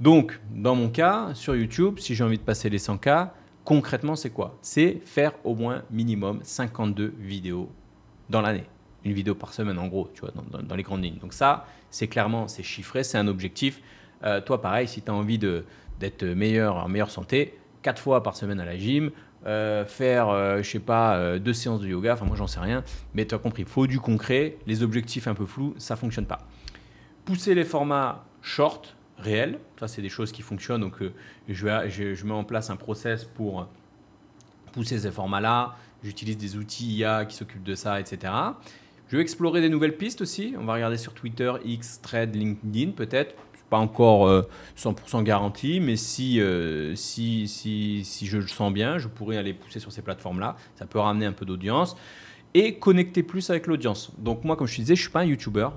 Donc, 0.00 0.40
dans 0.54 0.74
mon 0.74 0.88
cas, 0.88 1.34
sur 1.34 1.56
YouTube, 1.56 1.98
si 1.98 2.14
j'ai 2.14 2.24
envie 2.24 2.38
de 2.38 2.42
passer 2.42 2.70
les 2.70 2.78
100K, 2.78 3.30
concrètement, 3.64 4.16
c'est 4.16 4.30
quoi? 4.30 4.56
C'est 4.62 5.00
faire 5.04 5.32
au 5.44 5.54
moins 5.54 5.82
minimum 5.90 6.40
52 6.42 7.14
vidéos 7.18 7.68
dans 8.30 8.40
l'année. 8.40 8.64
Une 9.04 9.12
vidéo 9.12 9.34
par 9.34 9.52
semaine, 9.52 9.78
en 9.78 9.88
gros, 9.88 10.08
tu 10.14 10.20
vois, 10.20 10.32
dans, 10.62 10.76
les 10.76 10.82
grandes 10.82 11.02
lignes. 11.02 11.18
Donc 11.18 11.32
ça, 11.32 11.66
c'est 11.90 12.06
clairement, 12.06 12.48
c'est 12.48 12.62
chiffré, 12.62 13.02
c'est 13.02 13.18
un 13.18 13.28
objectif. 13.28 13.80
Euh, 14.24 14.40
toi, 14.40 14.60
pareil, 14.60 14.88
si 14.88 15.02
tu 15.02 15.10
as 15.10 15.14
envie 15.14 15.38
d'être 15.38 16.24
meilleur, 16.24 16.76
en 16.76 16.88
meilleure 16.88 17.10
santé, 17.10 17.58
4 17.82 18.00
fois 18.00 18.22
par 18.22 18.36
semaine 18.36 18.60
à 18.60 18.64
la 18.64 18.76
gym, 18.76 19.10
euh, 19.46 19.84
faire, 19.84 20.28
euh, 20.28 20.62
je 20.62 20.70
sais 20.70 20.78
pas, 20.80 21.38
deux 21.38 21.52
séances 21.52 21.80
de 21.80 21.88
yoga, 21.88 22.14
enfin 22.14 22.24
moi 22.24 22.36
j'en 22.36 22.46
sais 22.46 22.60
rien, 22.60 22.82
mais 23.14 23.26
tu 23.26 23.34
as 23.34 23.38
compris, 23.38 23.64
faut 23.64 23.86
du 23.86 24.00
concret, 24.00 24.56
les 24.66 24.82
objectifs 24.82 25.28
un 25.28 25.34
peu 25.34 25.46
flous, 25.46 25.74
ça 25.78 25.96
fonctionne 25.96 26.26
pas. 26.26 26.38
Pousser 27.24 27.54
les 27.54 27.64
formats 27.64 28.24
short, 28.42 28.96
réel. 29.18 29.58
Ça, 29.78 29.88
c'est 29.88 30.02
des 30.02 30.08
choses 30.08 30.32
qui 30.32 30.42
fonctionnent. 30.42 30.80
Donc, 30.80 31.02
euh, 31.02 31.12
je, 31.48 31.66
vais, 31.66 31.90
je, 31.90 32.24
mets 32.24 32.32
en 32.32 32.44
place 32.44 32.70
un 32.70 32.76
process 32.76 33.24
pour 33.24 33.68
pousser 34.72 34.98
ces 34.98 35.10
formats-là. 35.10 35.76
J'utilise 36.02 36.38
des 36.38 36.56
outils 36.56 36.96
IA 36.96 37.24
qui 37.24 37.36
s'occupent 37.36 37.64
de 37.64 37.74
ça, 37.74 38.00
etc. 38.00 38.32
Je 39.08 39.16
vais 39.16 39.22
explorer 39.22 39.60
des 39.60 39.68
nouvelles 39.68 39.96
pistes 39.96 40.20
aussi. 40.20 40.54
On 40.58 40.64
va 40.64 40.74
regarder 40.74 40.96
sur 40.96 41.14
Twitter, 41.14 41.52
X, 41.64 42.00
Thread, 42.00 42.34
LinkedIn 42.34 42.92
peut-être. 42.92 43.34
Pas 43.70 43.78
encore 43.78 44.28
100% 44.76 45.18
euh, 45.18 45.22
garanti, 45.22 45.80
mais 45.80 45.96
si, 45.96 46.40
euh, 46.40 46.94
si, 46.94 47.48
si, 47.48 48.04
si 48.04 48.26
je 48.26 48.38
le 48.38 48.46
sens 48.46 48.72
bien, 48.72 48.98
je 48.98 49.08
pourrais 49.08 49.36
aller 49.36 49.52
pousser 49.52 49.78
sur 49.78 49.92
ces 49.92 50.02
plateformes-là. 50.02 50.56
Ça 50.76 50.86
peut 50.86 50.98
ramener 50.98 51.26
un 51.26 51.32
peu 51.32 51.44
d'audience 51.44 51.96
et 52.54 52.78
connecter 52.78 53.22
plus 53.22 53.50
avec 53.50 53.66
l'audience. 53.66 54.10
Donc 54.18 54.44
moi, 54.44 54.56
comme 54.56 54.66
je 54.66 54.76
te 54.76 54.80
disais, 54.80 54.96
je 54.96 55.02
suis 55.02 55.10
pas 55.10 55.20
un 55.20 55.26
YouTuber 55.26 55.68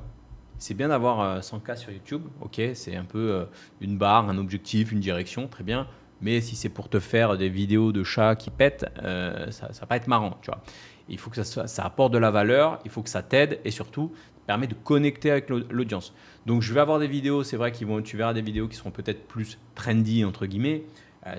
c'est 0.58 0.76
bien 0.76 0.90
d'avoir 0.90 1.40
100K 1.40 1.72
euh, 1.72 1.76
sur 1.76 1.92
YouTube, 1.92 2.22
ok, 2.40 2.62
c'est 2.76 2.96
un 2.96 3.04
peu 3.04 3.48
une 3.80 3.98
barre, 3.98 4.30
un 4.30 4.38
objectif, 4.38 4.92
une 4.92 5.00
direction, 5.00 5.48
très 5.48 5.64
bien. 5.64 5.88
Mais 6.22 6.40
si 6.40 6.56
c'est 6.56 6.70
pour 6.70 6.88
te 6.88 7.00
faire 7.00 7.36
des 7.36 7.50
vidéos 7.50 7.92
de 7.92 8.04
chats 8.04 8.36
qui 8.36 8.52
pètent, 8.52 8.86
ça 9.02 9.72
va 9.80 9.88
pas 9.88 9.96
être 9.96 10.06
marrant, 10.06 10.38
tu 10.44 10.52
vois. 10.52 10.62
Il 11.10 11.18
faut 11.18 11.32
que 11.32 11.42
ça, 11.42 11.66
ça 11.66 11.84
apporte 11.84 12.14
de 12.14 12.20
la 12.20 12.30
valeur, 12.30 12.78
il 12.86 12.92
faut 12.92 13.02
que 13.02 13.10
ça 13.10 13.24
t'aide 13.24 13.60
et 13.66 13.72
surtout 13.72 14.12
permet 14.48 14.68
de 14.68 14.74
connecter 14.74 15.32
avec 15.32 15.50
l'audience. 15.50 16.14
Donc 16.46 16.62
je 16.62 16.74
vais 16.74 16.80
avoir 16.80 17.00
des 17.00 17.08
vidéos, 17.08 17.44
c'est 17.44 17.58
vrai 17.58 17.72
qu'ils 17.72 17.88
tu 18.04 18.18
verras 18.18 18.34
des 18.34 18.42
vidéos 18.42 18.68
qui 18.68 18.76
seront 18.76 18.92
peut-être 18.92 19.28
plus 19.28 19.60
trendy 19.76 20.26
entre 20.26 20.46
guillemets. 20.46 20.84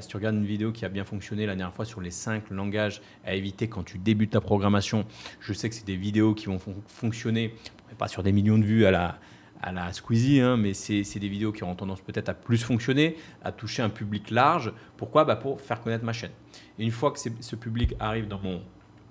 si 0.00 0.08
tu 0.08 0.16
regardes 0.16 0.36
une 0.36 0.46
vidéo 0.46 0.70
qui 0.72 0.84
a 0.84 0.88
bien 0.88 1.04
fonctionné 1.04 1.44
la 1.44 1.56
dernière 1.56 1.74
fois 1.74 1.84
sur 1.84 2.00
les 2.00 2.10
5 2.10 2.50
langages 2.50 3.02
à 3.24 3.34
éviter 3.34 3.68
quand 3.68 3.82
tu 3.82 3.98
débutes 3.98 4.30
ta 4.30 4.40
programmation, 4.40 5.04
je 5.40 5.52
sais 5.52 5.68
que 5.68 5.74
c'est 5.74 5.86
des 5.86 5.96
vidéos 5.96 6.34
qui 6.34 6.46
vont 6.46 6.60
fonctionner 6.86 7.54
pas 7.98 8.08
sur 8.08 8.22
des 8.22 8.32
millions 8.32 8.58
de 8.58 8.64
vues 8.64 8.86
à 8.86 8.90
la, 8.90 9.18
à 9.62 9.72
la 9.72 9.92
Squeezie, 9.92 10.40
hein, 10.40 10.56
mais 10.56 10.74
c'est 10.74 11.18
des 11.18 11.28
vidéos 11.28 11.52
qui 11.52 11.62
auront 11.62 11.74
tendance 11.74 12.00
peut-être 12.00 12.28
à 12.28 12.34
plus 12.34 12.62
fonctionner, 12.62 13.16
à 13.44 13.52
toucher 13.52 13.82
un 13.82 13.90
public 13.90 14.30
large. 14.30 14.72
Pourquoi? 14.96 15.24
Bah 15.24 15.36
Pour 15.36 15.60
faire 15.60 15.80
connaître 15.80 16.04
ma 16.04 16.12
chaîne. 16.12 16.32
Et 16.78 16.84
une 16.84 16.90
fois 16.90 17.12
que 17.12 17.18
ce 17.18 17.56
public 17.56 17.94
arrive 18.00 18.28
dans 18.28 18.40
mon 18.40 18.62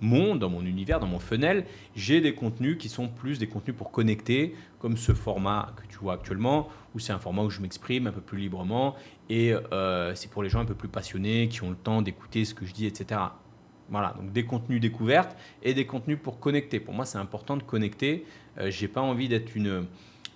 dans 0.02 0.50
mon 0.50 0.66
univers, 0.66 1.00
dans 1.00 1.08
mon 1.08 1.20
funnel, 1.20 1.66
j'ai 1.96 2.22
des 2.22 2.34
contenus 2.34 2.78
qui 2.78 2.90
sont 2.90 3.08
plus 3.08 3.40
des 3.40 3.48
contenus 3.48 3.76
pour 3.76 3.92
connecter, 3.92 4.56
comme 4.80 4.98
ce 4.98 5.14
format 5.14 5.74
que 5.76 5.88
tu 5.92 6.00
vois 6.00 6.14
actuellement, 6.14 6.70
où 6.96 7.00
c'est 7.00 7.14
un 7.14 7.20
format 7.20 7.44
où 7.44 7.50
je 7.50 7.62
m'exprime 7.62 8.08
un 8.08 8.12
peu 8.12 8.22
plus 8.22 8.40
librement, 8.40 8.96
et 9.30 9.54
euh, 9.54 10.14
c'est 10.16 10.30
pour 10.30 10.44
les 10.44 10.50
gens 10.50 10.60
un 10.60 10.66
peu 10.66 10.76
plus 10.76 10.90
passionnés, 10.90 11.48
qui 11.50 11.64
ont 11.64 11.70
le 11.70 11.76
temps 11.76 12.02
d'écouter 12.02 12.46
ce 12.46 12.54
que 12.54 12.66
je 12.66 12.74
dis, 12.74 12.86
etc. 12.86 13.22
Voilà, 13.90 14.16
donc 14.18 14.32
des 14.32 14.46
contenus 14.46 14.80
découvertes 14.82 15.36
et 15.62 15.74
des 15.74 15.86
contenus 15.86 16.18
pour 16.22 16.40
connecter. 16.40 16.80
Pour 16.80 16.94
moi, 16.94 17.06
c'est 17.06 17.18
important 17.18 17.58
de 17.58 17.64
connecter. 17.64 18.26
Euh, 18.58 18.72
j'ai 18.72 18.88
pas 18.88 19.02
envie 19.02 19.28
d'être 19.28 19.56
une, 19.56 19.86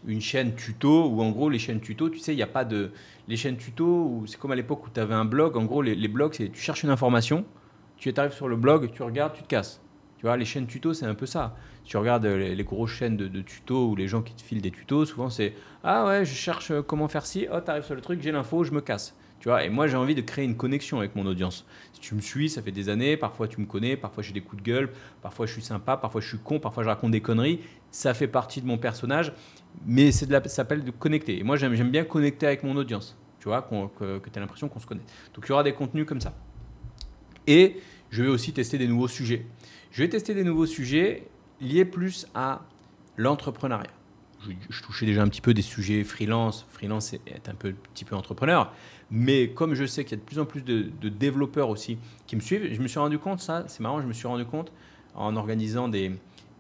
une 0.08 0.22
chaîne 0.22 0.56
tuto 0.56 1.10
où 1.10 1.22
en 1.22 1.32
gros 1.32 1.50
les 1.50 1.60
chaînes 1.60 1.80
tuto, 1.80 2.10
tu 2.10 2.20
sais, 2.20 2.34
il 2.34 2.38
n'y 2.38 2.44
a 2.44 2.48
pas 2.48 2.66
de 2.66 2.92
les 3.28 3.38
chaînes 3.38 3.58
tuto 3.58 4.24
c'est 4.28 4.38
comme 4.38 4.52
à 4.52 4.56
l'époque 4.56 4.86
où 4.86 4.90
tu 4.94 5.00
avais 5.00 5.14
un 5.14 5.26
blog. 5.26 5.58
En 5.58 5.66
gros, 5.66 5.82
les, 5.82 6.08
blogs, 6.08 6.34
c'est 6.34 6.50
tu 6.50 6.62
cherches 6.62 6.84
une 6.84 6.90
information, 6.90 7.46
tu 8.10 8.20
arrives 8.20 8.34
sur 8.34 8.48
le 8.48 8.56
blog, 8.56 8.92
tu 8.92 9.04
regardes, 9.04 9.34
tu 9.34 9.44
te 9.44 9.48
casses. 9.48 9.82
Tu 10.18 10.26
vois, 10.26 10.38
les 10.38 10.46
chaînes 10.46 10.68
tuto, 10.68 10.94
c'est 10.94 11.06
un 11.06 11.14
peu 11.14 11.26
ça. 11.26 11.56
tu 11.84 11.98
regardes 11.98 12.26
les, 12.26 12.64
grosses 12.64 12.92
chaînes 12.92 13.18
de, 13.18 13.28
de, 13.28 13.42
tutos 13.42 13.90
ou 13.90 13.96
les 13.96 14.08
gens 14.08 14.22
qui 14.22 14.34
te 14.34 14.42
filent 14.42 14.62
des 14.62 14.72
tutos, 14.72 15.06
souvent 15.06 15.30
c'est 15.30 15.54
ah 15.84 16.06
ouais, 16.08 16.26
je 16.26 16.34
cherche 16.34 16.72
euh, 16.72 16.82
comment 16.82 17.08
faire 17.08 17.26
ci, 17.26 17.48
oh, 17.52 17.60
tu 17.64 17.70
arrives 17.70 17.84
sur 17.84 17.96
le 17.96 18.02
truc, 18.02 18.22
j'ai 18.22 18.32
l'info, 18.32 18.64
je 18.64 18.72
me 18.72 18.82
casse 18.82 19.16
et 19.62 19.70
moi, 19.70 19.88
j'ai 19.88 19.96
envie 19.96 20.16
de 20.16 20.22
créer 20.22 20.44
une 20.44 20.58
connexion 20.58 20.98
avec 20.98 21.16
mon 21.16 21.26
audience. 21.28 21.66
Si 21.94 22.00
tu 22.00 22.16
me 22.16 22.22
suis, 22.22 22.50
ça 22.50 22.64
fait 22.64 22.72
des 22.72 22.90
années, 22.90 23.16
parfois 23.16 23.48
tu 23.48 23.62
me 23.62 23.68
connais, 23.68 23.96
parfois 23.96 24.24
j'ai 24.24 24.34
des 24.34 24.42
coups 24.42 24.62
de 24.62 24.68
gueule, 24.68 24.90
parfois 25.22 25.46
je 25.46 25.54
suis 25.54 25.62
sympa, 25.62 25.98
parfois 25.98 26.20
je 26.20 26.28
suis 26.28 26.40
con, 26.40 26.60
parfois 26.60 26.84
je 26.84 26.90
raconte 26.90 27.12
des 27.12 27.22
conneries. 27.22 27.60
Ça 27.92 28.14
fait 28.16 28.28
partie 28.28 28.60
de 28.60 28.66
mon 28.66 28.80
personnage, 28.80 29.34
mais 29.86 30.12
c'est 30.12 30.26
de 30.26 30.32
la, 30.32 30.42
ça 30.44 30.50
s'appelle 30.50 30.84
de 30.84 30.90
connecter. 30.90 31.38
Et 31.40 31.44
moi, 31.44 31.58
j'aime, 31.58 31.74
bien 31.92 32.04
connecter 32.06 32.48
avec 32.48 32.64
mon 32.64 32.76
audience, 32.76 33.16
tu 33.40 33.48
vois, 33.48 33.62
que, 33.62 34.18
que 34.18 34.30
tu 34.30 34.38
as 34.38 34.42
l'impression 34.42 34.68
qu'on 34.68 34.80
se 34.80 34.88
connaît. 34.88 35.06
Donc, 35.36 35.46
il 35.46 35.50
y 35.50 35.52
aura 35.52 35.64
des 35.64 35.74
contenus 35.74 36.06
comme 36.08 36.22
ça. 36.22 36.34
Et 37.46 37.78
je 38.16 38.24
vais 38.24 38.30
aussi 38.30 38.54
tester 38.54 38.78
des 38.78 38.88
nouveaux 38.88 39.08
sujets. 39.08 39.46
Je 39.92 40.02
vais 40.02 40.10
tester 40.10 40.34
des 40.34 40.44
nouveaux 40.44 40.66
sujets 40.66 41.28
liés 41.62 41.86
plus 41.86 42.28
à 42.34 42.62
l'entrepreneuriat 43.18 43.92
je, 44.70 44.82
touchais 44.82 45.06
déjà 45.06 45.22
un 45.22 45.28
petit 45.28 45.42
peu 45.42 45.54
des 45.54 45.62
sujets 45.62 46.04
freelance. 46.04 46.66
Freelance 46.70 47.14
est 47.14 47.50
un 47.50 47.56
petit 47.56 48.06
peu 48.06 48.16
entrepreneur. 48.16 48.72
Mais 49.12 49.50
comme 49.50 49.76
je 49.76 49.86
sais 49.86 50.04
qu'il 50.04 50.18
y 50.18 50.20
a 50.20 50.24
de 50.24 50.26
plus 50.26 50.40
en 50.40 50.46
plus 50.46 50.64
de, 50.64 50.90
développeurs 51.10 51.70
aussi 51.70 51.98
qui 52.28 52.36
me 52.36 52.42
suivent, 52.42 52.74
je 52.74 52.82
me 52.82 52.88
suis 52.88 53.00
rendu 53.00 53.20
compte, 53.20 53.40
ça, 53.40 53.66
c'est 53.68 53.82
marrant, 53.82 54.02
je 54.02 54.08
me 54.08 54.14
suis 54.14 54.28
rendu 54.28 54.46
compte 54.46 54.72
en 55.16 55.36
organisant 55.36 55.88
des. 55.88 56.12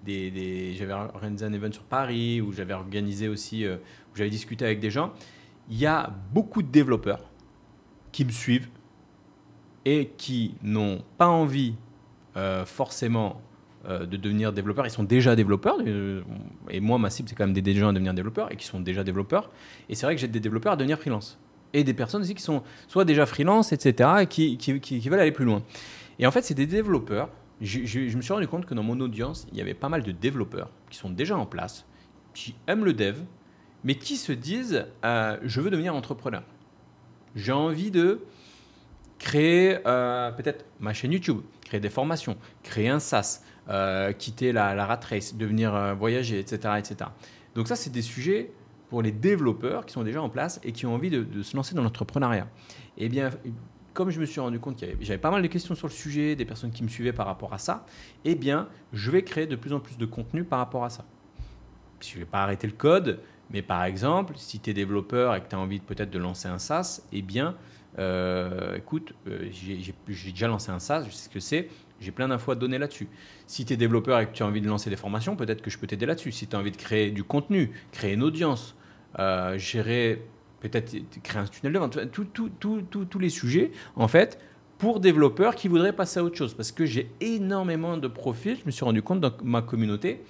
des, 0.05 0.73
j'avais 0.77 0.93
organisé 0.93 1.45
un 1.45 1.53
event 1.53 1.71
sur 1.71 1.83
Paris, 1.83 2.41
où 2.41 2.51
j'avais 2.51 2.73
organisé 2.73 3.27
aussi, 3.27 3.65
euh, 3.65 3.77
où 4.13 4.17
j'avais 4.17 4.29
discuté 4.29 4.65
avec 4.65 4.79
des 4.79 4.91
gens. 4.91 5.13
Il 5.69 5.77
y 5.77 5.85
a 5.85 6.13
beaucoup 6.31 6.61
de 6.61 6.67
développeurs 6.67 7.21
qui 8.11 8.23
me 8.23 8.31
suivent 8.31 8.69
et 9.85 10.09
qui 10.17 10.55
n'ont 10.63 11.01
pas 11.17 11.27
envie 11.27 11.75
euh, 12.35 12.65
forcément 12.65 13.41
euh, 13.87 14.05
de 14.05 14.17
devenir 14.17 14.51
développeurs. 14.51 14.85
Ils 14.85 14.91
sont 14.91 15.03
déjà 15.03 15.35
développeurs. 15.35 15.77
Euh, 15.85 16.21
et 16.69 16.81
moi, 16.81 16.97
ma 16.97 17.09
cible, 17.09 17.29
c'est 17.29 17.35
quand 17.35 17.45
même 17.45 17.53
des 17.53 17.73
gens 17.75 17.89
à 17.89 17.93
devenir 17.93 18.13
développeurs 18.13 18.51
et 18.51 18.57
qui 18.57 18.65
sont 18.65 18.79
déjà 18.79 19.03
développeurs. 19.03 19.51
Et 19.87 19.95
c'est 19.95 20.05
vrai 20.05 20.15
que 20.15 20.21
j'ai 20.21 20.27
des 20.27 20.39
développeurs 20.39 20.73
à 20.73 20.75
devenir 20.75 20.97
freelance. 20.97 21.39
Et 21.71 21.83
des 21.83 21.93
personnes 21.93 22.21
aussi 22.21 22.35
qui 22.35 22.41
sont 22.41 22.63
soit 22.87 23.05
déjà 23.05 23.25
freelance, 23.25 23.71
etc., 23.71 24.09
et 24.21 24.27
qui, 24.27 25.09
veulent 25.09 25.19
aller 25.19 25.31
plus 25.31 25.45
loin. 25.45 25.61
Et 26.19 26.25
en 26.25 26.31
fait, 26.31 26.41
c'est 26.41 26.53
des 26.53 26.65
développeurs. 26.65 27.29
Je, 27.61 27.79
me 28.15 28.21
suis 28.21 28.33
rendu 28.33 28.47
compte 28.47 28.65
que 28.65 28.73
dans 28.73 28.83
mon 28.83 28.99
audience, 28.99 29.47
il 29.51 29.57
y 29.57 29.61
avait 29.61 29.73
pas 29.73 29.87
mal 29.87 30.03
de 30.03 30.11
développeurs 30.11 30.69
qui 30.89 30.97
sont 30.97 31.09
déjà 31.09 31.37
en 31.37 31.45
place, 31.45 31.85
qui 32.33 32.55
aiment 32.67 32.83
le 32.85 32.93
dev, 32.93 33.17
mais 33.83 33.95
qui 33.95 34.17
se 34.17 34.31
disent 34.31 34.85
je 35.03 35.61
veux 35.61 35.69
devenir 35.69 35.95
entrepreneur. 35.95 36.43
J'ai 37.35 37.51
envie 37.51 37.91
de 37.91 38.21
créer 39.25 39.79
peut-être 40.37 40.65
ma 40.79 40.93
chaîne 40.93 41.11
YouTube, 41.11 41.41
créer 41.65 41.79
des 41.79 41.89
formations, 41.89 42.37
créer 42.63 42.89
un 42.89 42.99
SaaS, 42.99 43.41
euh, 43.67 44.13
quitter 44.13 44.51
la, 44.51 44.85
rat 44.85 44.99
race, 45.09 45.35
devenir 45.35 45.73
euh, 45.73 45.95
voyager, 45.95 46.39
etc., 46.39 46.75
etc. 46.77 47.09
Donc 47.55 47.67
ça, 47.67 47.75
c'est 47.75 47.89
des 47.89 48.03
sujets 48.03 48.51
pour 48.89 49.01
les 49.01 49.11
développeurs 49.11 49.87
qui 49.87 49.93
sont 49.93 50.03
déjà 50.03 50.21
en 50.21 50.29
place 50.29 50.59
et 50.63 50.71
qui 50.71 50.85
ont 50.85 50.93
envie 50.93 51.09
de, 51.09 51.41
se 51.41 51.55
lancer 51.55 51.73
dans 51.73 51.81
l'entrepreneuriat. 51.81 52.47
Eh 52.97 53.09
bien, 53.09 53.31
comme 53.95 54.11
je 54.11 54.19
me 54.19 54.25
suis 54.25 54.39
rendu 54.39 54.59
compte 54.59 54.75
qu'il 54.75 54.95
j'avais 55.01 55.17
pas 55.17 55.31
mal 55.31 55.41
de 55.41 55.47
questions 55.47 55.73
sur 55.73 55.87
le 55.87 55.93
sujet, 55.93 56.35
des 56.35 56.45
personnes 56.45 56.71
qui 56.71 56.83
me 56.83 56.87
suivaient 56.87 57.13
par 57.13 57.25
rapport 57.25 57.53
à 57.53 57.57
ça, 57.57 57.87
eh 58.23 58.35
bien, 58.35 58.69
je 58.93 59.09
vais 59.09 59.23
créer 59.23 59.47
de 59.47 59.55
plus 59.55 59.73
en 59.73 59.79
plus 59.79 59.97
de 59.97 60.05
contenu 60.05 60.43
par 60.43 60.59
rapport 60.59 60.85
à 60.85 60.91
ça. 60.91 61.03
Je 62.01 62.13
ne 62.13 62.19
vais 62.19 62.25
pas 62.25 62.43
arrêter 62.43 62.67
le 62.67 62.73
code, 62.73 63.19
mais 63.49 63.63
par 63.63 63.83
exemple, 63.83 64.33
si 64.37 64.59
tu 64.59 64.69
es 64.69 64.73
développeur 64.75 65.33
et 65.33 65.41
que 65.41 65.49
tu 65.49 65.55
as 65.55 65.59
envie 65.59 65.79
peut-être 65.79 66.11
de 66.11 66.19
lancer 66.19 66.47
un 66.47 66.59
SaaS, 66.59 67.01
eh 67.11 67.23
bien, 67.23 67.55
euh, 67.97 68.75
écoute, 68.75 69.13
j'ai 69.49 70.31
déjà 70.31 70.47
lancé 70.47 70.71
un 70.71 70.79
SaaS, 70.79 71.05
je 71.05 71.11
sais 71.11 71.25
ce 71.25 71.29
que 71.29 71.39
c'est 71.39 71.69
J'ai 72.01 72.11
plein 72.11 72.27
d'infos 72.27 72.51
à 72.51 72.55
donner 72.55 72.77
là-dessus. 72.77 73.07
Si 73.47 73.65
tu 73.65 73.73
es 73.73 73.77
développeur 73.77 74.19
et 74.19 74.27
que 74.27 74.33
tu 74.33 74.43
as 74.43 74.45
envie 74.45 74.61
de 74.61 74.67
lancer 74.67 74.89
des 74.89 74.97
formations, 74.97 75.35
peut-être 75.35 75.61
que 75.61 75.69
je 75.69 75.77
peux 75.77 75.87
t'aider 75.87 76.05
là-dessus. 76.05 76.31
Si 76.31 76.47
tu 76.47 76.55
as 76.55 76.59
envie 76.59 76.71
de 76.71 76.77
créer 76.77 77.11
du 77.11 77.23
contenu, 77.23 77.71
créer 77.91 78.13
une 78.13 78.23
audience, 78.23 78.75
euh, 79.19 79.57
gérer, 79.57 80.21
peut-être 80.59 80.95
créer 81.23 81.41
un 81.41 81.45
tunnel 81.45 81.73
de 81.73 81.79
vente, 81.79 81.99
tous 82.11 83.19
les 83.19 83.29
sujets, 83.29 83.71
en 83.95 84.07
fait, 84.07 84.39
pour 84.77 84.99
développeurs 84.99 85.55
qui 85.55 85.69
voudraient 85.69 85.93
passer 85.93 86.19
à 86.19 86.23
autre 86.23 86.37
chose. 86.37 86.53
Parce 86.53 86.71
que 86.71 86.85
j'ai 86.85 87.09
énormément 87.21 87.97
de 87.97 88.07
profils, 88.07 88.57
je 88.59 88.65
me 88.65 88.71
suis 88.71 88.83
rendu 88.83 89.01
compte 89.01 89.21
dans 89.21 89.31
ma 89.43 89.61
communauté, 89.61 90.21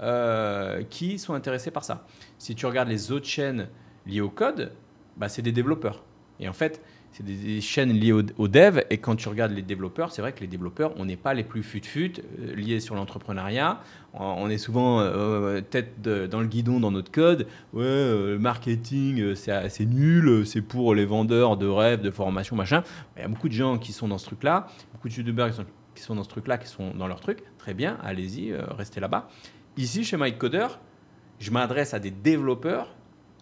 euh, 0.00 0.82
qui 0.88 1.18
sont 1.18 1.34
intéressés 1.34 1.70
par 1.70 1.84
ça. 1.84 2.06
Si 2.38 2.54
tu 2.54 2.64
regardes 2.64 2.88
les 2.88 3.12
autres 3.12 3.26
chaînes 3.26 3.68
liées 4.06 4.22
au 4.22 4.30
code, 4.30 4.72
bah, 5.18 5.28
c'est 5.28 5.42
des 5.42 5.52
développeurs. 5.52 6.02
Et 6.38 6.48
en 6.48 6.54
fait, 6.54 6.80
c'est 7.12 7.24
des, 7.24 7.60
chaînes 7.60 7.92
liées 7.92 8.12
au, 8.12 8.48
dev. 8.48 8.82
Et 8.90 8.98
quand 8.98 9.16
tu 9.16 9.28
regardes 9.28 9.52
les 9.52 9.62
développeurs, 9.62 10.12
c'est 10.12 10.22
vrai 10.22 10.32
que 10.32 10.40
les 10.40 10.46
développeurs, 10.46 10.92
on 10.96 11.04
n'est 11.04 11.16
pas 11.16 11.34
les 11.34 11.42
plus 11.42 11.62
fut-fut 11.62 12.12
euh, 12.18 12.54
liés 12.54 12.80
sur 12.80 12.94
l'entrepreneuriat. 12.94 13.80
On, 14.14 14.48
est 14.48 14.58
souvent 14.58 15.00
euh, 15.00 15.60
tête 15.60 16.00
dans 16.02 16.40
le 16.40 16.46
guidon 16.46 16.80
dans 16.80 16.90
notre 16.90 17.12
code. 17.12 17.46
Ouais, 17.72 17.84
le 17.84 18.38
marketing, 18.38 19.34
c'est 19.34 19.86
nul, 19.86 20.46
c'est 20.46 20.62
pour 20.62 20.94
les 20.94 21.04
vendeurs 21.04 21.56
de 21.56 21.66
rêves, 21.66 22.00
de 22.00 22.10
formation, 22.10 22.56
machin. 22.56 22.82
Il 23.16 23.22
y 23.22 23.24
a 23.24 23.28
beaucoup 23.28 23.48
de 23.48 23.54
gens 23.54 23.78
qui 23.78 23.92
sont 23.92 24.08
dans 24.08 24.18
ce 24.18 24.26
truc-là, 24.26 24.66
beaucoup 24.92 25.08
de 25.08 25.14
youtubeurs 25.14 25.50
qui 25.50 25.56
sont, 25.56 25.64
qui 25.94 26.02
sont 26.02 26.16
dans 26.16 26.24
ce 26.24 26.28
truc-là, 26.28 26.58
qui 26.58 26.66
sont 26.66 26.92
dans 26.94 27.06
leur 27.06 27.20
truc. 27.20 27.44
Très 27.58 27.74
bien, 27.74 27.98
allez-y, 28.02 28.52
restez 28.76 29.00
là-bas. 29.00 29.28
Ici, 29.76 30.04
chez 30.04 30.16
MyCoder, 30.16 30.66
je 31.38 31.50
m'adresse 31.52 31.94
à 31.94 32.00
des 32.00 32.10
développeurs 32.10 32.94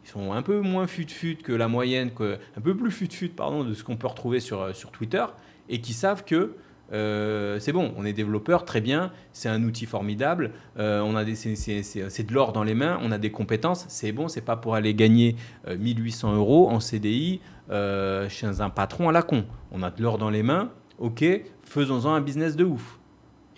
qui 0.03 0.11
sont 0.11 0.33
un 0.33 0.43
peu 0.43 0.61
moins 0.61 0.87
fut-fut 0.87 1.37
que 1.37 1.53
la 1.53 1.69
moyenne, 1.69 2.11
un 2.57 2.61
peu 2.61 2.77
plus 2.77 2.91
fut-fut 2.91 3.29
pardon, 3.29 3.65
de 3.65 3.75
ce 3.75 3.85
qu'on 3.85 3.97
peut 3.97 4.07
retrouver 4.07 4.41
sur, 4.41 4.63
euh, 4.63 4.73
Twitter, 4.93 5.25
et 5.69 5.81
qui 5.81 5.93
savent 5.93 6.25
que 6.25 6.55
euh, 6.91 7.59
c'est 7.59 7.73
bon, 7.73 7.93
on 7.99 8.07
est 8.07 8.15
développeur, 8.15 8.65
très 8.65 8.81
bien, 8.81 9.13
c'est 9.33 9.51
un 9.51 9.63
outil 9.63 9.85
formidable, 9.85 10.53
euh, 10.79 11.25
c'est, 11.35 12.27
de 12.27 12.33
l'or 12.33 12.53
dans 12.53 12.65
les 12.65 12.75
mains, 12.75 12.99
on 13.03 13.13
a 13.13 13.19
des 13.19 13.31
compétences, 13.31 13.85
c'est 13.89 14.13
bon, 14.13 14.29
c'est 14.29 14.41
pas 14.41 14.57
pour 14.57 14.75
aller 14.75 14.95
gagner 14.95 15.37
1800 15.69 16.35
euros 16.37 16.71
en 16.71 16.81
CDI 16.81 17.41
chez 17.69 18.61
un 18.61 18.71
patron 18.71 19.11
à 19.11 19.13
la 19.13 19.23
con. 19.23 19.45
On 19.71 19.83
a 19.83 19.91
de 19.91 20.03
l'or 20.03 20.17
dans 20.17 20.31
les 20.31 20.43
mains, 20.43 20.71
ok, 20.99 21.25
faisons-en 21.63 22.15
un 22.15 22.23
business 22.23 22.57
de 22.57 22.65
ouf. 22.65 22.99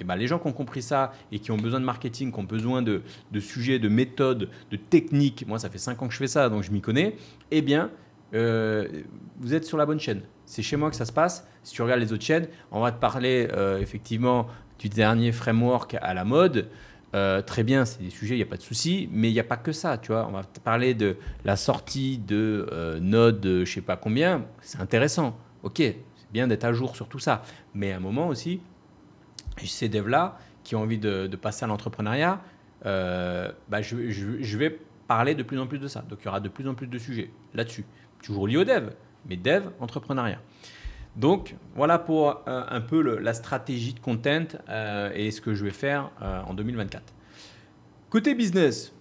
Ben, 0.04 0.16
les 0.16 0.26
gens 0.26 0.38
qui 0.38 0.46
ont 0.46 0.52
compris 0.52 0.82
ça 0.82 1.12
et 1.32 1.38
qui 1.38 1.50
ont 1.50 1.56
besoin 1.56 1.80
de 1.80 1.84
marketing, 1.84 2.32
qui 2.32 2.38
ont 2.38 2.44
besoin 2.44 2.82
de, 2.82 3.02
sujets, 3.38 3.78
de 3.78 3.88
méthodes, 3.88 4.48
de 4.70 4.76
techniques, 4.76 5.46
moi 5.46 5.58
ça 5.58 5.70
fait 5.70 5.78
5 5.78 6.02
ans 6.02 6.08
que 6.08 6.12
je 6.12 6.18
fais 6.18 6.26
ça, 6.26 6.48
donc 6.48 6.62
je 6.62 6.70
m'y 6.70 6.80
connais, 6.80 7.16
eh 7.50 7.62
bien, 7.62 7.90
euh, 8.34 8.88
vous 9.38 9.54
êtes 9.54 9.64
sur 9.64 9.76
la 9.76 9.86
bonne 9.86 10.00
chaîne. 10.00 10.22
C'est 10.46 10.62
chez 10.62 10.76
moi 10.76 10.90
que 10.90 10.96
ça 10.96 11.04
se 11.04 11.12
passe. 11.12 11.46
Si 11.62 11.74
tu 11.74 11.82
regardes 11.82 12.00
les 12.00 12.12
autres 12.12 12.24
chaînes, 12.24 12.48
on 12.70 12.80
va 12.80 12.92
te 12.92 13.00
parler 13.00 13.48
euh, 13.52 13.78
effectivement 13.78 14.46
du 14.78 14.88
dernier 14.88 15.32
framework 15.32 15.96
à 16.00 16.14
la 16.14 16.24
mode. 16.24 16.68
Euh, 17.14 17.42
très 17.42 17.64
bien, 17.64 17.84
c'est 17.84 18.02
des 18.02 18.10
sujets, 18.10 18.34
il 18.34 18.38
n'y 18.38 18.44
a 18.44 18.46
pas 18.46 18.56
de 18.56 18.62
souci, 18.62 19.08
mais 19.12 19.30
il 19.30 19.32
n'y 19.32 19.40
a 19.40 19.44
pas 19.44 19.56
que 19.56 19.72
ça, 19.72 19.98
tu 19.98 20.12
vois. 20.12 20.26
On 20.28 20.32
va 20.32 20.44
te 20.44 20.60
parler 20.60 20.94
de 20.94 21.16
la 21.44 21.56
sortie 21.56 22.18
de 22.18 22.98
Node, 23.00 23.40
je 23.44 23.60
ne 23.60 23.64
sais 23.64 23.80
pas 23.80 23.96
combien, 23.96 24.44
c'est 24.60 24.80
intéressant. 24.80 25.36
Ok, 25.62 25.78
c'est 25.78 26.32
bien 26.32 26.46
d'être 26.46 26.64
à 26.64 26.72
jour 26.72 26.94
sur 26.94 27.08
tout 27.08 27.18
ça. 27.18 27.42
Mais 27.74 27.92
à 27.92 27.96
un 27.96 28.00
moment 28.00 28.28
aussi, 28.28 28.60
ces 29.66 29.88
devs-là 29.88 30.38
qui 30.64 30.76
ont 30.76 30.82
envie 30.82 30.98
de, 30.98 31.28
passer 31.36 31.64
à 31.64 31.68
l'entrepreneuriat, 31.68 32.40
euh, 32.86 33.50
bah, 33.68 33.82
je, 33.82 34.56
vais 34.56 34.78
parler 35.08 35.34
de 35.34 35.42
plus 35.42 35.58
en 35.58 35.66
plus 35.66 35.78
de 35.78 35.88
ça. 35.88 36.02
Donc 36.08 36.20
il 36.22 36.26
y 36.26 36.28
aura 36.28 36.40
de 36.40 36.48
plus 36.48 36.68
en 36.68 36.74
plus 36.74 36.86
de 36.86 36.98
sujets 36.98 37.30
là-dessus. 37.54 37.84
Toujours 38.22 38.46
lié 38.46 38.56
au 38.56 38.64
dev, 38.64 38.90
mais 39.28 39.36
dev, 39.36 39.68
entrepreneuriat. 39.80 40.40
Donc 41.16 41.56
voilà 41.74 41.98
pour 41.98 42.42
euh, 42.46 42.62
un 42.68 42.80
peu 42.80 43.18
la 43.18 43.34
stratégie 43.34 43.94
de 43.94 44.00
content 44.00 44.46
euh, 44.68 45.10
et 45.14 45.30
ce 45.30 45.40
que 45.40 45.54
je 45.54 45.64
vais 45.64 45.72
faire 45.72 46.10
en 46.20 46.54
2024. 46.54 47.02
Côté 48.10 48.34
business, 48.34 48.92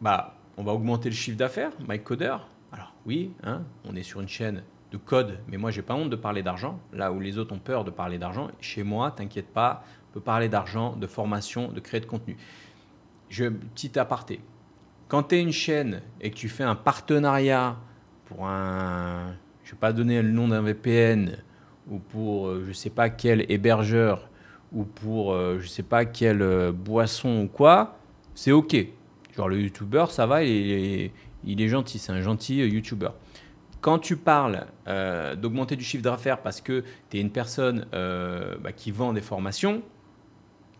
bah, 0.00 0.36
on 0.56 0.62
va 0.62 0.72
augmenter 0.72 1.08
le 1.08 1.14
chiffre 1.14 1.36
d'affaires, 1.36 1.72
MyCoder. 1.88 2.36
Alors 2.72 2.92
oui, 3.06 3.32
hein, 3.42 3.62
on 3.84 3.96
est 3.96 4.02
sur 4.02 4.20
une 4.20 4.28
chaîne 4.28 4.62
de 4.90 4.96
code, 4.96 5.38
mais 5.48 5.56
moi 5.56 5.70
j'ai 5.70 5.82
pas 5.82 5.94
honte 5.94 6.10
de 6.10 6.16
parler 6.16 6.42
d'argent, 6.42 6.80
là 6.92 7.12
où 7.12 7.20
les 7.20 7.38
autres 7.38 7.54
ont 7.54 7.58
peur 7.58 7.84
de 7.84 7.90
parler 7.90 8.18
d'argent. 8.18 8.48
Chez 8.60 8.82
moi, 8.82 9.10
t'inquiète 9.10 9.48
pas, 9.52 9.84
parler 10.20 10.48
d'argent, 10.48 10.96
de 10.96 11.06
formation, 11.06 11.72
de 11.72 11.80
créer 11.80 12.00
de 12.00 12.06
contenu. 12.06 12.36
Je, 13.28 13.44
petit 13.46 13.98
aparté, 13.98 14.40
quand 15.08 15.24
tu 15.24 15.36
es 15.36 15.42
une 15.42 15.52
chaîne 15.52 16.02
et 16.20 16.30
que 16.30 16.36
tu 16.36 16.48
fais 16.48 16.64
un 16.64 16.74
partenariat 16.74 17.76
pour 18.26 18.46
un, 18.46 19.34
je 19.64 19.72
vais 19.72 19.78
pas 19.78 19.92
donner 19.92 20.22
le 20.22 20.30
nom 20.30 20.48
d'un 20.48 20.62
VPN, 20.62 21.36
ou 21.90 21.98
pour 21.98 22.48
euh, 22.48 22.64
je 22.66 22.72
sais 22.72 22.90
pas 22.90 23.08
quel 23.08 23.50
hébergeur, 23.50 24.28
ou 24.72 24.84
pour 24.84 25.32
euh, 25.32 25.58
je 25.60 25.66
sais 25.66 25.82
pas 25.82 26.04
quelle 26.04 26.42
euh, 26.42 26.72
boisson 26.72 27.42
ou 27.42 27.48
quoi, 27.48 27.98
c'est 28.34 28.52
ok. 28.52 28.76
Genre 29.36 29.48
le 29.48 29.60
YouTuber, 29.60 30.06
ça 30.10 30.26
va, 30.26 30.44
il 30.44 30.70
est, 30.70 31.12
il 31.44 31.60
est 31.62 31.68
gentil, 31.68 31.98
c'est 31.98 32.12
un 32.12 32.20
gentil 32.20 32.56
YouTuber. 32.56 33.10
Quand 33.80 34.00
tu 34.00 34.16
parles 34.16 34.66
d'augmenter 35.36 35.76
du 35.76 35.84
chiffre 35.84 36.02
d'affaires 36.02 36.42
parce 36.42 36.60
que 36.60 36.82
tu 37.10 37.16
es 37.16 37.20
une 37.20 37.30
personne 37.30 37.86
bah, 37.92 38.72
qui 38.74 38.90
vend 38.90 39.12
des 39.12 39.20
formations, 39.20 39.82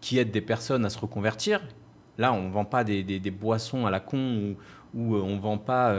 qui 0.01 0.19
aide 0.19 0.31
des 0.31 0.41
personnes 0.41 0.85
à 0.85 0.91
se 0.91 0.99
reconvertir, 0.99 1.61
là, 2.19 2.33
on 2.33 2.43
ne 2.43 2.51
vend 2.51 2.65
pas 2.65 2.85
des, 2.85 3.31
boissons 3.31 3.87
à 3.87 3.91
la 3.91 4.01
con 4.01 4.57
ou, 4.95 5.17
euh, 5.17 5.21
on 5.21 5.37
ne 5.37 5.41
vend 5.41 5.59
pas 5.59 5.95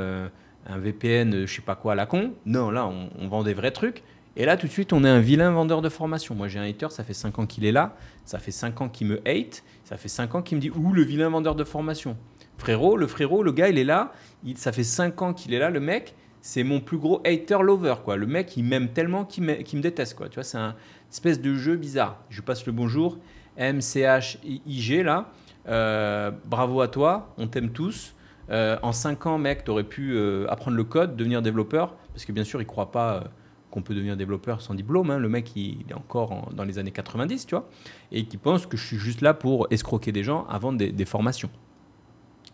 un 0.68 0.78
VPN, 0.78 1.46
je 1.46 1.54
sais 1.54 1.62
pas 1.62 1.76
quoi, 1.76 1.94
à 1.94 1.96
la 1.96 2.06
con. 2.06 2.34
Non, 2.46 2.72
là, 2.72 2.88
on, 2.88 3.28
vend 3.28 3.44
des 3.44 3.54
vrais 3.54 3.72
trucs. 3.72 4.04
Et 4.36 4.46
là, 4.46 4.58
tout 4.58 4.68
de 4.68 4.72
suite, 4.72 4.94
on 4.94 5.04
est 5.04 5.10
un 5.10 5.20
vilain 5.20 5.52
vendeur 5.52 5.82
de 5.82 5.90
formation. 5.90 6.36
Moi, 6.36 6.48
j'ai 6.48 6.60
un 6.60 6.64
hater, 6.64 6.88
ça 6.92 7.04
fait 7.04 7.14
5 7.14 7.40
ans 7.40 7.46
qu'il 7.46 7.66
est 7.66 7.72
là, 7.72 7.96
ça 8.26 8.40
fait 8.40 8.52
5 8.52 8.82
ans 8.82 8.90
qu'il 8.90 9.08
me 9.08 9.20
hate, 9.28 9.64
ça 9.84 9.98
fait 9.98 10.08
5 10.08 10.36
ans 10.36 10.42
qu'il 10.42 10.58
me 10.58 10.62
dit 10.62 10.70
Ouh, 10.70 10.94
le 10.94 11.02
vilain 11.02 11.30
vendeur 11.30 11.56
de 11.56 11.64
formation. 11.64 12.16
Frérot, 12.58 12.98
le 12.98 13.08
frérot, 13.08 13.44
le 13.44 13.52
gars, 13.52 13.70
il 13.70 13.78
est 13.78 13.84
là, 13.84 14.14
ça 14.56 14.72
fait 14.72 14.84
5 14.84 15.22
ans 15.22 15.34
qu'il 15.34 15.54
est 15.54 15.60
là, 15.60 15.70
le 15.70 15.80
mec, 15.80 16.14
c'est 16.42 16.64
mon 16.64 16.80
plus 16.80 16.98
gros 16.98 17.22
hater 17.26 17.58
lover 17.62 17.96
quoi. 18.04 18.16
Le 18.16 18.26
mec 18.26 18.56
il 18.56 18.64
m'aime 18.64 18.90
tellement 18.90 19.26
qu'il 19.26 19.44
me, 19.44 19.82
déteste 19.82 20.16
quoi. 20.16 20.30
Tu 20.30 20.36
vois, 20.36 20.44
c'est 20.44 20.58
un 20.58 20.76
espèce 21.12 21.42
de 21.42 21.56
jeu 21.56 21.76
bizarre. 21.76 22.24
Je 22.30 22.42
passe 22.42 22.66
le 22.66 22.72
bonjour 22.72 23.18
MCHIG 23.60 25.04
là. 25.04 25.32
Euh, 25.68 26.32
bravo 26.46 26.82
à 26.82 26.88
toi, 26.88 27.34
on 27.38 27.48
t'aime 27.48 27.72
tous. 27.72 28.16
Euh, 28.50 28.78
en 28.82 28.92
5 28.92 29.26
ans, 29.28 29.38
mec, 29.38 29.64
tu 29.64 29.72
aurais 29.72 29.84
pu 29.84 30.14
euh, 30.16 30.48
apprendre 30.50 30.76
le 30.76 30.84
code, 30.84 31.16
devenir 31.16 31.42
développeur, 31.42 31.96
parce 32.14 32.26
que 32.26 32.32
bien 32.32 32.44
sûr, 32.44 32.60
il 32.60 32.66
ne 32.66 32.70
croit 32.70 32.92
pas 32.92 33.26
qu'on 33.70 33.84
peut 33.84 33.94
devenir 33.94 34.18
développeur 34.18 34.62
sans 34.62 34.74
diplôme. 34.74 35.12
Hein. 35.12 35.20
Le 35.20 35.30
mec, 35.30 35.56
il, 35.56 35.86
est 35.88 35.94
encore 35.94 36.50
dans 36.54 36.64
les 36.64 36.80
années 36.80 36.92
90, 36.92 37.46
tu 37.46 37.56
vois, 37.56 37.70
et 38.12 38.26
qui 38.26 38.38
pense 38.38 38.66
que 38.66 38.78
je 38.78 38.86
suis 38.86 38.98
juste 38.98 39.22
là 39.22 39.36
pour 39.36 39.68
escroquer 39.70 40.12
des 40.12 40.24
gens 40.24 40.48
avant 40.50 40.74
des, 40.74 41.06
formations. 41.06 41.52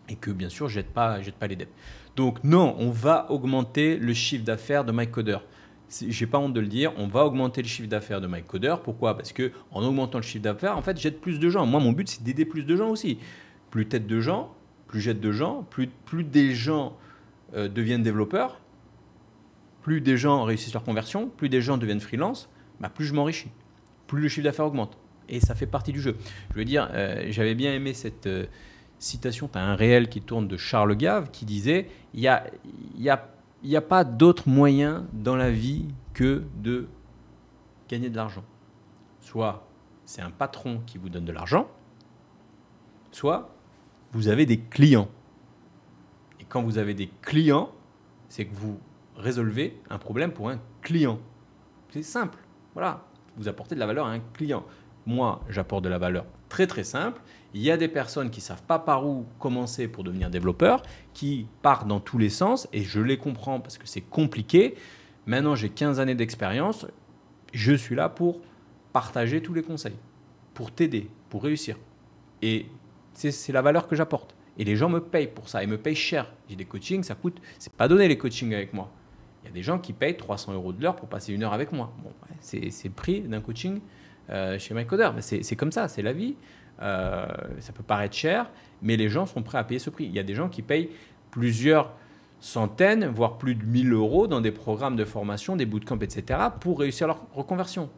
Et 0.09 0.15
que 0.15 0.31
bien 0.31 0.49
sûr, 0.49 0.67
je 0.67 0.75
jette 0.75 0.93
pas, 0.93 1.21
jette 1.21 1.35
pas 1.35 1.47
les 1.47 1.55
dettes. 1.55 1.73
Donc 2.17 2.43
non, 2.43 2.75
on 2.77 2.89
va 2.89 3.31
augmenter 3.31 3.97
le 3.97 4.13
chiffre 4.13 4.43
d'affaires 4.43 4.83
de 4.83 4.91
MyCoder. 4.91 5.37
J'ai 5.89 6.27
pas 6.27 6.39
honte 6.39 6.53
de 6.53 6.59
le 6.59 6.67
dire, 6.67 6.91
on 6.97 7.07
va 7.07 7.25
augmenter 7.25 7.61
le 7.61 7.67
chiffre 7.67 7.87
d'affaires 7.87 8.21
de 8.21 8.27
MyCoder. 8.27 8.77
Pourquoi? 8.83 9.15
Parce 9.15 9.33
que 9.33 9.51
en 9.71 9.83
augmentant 9.83 10.17
le 10.17 10.23
chiffre 10.23 10.43
d'affaires, 10.43 10.77
en 10.77 10.81
fait, 10.81 10.99
j'aide 10.99 11.19
plus 11.19 11.39
de 11.39 11.49
gens. 11.49 11.65
Moi, 11.65 11.79
mon 11.79 11.91
but, 11.91 12.07
c'est 12.07 12.23
d'aider 12.23 12.45
plus 12.45 12.65
de 12.65 12.75
gens 12.75 12.89
aussi. 12.89 13.19
Plus 13.69 13.87
tête 13.87 14.07
de 14.07 14.19
gens, 14.19 14.53
plus 14.87 15.01
j'aide 15.01 15.19
de 15.19 15.31
gens, 15.31 15.63
plus, 15.69 15.87
plus 15.87 16.23
des 16.23 16.53
gens 16.53 16.97
euh, 17.55 17.67
deviennent 17.67 18.03
développeurs, 18.03 18.59
plus 19.81 20.01
des 20.01 20.17
gens 20.17 20.43
réussissent 20.43 20.73
leur 20.73 20.83
conversion, 20.83 21.29
plus 21.29 21.49
des 21.49 21.61
gens 21.61 21.77
deviennent 21.77 21.99
freelance, 21.99 22.49
bah, 22.79 22.89
plus 22.89 23.05
je 23.05 23.13
m'enrichis, 23.13 23.51
plus 24.07 24.21
le 24.21 24.27
chiffre 24.27 24.45
d'affaires 24.45 24.65
augmente. 24.65 24.97
Et 25.29 25.39
ça 25.39 25.55
fait 25.55 25.67
partie 25.67 25.91
du 25.91 26.01
jeu. 26.01 26.17
Je 26.51 26.57
veux 26.57 26.65
dire, 26.65 26.89
euh, 26.93 27.27
j'avais 27.29 27.55
bien 27.55 27.73
aimé 27.73 27.93
cette, 27.93 28.27
euh, 28.27 28.45
citation, 28.99 29.47
tu 29.47 29.57
as 29.57 29.63
un 29.63 29.75
réel 29.75 30.09
qui 30.09 30.21
tourne 30.21 30.47
de 30.47 30.57
Charles 30.57 30.95
Gave 30.95 31.29
qui 31.31 31.45
disait 31.45 31.87
il 32.13 32.21
n'y 32.21 32.27
a, 32.27 32.45
y 32.97 33.09
a, 33.09 33.29
y 33.63 33.75
a 33.75 33.81
pas 33.81 34.03
d'autre 34.03 34.47
moyen 34.47 35.07
dans 35.13 35.35
la 35.35 35.51
vie 35.51 35.87
que 36.13 36.43
de 36.57 36.87
gagner 37.89 38.09
de 38.09 38.15
l'argent. 38.15 38.43
Soit 39.21 39.67
c'est 40.05 40.21
un 40.21 40.31
patron 40.31 40.81
qui 40.85 40.97
vous 40.97 41.09
donne 41.09 41.25
de 41.25 41.31
l'argent, 41.31 41.67
soit 43.11 43.49
vous 44.11 44.27
avez 44.27 44.45
des 44.45 44.59
clients. 44.59 45.09
Et 46.39 46.45
quand 46.45 46.61
vous 46.61 46.77
avez 46.77 46.93
des 46.93 47.09
clients, 47.21 47.71
c'est 48.29 48.45
que 48.45 48.55
vous 48.55 48.79
résolvez 49.17 49.79
un 49.89 49.97
problème 49.97 50.31
pour 50.31 50.49
un 50.49 50.59
client. 50.81 51.19
C'est 51.89 52.03
simple. 52.03 52.39
Voilà. 52.73 53.05
Vous 53.37 53.47
apportez 53.47 53.75
de 53.75 53.79
la 53.79 53.85
valeur 53.85 54.05
à 54.05 54.11
un 54.11 54.19
client. 54.19 54.65
Moi, 55.05 55.41
j'apporte 55.49 55.83
de 55.83 55.89
la 55.89 55.97
valeur 55.97 56.25
très 56.49 56.67
très 56.67 56.83
simple. 56.83 57.21
Il 57.53 57.61
y 57.61 57.71
a 57.71 57.77
des 57.77 57.87
personnes 57.87 58.29
qui 58.29 58.39
ne 58.39 58.43
savent 58.45 58.63
pas 58.63 58.79
par 58.79 59.07
où 59.07 59.25
commencer 59.39 59.87
pour 59.87 60.03
devenir 60.03 60.29
développeur, 60.29 60.83
qui 61.13 61.47
partent 61.61 61.87
dans 61.87 61.99
tous 61.99 62.17
les 62.17 62.29
sens, 62.29 62.67
et 62.73 62.81
je 62.81 62.99
les 62.99 63.17
comprends 63.17 63.59
parce 63.59 63.77
que 63.77 63.87
c'est 63.87 64.01
compliqué. 64.01 64.75
Maintenant, 65.25 65.55
j'ai 65.55 65.69
15 65.69 65.99
années 65.99 66.15
d'expérience. 66.15 66.85
Je 67.53 67.73
suis 67.73 67.95
là 67.95 68.09
pour 68.09 68.41
partager 68.93 69.41
tous 69.41 69.53
les 69.53 69.63
conseils, 69.63 69.95
pour 70.53 70.71
t'aider, 70.71 71.09
pour 71.29 71.43
réussir. 71.43 71.77
Et 72.41 72.65
c'est 73.13 73.53
la 73.53 73.61
valeur 73.61 73.87
que 73.87 73.95
j'apporte. 73.95 74.35
Et 74.57 74.63
les 74.63 74.75
gens 74.75 74.89
me 74.89 74.99
payent 74.99 75.27
pour 75.27 75.49
ça, 75.49 75.63
et 75.63 75.67
me 75.67 75.77
payent 75.77 75.95
cher. 75.95 76.33
J'ai 76.49 76.55
des 76.55 76.65
coachings, 76.65 77.03
ça 77.03 77.15
coûte, 77.15 77.41
c'est 77.59 77.73
pas 77.73 77.87
donné 77.87 78.07
les 78.07 78.17
coachings 78.17 78.53
avec 78.53 78.73
moi. 78.73 78.89
Il 79.43 79.47
y 79.47 79.49
a 79.49 79.53
des 79.53 79.63
gens 79.63 79.79
qui 79.79 79.93
payent 79.93 80.17
300 80.17 80.53
euros 80.53 80.73
de 80.73 80.81
l'heure 80.81 80.95
pour 80.95 81.07
passer 81.07 81.33
une 81.33 81.43
heure 81.43 81.53
avec 81.53 81.71
moi. 81.71 81.93
Bon, 82.03 82.11
c'est 82.39 82.71
le 82.83 82.89
prix 82.89 83.21
d'un 83.21 83.41
coaching 83.41 83.79
chez 84.29 84.73
MyCoder. 84.73 85.11
C'est 85.19 85.55
comme 85.55 85.71
ça, 85.71 85.87
c'est 85.87 86.01
la 86.01 86.13
vie. 86.13 86.35
ça 86.79 87.73
peut 87.73 87.83
paraître 87.83 88.15
cher, 88.15 88.49
mais 88.81 88.97
les 88.97 89.09
gens 89.09 89.25
sont 89.25 89.43
prêts 89.43 89.57
à 89.57 89.63
payer 89.63 89.79
ce 89.79 89.89
prix. 89.89 90.05
Il 90.05 90.13
y 90.13 90.19
a 90.19 90.23
des 90.23 90.35
gens 90.35 90.49
qui 90.49 90.61
payent 90.61 90.89
plusieurs 91.31 91.93
centaines, 92.39 93.07
voire 93.07 93.37
plus 93.37 93.55
de 93.55 93.63
1000 93.63 93.93
euros 93.93 94.27
dans 94.27 94.41
des 94.41 94.51
programmes 94.51 94.95
de 94.95 95.05
formation, 95.05 95.55
des 95.55 95.65
bootcamps, 95.65 95.99
etc., 95.99 96.39
pour 96.59 96.79
réussir 96.79 97.07
leur 97.07 97.25
reconversion. 97.33 97.89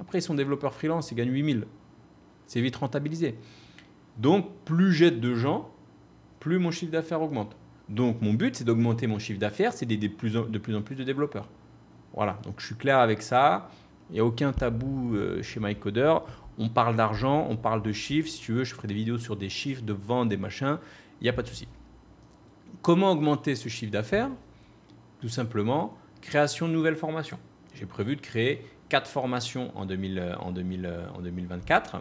Après, 0.00 0.18
ils 0.18 0.22
sont 0.22 0.34
développeurs 0.34 0.74
freelance, 0.74 1.10
ils 1.10 1.14
gagnent 1.14 1.32
8000. 1.32 1.66
C'est 2.46 2.60
vite 2.60 2.76
rentabilisé. 2.76 3.36
Donc, 4.18 4.50
plus 4.64 4.92
j'aide 4.92 5.20
de 5.20 5.34
gens, 5.34 5.70
plus 6.40 6.58
mon 6.58 6.70
chiffre 6.70 6.92
d'affaires 6.92 7.22
augmente. 7.22 7.56
Donc, 7.88 8.20
mon 8.20 8.34
but, 8.34 8.56
c'est 8.56 8.64
d'augmenter 8.64 9.06
mon 9.06 9.18
chiffre 9.18 9.38
d'affaires, 9.38 9.72
c'est 9.72 9.86
d'aider 9.86 10.08
de 10.08 10.14
plus, 10.14 10.36
en 10.36 10.82
plus 10.82 10.96
de 10.96 11.04
développeurs. 11.04 11.48
Voilà, 12.14 12.38
donc 12.44 12.54
je 12.58 12.66
suis 12.66 12.74
clair 12.74 12.98
avec 12.98 13.20
ça. 13.20 13.68
Il 14.10 14.14
n'y 14.14 14.20
a 14.20 14.24
aucun 14.24 14.52
tabou 14.52 15.14
euh, 15.16 15.42
chez 15.42 15.60
MyCoder. 15.60 16.14
On 16.58 16.68
parle 16.68 16.96
d'argent, 16.96 17.46
on 17.50 17.56
parle 17.56 17.82
de 17.82 17.92
chiffres. 17.92 18.28
Si 18.28 18.40
tu 18.40 18.52
veux, 18.52 18.64
je 18.64 18.74
ferai 18.74 18.88
des 18.88 18.94
vidéos 18.94 19.18
sur 19.18 19.36
des 19.36 19.48
chiffres, 19.48 19.82
de 19.82 19.92
vente, 19.92 20.28
des 20.28 20.36
machins. 20.36 20.78
Il 21.20 21.24
n'y 21.24 21.30
a 21.30 21.32
pas 21.32 21.42
de 21.42 21.48
souci. 21.48 21.66
Comment 22.82 23.10
augmenter 23.10 23.54
ce 23.54 23.68
chiffre 23.68 23.92
d'affaires? 23.92 24.30
Tout 25.20 25.28
simplement, 25.28 25.96
création 26.20 26.68
de 26.68 26.72
nouvelles 26.72 26.96
formations. 26.96 27.38
J'ai 27.74 27.86
prévu 27.86 28.16
de 28.16 28.20
créer 28.20 28.64
4 28.88 29.08
formations 29.08 29.72
en, 29.76 29.86
2000, 29.86 30.36
en, 30.40 30.52
2000, 30.52 30.92
en 31.14 31.20
2024. 31.20 31.96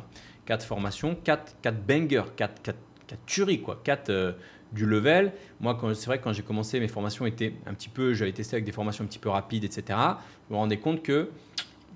4 0.45 0.65
formations, 0.65 1.15
4, 1.15 1.55
4 1.61 1.85
bangers, 1.85 2.23
4, 2.35 2.61
4, 2.61 2.77
4 3.07 3.25
tueries, 3.25 3.61
quoi. 3.61 3.81
4 3.83 4.09
euh, 4.09 4.33
du 4.71 4.85
level. 4.85 5.33
Moi, 5.59 5.77
c'est 5.93 6.05
vrai 6.05 6.19
quand 6.19 6.33
j'ai 6.33 6.43
commencé, 6.43 6.79
mes 6.79 6.87
formations 6.87 7.25
étaient 7.25 7.53
un 7.65 7.73
petit 7.73 7.89
peu, 7.89 8.13
j'avais 8.13 8.31
testé 8.31 8.55
avec 8.55 8.65
des 8.65 8.71
formations 8.71 9.03
un 9.03 9.07
petit 9.07 9.19
peu 9.19 9.29
rapides, 9.29 9.63
etc. 9.63 9.97
Je 10.47 10.53
me 10.53 10.57
rendais 10.57 10.77
compte 10.77 11.01
que 11.01 11.29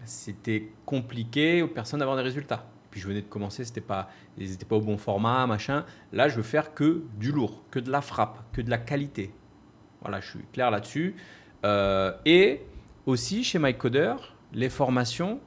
c'était 0.06 0.72
compliqué 0.86 1.62
aux 1.62 1.68
personnes 1.68 2.00
d'avoir 2.00 2.18
des 2.18 2.24
résultats. 2.24 2.66
Puis 2.92 3.00
je 3.00 3.08
venais 3.08 3.22
de 3.22 3.28
commencer, 3.28 3.64
c'était 3.66 3.82
pas, 3.82 4.10
ils 4.38 4.50
n'étaient 4.50 4.66
pas 4.66 4.76
au 4.76 4.82
bon 4.82 4.98
format, 4.98 5.46
machin. 5.46 5.86
Là, 6.12 6.28
je 6.28 6.36
veux 6.36 6.44
faire 6.44 6.74
que 6.74 7.04
du 7.20 7.32
lourd, 7.32 7.64
que 7.70 7.80
de 7.80 7.92
la 7.92 8.02
frappe, 8.02 8.40
que 8.52 8.62
de 8.62 8.70
la 8.70 8.78
qualité. 8.78 9.32
Voilà, 10.02 10.20
je 10.22 10.30
suis 10.30 10.40
clair 10.52 10.72
là-dessus. 10.72 11.16
Euh, 11.66 12.14
et 12.26 12.62
aussi, 13.06 13.44
chez 13.44 13.60
MyCoder, 13.60 14.16
les 14.54 14.70
formations, 14.70 15.40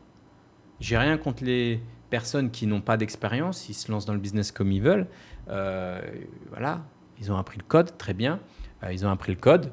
j'ai 0.78 0.98
rien 0.98 1.16
contre 1.18 1.44
les 1.44 1.80
personnes 2.10 2.50
qui 2.50 2.66
n'ont 2.66 2.80
pas 2.80 2.96
d'expérience, 2.96 3.68
ils 3.68 3.74
se 3.74 3.90
lancent 3.90 4.04
dans 4.04 4.12
le 4.12 4.20
business 4.20 4.52
comme 4.52 4.70
ils 4.70 4.82
veulent. 4.82 5.06
Euh, 5.48 6.00
voilà, 6.50 6.82
ils 7.18 7.32
ont 7.32 7.36
appris 7.36 7.58
le 7.58 7.64
code, 7.64 7.96
très 7.96 8.14
bien. 8.14 8.38
Euh, 8.82 8.92
ils 8.92 9.06
ont 9.06 9.10
appris 9.10 9.32
le 9.32 9.38
code, 9.38 9.72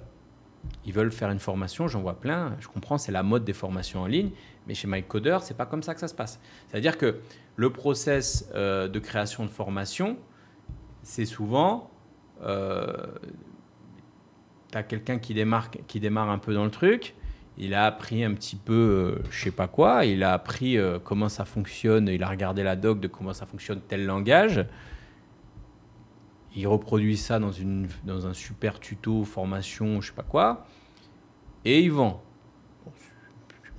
ils 0.86 0.94
veulent 0.94 1.12
faire 1.12 1.30
une 1.32 1.40
formation, 1.40 1.88
j'en 1.88 2.02
vois 2.02 2.20
plein. 2.20 2.56
Je 2.60 2.68
comprends, 2.68 2.98
c'est 2.98 3.12
la 3.12 3.24
mode 3.24 3.44
des 3.44 3.54
formations 3.54 4.02
en 4.02 4.06
ligne, 4.08 4.32
mais 4.70 4.76
chez 4.76 4.88
MyCoder, 4.88 5.40
c'est 5.42 5.58
pas 5.58 5.66
comme 5.66 5.82
ça 5.82 5.96
que 5.96 6.00
ça 6.00 6.08
se 6.08 6.14
passe. 6.14 6.40
C'est-à-dire 6.68 6.96
que 7.00 7.20
le 7.56 7.72
process 7.72 8.48
euh, 8.54 8.88
de 8.88 9.00
création 9.00 9.44
de 9.44 9.50
formation, 9.50 10.16
c'est 11.02 11.26
souvent, 11.26 11.90
euh, 12.44 13.08
tu 14.72 14.78
as 14.78 14.84
quelqu'un 14.84 15.18
qui 15.18 15.34
démarre, 15.34 15.72
qui 15.88 16.00
démarre 16.00 16.30
un 16.30 16.38
peu 16.38 16.54
dans 16.54 16.66
le 16.66 16.70
truc, 16.70 17.16
il 17.58 17.74
a 17.74 17.88
appris 17.88 18.24
un 18.24 18.36
petit 18.36 18.58
peu, 18.58 19.18
euh, 19.18 19.24
je 19.32 19.46
sais 19.46 19.52
pas 19.52 19.68
quoi, 19.68 20.06
il 20.06 20.24
a 20.24 20.34
appris 20.34 20.78
euh, 20.78 21.00
comment 21.00 21.30
ça 21.30 21.46
fonctionne, 21.46 22.08
il 22.08 22.22
a 22.22 22.30
regardé 22.30 22.62
la 22.62 22.76
doc 22.76 23.00
de 23.00 23.08
comment 23.08 23.34
ça 23.34 23.48
fonctionne 23.48 23.82
tel 23.88 24.06
langage. 24.06 24.68
Il 26.56 26.68
reproduit 26.68 27.18
ça 27.18 27.40
dans, 27.40 27.52
une, 27.52 27.88
dans 28.04 28.28
un 28.28 28.34
super 28.36 28.80
tuto, 28.80 29.24
formation, 29.24 30.00
je 30.00 30.10
sais 30.10 30.14
pas 30.14 30.22
quoi, 30.22 30.68
et 31.66 31.82
il 31.82 31.92
vend. 31.92 32.24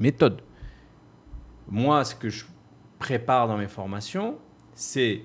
méthode. 0.01 0.43
Moi, 1.71 2.05
ce 2.05 2.15
que 2.15 2.29
je 2.29 2.45
prépare 2.99 3.49
dans 3.49 3.57
mes 3.57 3.69
formations, 3.69 4.37
c'est 4.75 5.23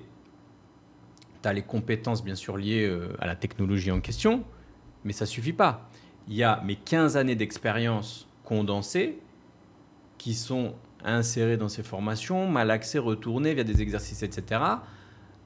tu 1.42 1.48
as 1.48 1.52
les 1.52 1.62
compétences 1.62 2.24
bien 2.24 2.34
sûr 2.34 2.56
liées 2.56 2.86
euh, 2.86 3.16
à 3.18 3.26
la 3.26 3.36
technologie 3.36 3.90
en 3.90 4.00
question, 4.00 4.44
mais 5.04 5.12
ça 5.12 5.26
suffit 5.26 5.52
pas. 5.52 5.88
Il 6.28 6.34
y 6.34 6.42
a 6.42 6.60
mes 6.64 6.76
15 6.76 7.16
années 7.16 7.34
d'expérience 7.34 8.28
condensés 8.44 9.18
qui 10.18 10.34
sont 10.34 10.74
insérés 11.04 11.56
dans 11.56 11.68
ces 11.68 11.82
formations, 11.82 12.48
mal 12.48 12.70
accès 12.70 12.98
retournés 12.98 13.54
via 13.54 13.64
des 13.64 13.82
exercices, 13.82 14.22
etc. 14.22 14.60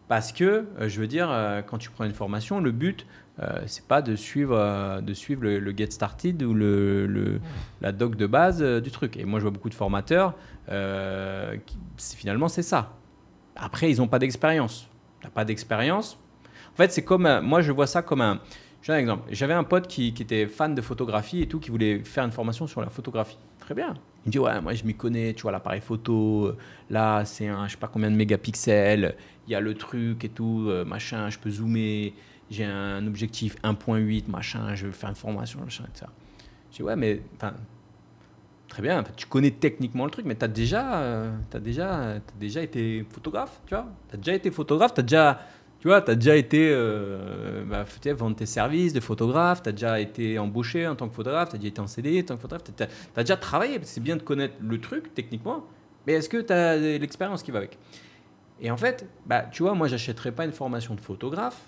Parce 0.08 0.32
que, 0.32 0.66
euh, 0.78 0.88
je 0.88 1.00
veux 1.00 1.06
dire, 1.06 1.30
euh, 1.30 1.62
quand 1.62 1.78
tu 1.78 1.90
prends 1.90 2.04
une 2.04 2.14
formation, 2.14 2.60
le 2.60 2.72
but, 2.72 3.06
euh, 3.38 3.62
c'est 3.66 3.86
pas 3.86 4.02
de 4.02 4.16
suivre, 4.16 5.00
de 5.00 5.14
suivre 5.14 5.42
le, 5.42 5.74
get 5.76 5.90
started 5.90 6.42
ou 6.42 6.52
le, 6.52 7.40
la 7.80 7.92
doc 7.92 8.16
de 8.16 8.26
base 8.26 8.62
du 8.62 8.90
truc. 8.90 9.16
Et 9.16 9.24
moi, 9.24 9.38
je 9.38 9.44
vois 9.44 9.52
beaucoup 9.52 9.70
de 9.70 9.74
formateurs, 9.74 10.34
qui, 10.66 11.78
finalement, 12.16 12.48
c'est 12.48 12.62
ça. 12.62 12.96
Après, 13.56 13.90
ils 13.90 13.98
n'ont 13.98 14.08
pas 14.08 14.18
d'expérience. 14.18 14.88
Tu 15.20 15.26
n'as 15.26 15.30
pas 15.30 15.44
d'expérience. 15.44 16.18
En 16.72 16.76
fait, 16.76 16.92
c'est 16.92 17.04
comme, 17.04 17.40
moi, 17.40 17.62
je 17.62 17.72
vois 17.72 17.86
ça 17.86 18.02
comme 18.02 18.20
un, 18.20 18.40
j'ai 18.82 18.92
un 18.92 18.98
exemple. 18.98 19.28
J'avais 19.30 19.52
un 19.52 19.64
pote 19.64 19.86
qui, 19.86 20.08
était 20.08 20.46
fan 20.46 20.74
de 20.74 20.80
photographie 20.80 21.42
et 21.42 21.46
tout, 21.46 21.60
qui 21.60 21.70
voulait 21.70 22.02
faire 22.04 22.24
une 22.24 22.32
formation 22.32 22.66
sur 22.66 22.80
la 22.80 22.88
photographie. 22.88 23.38
Très 23.58 23.74
bien. 23.74 23.94
Il 24.24 24.28
me 24.28 24.32
dit 24.32 24.38
ouais, 24.38 24.60
moi 24.60 24.74
je 24.74 24.84
m'y 24.84 24.94
connais, 24.94 25.34
tu 25.34 25.42
vois 25.42 25.52
l'appareil 25.52 25.80
photo. 25.80 26.52
Là, 26.88 27.24
c'est 27.24 27.48
un, 27.48 27.66
je 27.66 27.72
sais 27.72 27.78
pas 27.78 27.88
combien 27.88 28.10
de 28.10 28.16
mégapixels. 28.16 29.16
Il 29.46 29.52
y 29.52 29.54
a 29.54 29.60
le 29.60 29.74
truc 29.74 30.24
et 30.24 30.28
tout, 30.30 30.66
euh, 30.68 30.84
machin. 30.84 31.28
Je 31.28 31.38
peux 31.38 31.50
zoomer. 31.50 32.14
J'ai 32.50 32.64
un 32.64 33.06
objectif 33.06 33.56
1.8, 33.62 34.28
machin. 34.28 34.74
Je 34.74 34.86
veux 34.86 34.92
faire 34.92 35.10
une 35.10 35.14
formation, 35.14 35.60
machin, 35.60 35.84
etc. 35.88 36.06
Je 36.70 36.76
dis 36.76 36.82
ouais, 36.82 36.96
mais 36.96 37.22
très 38.68 38.82
bien. 38.82 39.04
Tu 39.16 39.26
connais 39.26 39.50
techniquement 39.50 40.04
le 40.04 40.10
truc, 40.10 40.26
mais 40.26 40.36
tu 40.36 40.44
as 40.44 40.48
déjà, 40.48 41.00
euh, 41.00 41.30
déjà, 41.60 42.14
as 42.16 42.20
déjà 42.38 42.62
été 42.62 43.06
photographe, 43.10 43.60
tu 43.66 43.74
vois. 43.74 43.86
Tu 44.08 44.14
as 44.14 44.18
déjà 44.18 44.34
été 44.34 44.50
photographe, 44.50 44.94
tu 44.94 45.00
as 45.00 45.04
déjà 45.04 45.40
tu 45.80 45.88
vois, 45.88 46.08
as 46.10 46.14
déjà 46.14 46.36
été 46.36 46.68
euh, 46.70 47.64
bah, 47.64 47.86
vendre 48.12 48.36
tes 48.36 48.44
services 48.44 48.92
de 48.92 49.00
photographe, 49.00 49.62
tu 49.62 49.70
as 49.70 49.72
déjà 49.72 49.98
été 49.98 50.38
embauché 50.38 50.86
en 50.86 50.94
tant 50.94 51.08
que 51.08 51.14
photographe, 51.14 51.48
tu 51.48 51.56
as 51.56 51.58
déjà 51.58 51.68
été 51.68 51.80
en 51.80 51.86
CD 51.86 52.20
en 52.20 52.24
tant 52.24 52.36
que 52.36 52.42
photographe, 52.42 52.64
tu 52.76 52.82
as, 52.82 53.22
déjà 53.22 53.38
travaillé. 53.38 53.80
C'est 53.84 54.02
bien 54.02 54.16
de 54.16 54.22
connaître 54.22 54.56
le 54.60 54.78
truc 54.78 55.14
techniquement, 55.14 55.64
mais 56.06 56.14
est-ce 56.14 56.28
que 56.28 56.36
tu 56.36 56.52
as 56.52 56.76
l'expérience 56.76 57.42
qui 57.42 57.50
va 57.50 57.58
avec? 57.58 57.78
Et 58.60 58.70
en 58.70 58.76
fait, 58.76 59.06
bah, 59.24 59.46
tu 59.50 59.62
vois, 59.62 59.72
moi, 59.74 59.88
j'achèterais 59.88 60.32
pas 60.32 60.44
une 60.44 60.52
formation 60.52 60.94
de 60.94 61.00
photographe 61.00 61.62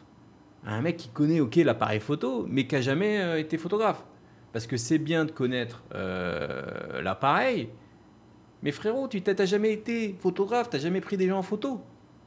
un 0.66 0.80
mec 0.80 0.96
qui 0.96 1.08
connaît 1.08 1.40
ok 1.40 1.56
l'appareil 1.56 2.00
photo, 2.00 2.46
mais 2.48 2.66
qui 2.66 2.76
a 2.76 2.80
jamais 2.80 3.20
euh, 3.20 3.38
été 3.38 3.58
photographe. 3.58 4.04
Parce 4.52 4.66
que 4.66 4.76
c'est 4.76 4.98
bien 4.98 5.24
de 5.24 5.30
connaître 5.30 5.82
euh, 5.94 7.00
l'appareil, 7.02 7.70
mais 8.62 8.70
frérot, 8.70 9.08
tu 9.08 9.20
n'as 9.20 9.44
jamais 9.44 9.72
été 9.72 10.14
photographe, 10.20 10.70
tu 10.70 10.76
n'as 10.76 10.82
jamais 10.82 11.00
pris 11.00 11.16
des 11.16 11.26
gens 11.26 11.38
en 11.38 11.42
photo. 11.42 11.80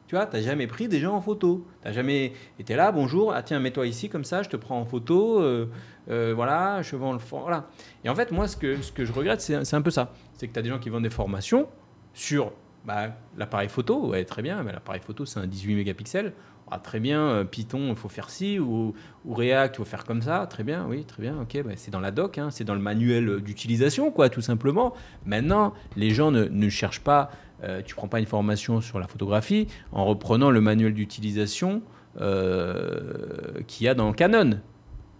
Tu 0.07 0.15
vois, 0.15 0.25
tu 0.25 0.35
n'as 0.35 0.41
jamais 0.41 0.67
pris 0.67 0.87
des 0.87 0.99
gens 0.99 1.15
en 1.15 1.21
photo. 1.21 1.65
Tu 1.81 1.87
n'as 1.87 1.93
jamais 1.93 2.33
été 2.59 2.75
là, 2.75 2.91
bonjour, 2.91 3.33
ah 3.33 3.41
tiens, 3.41 3.59
mets-toi 3.59 3.87
ici 3.87 4.09
comme 4.09 4.23
ça, 4.23 4.43
je 4.43 4.49
te 4.49 4.57
prends 4.57 4.79
en 4.79 4.85
photo, 4.85 5.39
euh, 5.39 6.33
voilà, 6.35 6.81
je 6.81 6.95
vends 6.95 7.13
le 7.13 7.19
fond. 7.19 7.41
Voilà. 7.41 7.69
Et 8.03 8.09
en 8.09 8.15
fait, 8.15 8.31
moi, 8.31 8.47
ce 8.47 8.57
que, 8.57 8.75
je 9.05 9.13
regrette, 9.13 9.41
c'est 9.41 9.73
un 9.73 9.81
peu 9.81 9.91
ça. 9.91 10.13
C'est 10.33 10.47
que 10.47 10.53
tu 10.53 10.59
as 10.59 10.61
des 10.61 10.69
gens 10.69 10.79
qui 10.79 10.89
vendent 10.89 11.03
des 11.03 11.09
formations 11.09 11.67
sur 12.13 12.51
bah, 12.85 13.15
l'appareil 13.37 13.69
photo. 13.69 14.09
Ouais, 14.09 14.25
très 14.25 14.41
bien, 14.41 14.61
mais 14.63 14.71
l'appareil 14.71 15.01
photo, 15.01 15.25
c'est 15.25 15.39
un 15.39 15.47
18 15.47 15.75
mégapixels. 15.75 16.33
Ah, 16.71 16.79
très 16.79 16.99
bien, 16.99 17.21
euh, 17.21 17.43
Python, 17.43 17.89
il 17.89 17.95
faut 17.95 18.09
faire 18.09 18.29
ci, 18.29 18.59
ou, 18.59 18.93
React, 19.29 19.75
il 19.75 19.77
faut 19.77 19.85
faire 19.85 20.03
comme 20.03 20.21
ça. 20.21 20.47
Très 20.47 20.63
bien, 20.63 20.85
oui, 20.89 21.05
très 21.05 21.21
bien, 21.21 21.39
ok. 21.41 21.63
Bah, 21.63 21.71
c'est 21.75 21.91
dans 21.91 21.99
la 21.99 22.11
doc, 22.11 22.37
hein, 22.37 22.49
c'est 22.51 22.63
dans 22.63 22.73
le 22.73 22.81
manuel 22.81 23.41
d'utilisation, 23.41 24.11
quoi, 24.11 24.29
tout 24.29 24.41
simplement. 24.41 24.93
Maintenant, 25.25 25.73
les 25.95 26.09
gens 26.09 26.31
ne, 26.31 26.45
ne 26.45 26.69
cherchent 26.69 27.01
pas 27.01 27.29
euh, 27.63 27.81
tu 27.81 27.95
prends 27.95 28.07
pas 28.07 28.19
une 28.19 28.25
formation 28.25 28.81
sur 28.81 28.99
la 28.99 29.07
photographie 29.07 29.67
en 29.91 30.05
reprenant 30.05 30.51
le 30.51 30.59
manuel 30.61 30.93
d'utilisation 30.93 31.81
euh, 32.19 33.61
qu'il 33.67 33.85
y 33.85 33.89
a 33.89 33.93
dans 33.93 34.11
Canon. 34.13 34.59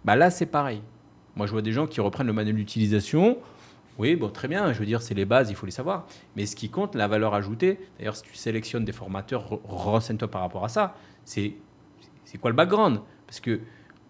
Bah 0.04 0.16
là, 0.16 0.30
c'est 0.30 0.46
pareil. 0.46 0.82
Moi, 1.34 1.46
je 1.46 1.52
vois 1.52 1.62
des 1.62 1.72
gens 1.72 1.86
qui 1.86 2.00
reprennent 2.00 2.26
le 2.26 2.32
manuel 2.32 2.56
d'utilisation. 2.56 3.38
Oui, 3.98 4.14
bon, 4.14 4.28
très 4.28 4.46
bien, 4.46 4.72
je 4.72 4.78
veux 4.78 4.86
dire, 4.86 5.00
c'est 5.00 5.14
les 5.14 5.24
bases, 5.24 5.48
il 5.50 5.56
faut 5.56 5.66
les 5.66 5.72
savoir. 5.72 6.06
Mais 6.36 6.44
ce 6.44 6.54
qui 6.54 6.68
compte, 6.68 6.94
la 6.94 7.08
valeur 7.08 7.34
ajoutée, 7.34 7.78
d'ailleurs, 7.98 8.16
si 8.16 8.22
tu 8.24 8.36
sélectionnes 8.36 8.84
des 8.84 8.92
formateurs, 8.92 9.58
renseigne-toi 9.64 10.30
par 10.30 10.42
rapport 10.42 10.64
à 10.64 10.68
ça. 10.68 10.94
C'est 11.24 11.54
quoi 12.40 12.50
le 12.50 12.56
background? 12.56 13.00
Parce 13.26 13.40
que 13.40 13.60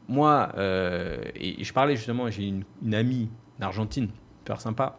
moi, 0.09 0.53
euh, 0.57 1.23
et 1.35 1.63
je 1.63 1.73
parlais 1.73 1.97
justement, 1.97 2.31
j'ai 2.31 2.49
une, 2.83 2.95
amie 2.95 3.29
d'Argentine, 3.59 4.09
super 4.39 4.61
sympa, 4.61 4.99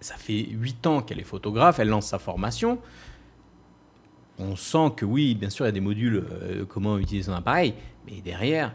ça 0.00 0.16
fait 0.16 0.46
8 0.50 0.86
ans 0.86 1.02
qu'elle 1.02 1.20
est 1.20 1.24
photographe, 1.24 1.78
elle 1.78 1.88
lance 1.88 2.06
sa 2.06 2.18
formation. 2.18 2.78
On 4.38 4.56
sent 4.56 4.92
que 4.96 5.04
oui, 5.04 5.34
bien 5.34 5.48
sûr, 5.48 5.64
il 5.64 5.68
y 5.68 5.70
a 5.70 5.72
des 5.72 5.80
modules, 5.80 6.26
euh, 6.30 6.64
comment 6.66 6.98
utiliser 6.98 7.30
un 7.30 7.36
appareil, 7.36 7.74
mais 8.06 8.20
derrière, 8.20 8.74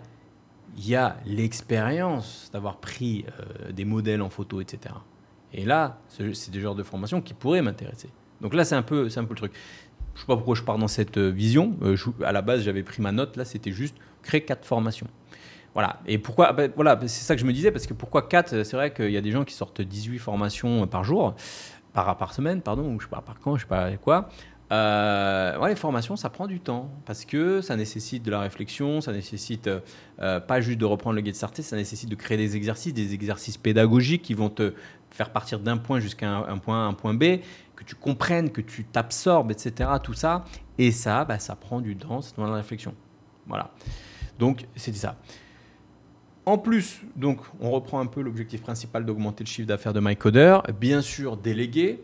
il 0.78 0.88
y 0.88 0.96
a 0.96 1.18
l'expérience 1.26 2.50
d'avoir 2.54 2.78
pris 2.78 3.26
euh, 3.28 3.72
des 3.72 3.86
modèles 3.86 4.22
en 4.22 4.30
photo, 4.30 4.62
etc. 4.62 4.96
Et 5.54 5.66
là, 5.66 6.00
c'est 6.08 6.52
des 6.52 6.62
genres 6.62 6.76
de 6.76 6.84
formation 6.84 7.22
qui 7.22 7.34
pourraient 7.34 7.62
m'intéresser. 7.62 8.10
Donc 8.42 8.54
là, 8.54 8.64
c'est 8.64 8.76
un, 8.76 8.84
peu, 8.84 9.10
un 9.14 9.24
peu 9.24 9.34
le 9.34 9.36
truc. 9.36 9.54
Je 10.14 10.20
ne 10.20 10.22
sais 10.22 10.28
pas 10.28 10.36
pourquoi 10.36 10.56
je 10.56 10.64
pars 10.64 10.78
dans 10.78 10.88
cette 10.88 11.18
euh, 11.18 11.30
vision. 11.30 11.76
à 12.24 12.32
la 12.32 12.42
base, 12.42 12.62
j'avais 12.62 12.84
pris 12.84 13.02
ma 13.02 13.12
note. 13.12 13.36
Là, 13.36 13.46
c'était 13.46 13.72
juste 13.72 13.96
créer 14.22 14.42
quatre 14.42 14.66
formations. 14.66 15.08
Voilà. 15.74 16.00
Et 16.08 16.18
pourquoi 16.18 16.56
voilà, 16.76 17.00
c'est 17.02 17.24
ça 17.24 17.36
que 17.36 17.42
je 17.42 17.46
me 17.46 17.54
disais, 17.54 17.72
parce 17.72 17.86
que 17.86 17.94
pourquoi 17.94 18.28
4 18.28 18.64
C'est 18.64 18.76
vrai 18.76 18.94
qu'il 18.94 19.12
y 19.12 19.18
a 19.18 19.22
des 19.22 19.32
gens 19.32 19.46
qui 19.46 19.54
sortent 19.54 19.82
18 19.82 20.18
formations 20.20 20.88
par 20.88 21.04
jour. 21.04 21.36
par, 21.94 22.18
par 22.18 22.34
semaine, 22.34 22.62
pardon, 22.62 22.94
ou 22.94 23.00
je 23.00 23.06
sais 23.06 23.10
pas 23.10 23.22
par 23.22 23.40
quand, 23.40 23.56
je 23.56 23.62
sais 23.62 23.68
pas 23.68 23.96
quoi. 23.98 24.30
Euh, 24.72 25.68
les 25.68 25.76
formations, 25.76 26.16
ça 26.16 26.30
prend 26.30 26.46
du 26.46 26.60
temps 26.60 26.92
parce 27.06 27.26
que 27.26 27.62
ça 27.62 27.76
nécessite 27.76 28.24
de 28.24 28.32
la 28.32 28.40
réflexion, 28.40 29.02
ça 29.02 29.12
nécessite 29.12 29.70
euh, 30.20 30.40
pas 30.40 30.62
juste 30.62 30.78
de 30.78 30.86
reprendre 30.86 31.16
le 31.16 31.22
guide 31.22 31.36
starter, 31.36 31.62
ça 31.62 31.76
nécessite 31.76 32.10
de 32.10 32.16
créer 32.16 32.38
des 32.38 32.56
exercices, 32.56 32.94
des 32.94 33.14
exercices 33.14 33.58
pédagogiques 33.58 34.22
qui 34.22 34.36
vont 34.36 34.50
te 34.50 34.74
faire 35.12 35.32
partir 35.32 35.60
d'un 35.60 35.78
point 35.78 36.00
jusqu'à 36.00 36.30
un, 36.30 36.58
point 36.58 36.88
un 36.88 36.94
point 36.94 37.14
B, 37.14 37.40
que 37.76 37.84
tu 37.84 37.96
comprennes, 37.96 38.52
que 38.52 38.62
tu 38.62 38.84
t'absorbes, 38.84 39.52
etc. 39.52 39.90
Tout 40.04 40.14
ça. 40.14 40.46
Et 40.78 40.92
ça, 40.92 41.26
bah, 41.26 41.40
ça 41.40 41.56
prend 41.56 41.82
du 41.82 41.96
temps, 41.96 42.22
c'est 42.22 42.38
de 42.38 42.44
la 42.44 42.54
réflexion. 42.54 42.94
Voilà. 43.48 43.72
Donc, 44.38 44.66
c'était 44.76 45.00
ça. 45.00 45.18
En 46.46 46.58
plus, 46.58 47.02
donc, 47.16 47.42
on 47.60 47.70
reprend 47.72 48.00
un 48.00 48.06
peu 48.06 48.22
l'objectif 48.22 48.62
principal 48.62 49.06
d'augmenter 49.06 49.44
le 49.44 49.50
chiffre 49.50 49.68
d'affaires 49.68 49.94
de 49.94 50.00
MyCoder. 50.00 50.60
Bien 50.80 51.02
sûr, 51.02 51.38
déléguer. 51.38 52.02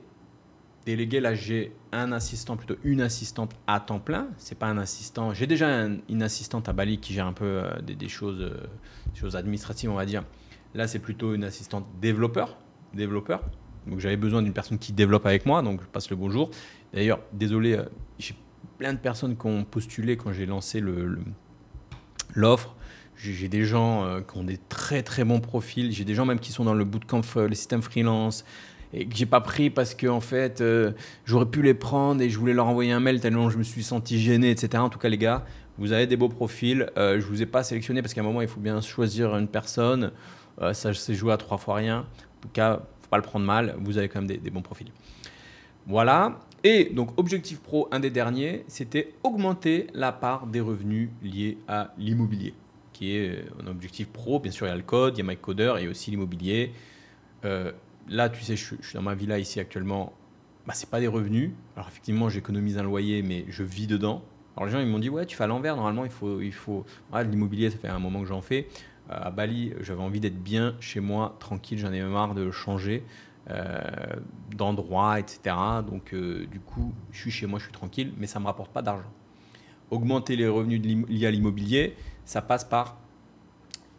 Déléguer, 0.85 1.19
là, 1.19 1.33
j'ai 1.33 1.71
un 1.91 2.11
assistant, 2.11 2.57
plutôt 2.57 2.75
une 2.83 3.01
assistante 3.01 3.55
à 3.65 3.79
temps 3.79 3.99
plein. 3.99 4.27
C'est 4.37 4.57
pas 4.57 4.67
un 4.67 4.77
assistant. 4.77 5.33
J'ai 5.33 5.47
déjà 5.47 5.87
une 6.09 6.21
assistante 6.21 6.69
à 6.69 6.73
Bali 6.73 6.99
qui 6.99 7.11
gère 7.13 7.25
un 7.25 7.33
peu 7.33 7.45
euh, 7.63 7.81
des, 7.81 8.07
choses, 8.07 8.39
euh, 8.39 8.67
choses 9.15 9.35
administratives, 9.35 9.89
on 9.89 9.95
va 9.95 10.05
dire. 10.05 10.23
Là, 10.75 10.87
c'est 10.87 10.99
plutôt 10.99 11.33
une 11.33 11.43
assistante 11.43 11.87
développeur. 11.99 12.59
développeur. 12.93 13.41
Donc, 13.87 13.99
j'avais 13.99 14.15
besoin 14.15 14.43
d'une 14.43 14.53
personne 14.53 14.77
qui 14.77 14.93
développe 14.93 15.25
avec 15.25 15.47
moi. 15.47 15.63
Donc, 15.63 15.81
je 15.81 15.87
passe 15.87 16.11
le 16.11 16.17
bonjour. 16.17 16.51
D'ailleurs, 16.93 17.19
désolé, 17.33 17.73
euh, 17.73 17.85
j'ai 18.19 18.35
plein 18.77 18.93
de 18.93 18.99
personnes 18.99 19.35
qui 19.35 19.47
ont 19.47 19.63
postulé 19.63 20.17
quand 20.17 20.33
j'ai 20.33 20.45
lancé 20.45 20.83
l'offre. 22.35 22.75
J'ai 23.15 23.47
des 23.47 23.63
gens 23.63 24.21
qui 24.29 24.37
ont 24.37 24.43
des 24.43 24.57
très 24.57 25.01
très 25.01 25.23
bons 25.23 25.39
profils. 25.39 25.89
J'ai 25.93 26.03
des 26.03 26.13
gens 26.13 26.25
même 26.25 26.39
qui 26.39 26.51
sont 26.51 26.65
dans 26.65 26.73
le 26.73 26.83
bootcamp, 26.83 27.21
le 27.37 27.55
système 27.55 27.81
freelance, 27.81 28.43
et 28.95 29.05
que 29.05 29.15
j'ai 29.15 29.25
pas 29.25 29.41
pris 29.41 29.69
parce 29.69 29.93
que 29.93 30.07
en 30.07 30.21
fait 30.21 30.61
euh, 30.61 30.91
j'aurais 31.25 31.45
pu 31.45 31.61
les 31.61 31.73
prendre 31.73 32.21
et 32.21 32.29
je 32.29 32.39
voulais 32.39 32.53
leur 32.53 32.67
envoyer 32.67 32.91
un 32.91 32.99
mail 32.99 33.19
tellement 33.19 33.49
je 33.49 33.57
me 33.57 33.63
suis 33.63 33.83
senti 33.83 34.19
gêné, 34.19 34.49
etc. 34.49 34.81
En 34.81 34.89
tout 34.89 34.99
cas 34.99 35.09
les 35.09 35.17
gars, 35.17 35.45
vous 35.77 35.91
avez 35.91 36.07
des 36.07 36.17
beaux 36.17 36.29
profils. 36.29 36.89
je 36.95 37.25
vous 37.25 37.41
ai 37.41 37.45
pas 37.45 37.63
sélectionné 37.63 38.01
parce 38.01 38.13
qu'à 38.13 38.21
un 38.21 38.23
moment 38.23 38.41
il 38.41 38.47
faut 38.47 38.61
bien 38.61 38.79
choisir 38.81 39.35
une 39.35 39.47
personne. 39.47 40.11
ça 40.71 40.93
c'est 40.93 41.13
jouer 41.13 41.33
à 41.33 41.37
trois 41.37 41.57
fois 41.57 41.75
rien. 41.75 41.99
En 41.99 42.41
tout 42.41 42.49
cas, 42.53 42.79
faut 43.01 43.09
pas 43.09 43.17
le 43.17 43.23
prendre 43.23 43.45
mal. 43.45 43.75
Vous 43.79 43.97
avez 43.97 44.09
quand 44.09 44.21
même 44.21 44.37
des, 44.37 44.49
bons 44.49 44.61
profils. 44.61 44.91
Voilà. 45.87 46.39
Et 46.63 46.85
donc, 46.85 47.17
objectif 47.19 47.59
pro, 47.59 47.87
un 47.91 47.99
des 47.99 48.09
derniers, 48.09 48.65
c'était 48.67 49.13
augmenter 49.23 49.87
la 49.93 50.11
part 50.11 50.47
des 50.47 50.61
revenus 50.61 51.09
liés 51.21 51.59
à 51.67 51.93
l'immobilier 51.97 52.53
qui 52.91 53.15
est 53.17 53.29
euh, 53.29 53.61
un 53.61 53.67
objectif 53.67 54.07
pro. 54.07 54.39
Bien 54.39 54.51
sûr, 54.51 54.65
il 54.65 54.69
y 54.69 54.73
a 54.73 54.75
le 54.75 54.81
code, 54.81 55.17
il 55.17 55.25
y 55.25 55.27
a 55.27 55.29
MyCoder 55.29 55.75
et 55.79 55.87
aussi 55.87 56.11
l'immobilier. 56.11 56.71
Euh, 57.43 57.71
là, 58.07 58.29
tu 58.29 58.43
sais, 58.43 58.55
je, 58.55 58.75
suis 58.81 58.93
dans 58.93 59.01
ma 59.01 59.15
villa 59.15 59.39
ici 59.39 59.59
actuellement. 59.59 60.13
Bah, 60.67 60.73
c'est 60.73 60.89
pas 60.89 60.99
des 60.99 61.07
revenus. 61.07 61.51
Alors 61.75 61.87
effectivement, 61.87 62.29
j'économise 62.29 62.77
un 62.77 62.83
loyer, 62.83 63.21
mais 63.21 63.45
je 63.49 63.63
vis 63.63 63.87
dedans. 63.87 64.23
Alors 64.55 64.67
les 64.67 64.71
gens 64.71 64.79
ils 64.79 64.87
m'ont 64.87 64.99
dit 64.99 65.09
ouais, 65.09 65.25
tu 65.25 65.35
fais 65.35 65.43
à 65.43 65.47
l'envers. 65.47 65.75
Normalement, 65.75 66.05
il 66.05 66.11
faut, 66.11 66.41
il 66.41 66.53
faut. 66.53 66.85
l'immobilier, 67.13 67.69
ça 67.69 67.77
fait 67.77 67.87
un 67.87 67.99
moment 67.99 68.21
que 68.21 68.27
j'en 68.27 68.41
fais. 68.41 68.67
Euh, 69.11 69.27
à 69.27 69.31
Bali, 69.31 69.73
j'avais 69.81 70.01
envie 70.01 70.19
d'être 70.19 70.41
bien 70.41 70.75
chez 70.79 70.99
moi, 70.99 71.35
tranquille. 71.39 71.77
J'en 71.77 71.93
ai 71.93 72.01
marre 72.01 72.33
de 72.33 72.51
changer 72.51 73.03
d'endroit, 74.55 75.19
etc. 75.19 75.55
Donc 75.87 76.15
du 76.15 76.59
coup, 76.59 76.93
je 77.11 77.19
suis 77.19 77.31
chez 77.31 77.45
moi, 77.45 77.59
je 77.59 77.65
suis 77.65 77.73
tranquille, 77.73 78.11
mais 78.17 78.25
ça 78.25 78.39
me 78.39 78.45
rapporte 78.45 78.71
pas 78.71 78.81
d'argent. 78.81 79.11
Augmenter 79.91 80.35
les 80.35 80.47
revenus 80.47 80.81
liés 80.81 81.27
à 81.27 81.31
l'immobilier, 81.31 81.95
ça 82.25 82.41
passe 82.41 82.63
par 82.63 82.97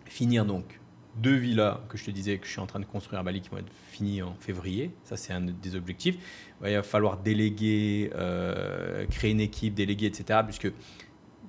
finir 0.04 0.44
donc 0.44 0.80
deux 1.16 1.34
villas 1.34 1.80
que 1.88 1.96
je 1.96 2.04
te 2.04 2.10
disais 2.10 2.38
que 2.38 2.46
je 2.46 2.52
suis 2.52 2.60
en 2.60 2.66
train 2.66 2.80
de 2.80 2.84
construire 2.84 3.20
à 3.20 3.22
Bali 3.22 3.40
qui 3.40 3.48
vont 3.48 3.58
être 3.58 3.72
finies 3.90 4.22
en 4.22 4.34
février. 4.40 4.90
Ça, 5.04 5.16
c'est 5.16 5.32
un 5.32 5.40
des 5.40 5.74
objectifs. 5.74 6.16
Il 6.64 6.74
va 6.74 6.82
falloir 6.82 7.18
déléguer, 7.18 8.10
euh, 8.14 9.06
créer 9.06 9.30
une 9.30 9.40
équipe, 9.40 9.74
déléguer, 9.74 10.06
etc. 10.06 10.40
Puisque 10.44 10.70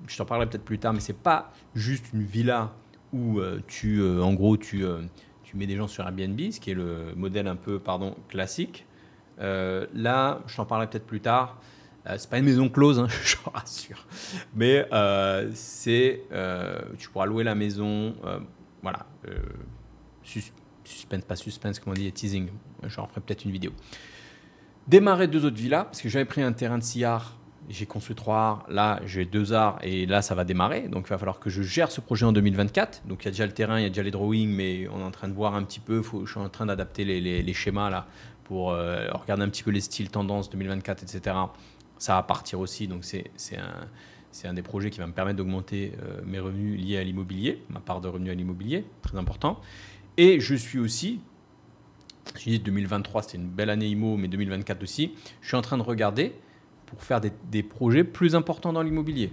je 0.06 0.16
t'en 0.16 0.24
parlerai 0.24 0.48
peut-être 0.48 0.64
plus 0.64 0.78
tard, 0.78 0.94
mais 0.94 1.00
c'est 1.00 1.16
pas 1.18 1.52
juste 1.74 2.06
une 2.12 2.22
villa 2.22 2.72
où 3.12 3.40
euh, 3.40 3.60
tu, 3.66 4.00
euh, 4.00 4.22
en 4.22 4.32
gros, 4.34 4.56
tu, 4.56 4.84
tu 5.42 5.56
mets 5.56 5.66
des 5.66 5.76
gens 5.76 5.88
sur 5.88 6.04
Airbnb, 6.04 6.40
ce 6.50 6.60
qui 6.60 6.70
est 6.70 6.74
le 6.74 7.14
modèle 7.14 7.46
un 7.46 7.56
peu, 7.56 7.78
pardon, 7.78 8.16
classique. 8.28 8.86
là, 9.38 10.40
je 10.46 10.56
t'en 10.56 10.64
parlerai 10.64 10.88
peut-être 10.88 11.06
plus 11.06 11.20
tard. 11.20 11.60
C'est 12.16 12.30
pas 12.30 12.38
une 12.38 12.46
maison 12.46 12.70
close, 12.70 12.98
hein, 12.98 13.08
je 13.22 13.36
rassure. 13.52 14.06
Mais 14.54 14.86
c'est, 15.54 16.22
tu 16.98 17.10
pourras 17.10 17.26
louer 17.26 17.44
la 17.44 17.54
maison, 17.54 18.14
voilà. 18.82 19.06
suspense, 20.84 21.24
pas 21.24 21.36
suspense, 21.36 21.78
comment 21.78 21.94
on 21.96 22.00
dit, 22.00 22.10
teasing. 22.12 22.48
J'en 22.84 23.06
ferai 23.06 23.20
peut-être 23.20 23.44
une 23.44 23.50
vidéo. 23.50 23.72
Démarrer 24.86 25.28
deux 25.28 25.44
autres 25.44 25.56
villas, 25.56 25.84
parce 25.84 26.00
que 26.00 26.08
j'avais 26.08 26.24
pris 26.24 26.42
un 26.42 26.52
terrain 26.52 26.78
de 26.78 26.82
6 26.82 27.04
arts, 27.04 27.36
j'ai 27.68 27.84
construit 27.84 28.16
trois 28.16 28.36
arts, 28.36 28.66
là 28.70 29.00
j'ai 29.04 29.26
deux 29.26 29.52
arts 29.52 29.78
et 29.82 30.06
là 30.06 30.22
ça 30.22 30.34
va 30.34 30.44
démarrer. 30.44 30.88
Donc 30.88 31.06
il 31.06 31.10
va 31.10 31.18
falloir 31.18 31.38
que 31.38 31.50
je 31.50 31.60
gère 31.62 31.90
ce 31.90 32.00
projet 32.00 32.24
en 32.24 32.32
2024. 32.32 33.02
Donc 33.06 33.22
il 33.22 33.24
y 33.26 33.28
a 33.28 33.30
déjà 33.32 33.44
le 33.44 33.52
terrain, 33.52 33.78
il 33.78 33.82
y 33.82 33.86
a 33.86 33.90
déjà 33.90 34.02
les 34.02 34.10
drawings, 34.10 34.48
mais 34.48 34.88
on 34.88 35.00
est 35.00 35.04
en 35.04 35.10
train 35.10 35.28
de 35.28 35.34
voir 35.34 35.54
un 35.54 35.62
petit 35.64 35.80
peu, 35.80 36.00
faut, 36.00 36.24
je 36.24 36.30
suis 36.30 36.40
en 36.40 36.48
train 36.48 36.64
d'adapter 36.64 37.04
les, 37.04 37.20
les, 37.20 37.52
schémas 37.52 37.90
là 37.90 38.06
pour 38.44 38.68
regarder 38.68 39.42
un 39.42 39.50
petit 39.50 39.62
peu 39.62 39.70
les 39.70 39.82
styles, 39.82 40.08
tendances 40.08 40.48
2024, 40.48 41.02
etc 41.02 41.34
ça 41.98 42.14
va 42.14 42.22
partir 42.22 42.60
aussi. 42.60 42.88
Donc 42.88 43.04
c'est 43.04 43.56
un, 43.56 43.88
un 44.44 44.54
des 44.54 44.62
projets 44.62 44.90
qui 44.90 44.98
va 44.98 45.06
me 45.06 45.12
permettre 45.12 45.36
d'augmenter 45.36 45.92
euh, 46.02 46.20
mes 46.24 46.38
revenus 46.38 46.80
liés 46.80 46.98
à 46.98 47.04
l'immobilier, 47.04 47.62
ma 47.68 47.80
part 47.80 48.00
de 48.00 48.08
revenus 48.08 48.30
à 48.30 48.34
l'immobilier, 48.34 48.84
très 49.02 49.16
important. 49.18 49.60
Et 50.16 50.40
je 50.40 50.54
suis 50.54 50.78
aussi, 50.78 51.20
je 52.36 52.44
dis 52.44 52.60
2023 52.60 53.22
c'était 53.22 53.38
une 53.38 53.48
belle 53.48 53.70
année 53.70 53.88
IMO, 53.88 54.16
mais 54.16 54.28
2024 54.28 54.82
aussi, 54.82 55.14
je 55.40 55.48
suis 55.48 55.56
en 55.56 55.62
train 55.62 55.78
de 55.78 55.82
regarder 55.82 56.34
pour 56.86 57.02
faire 57.02 57.20
des, 57.20 57.32
des 57.50 57.62
projets 57.62 58.04
plus 58.04 58.34
importants 58.34 58.72
dans 58.72 58.82
l'immobilier. 58.82 59.32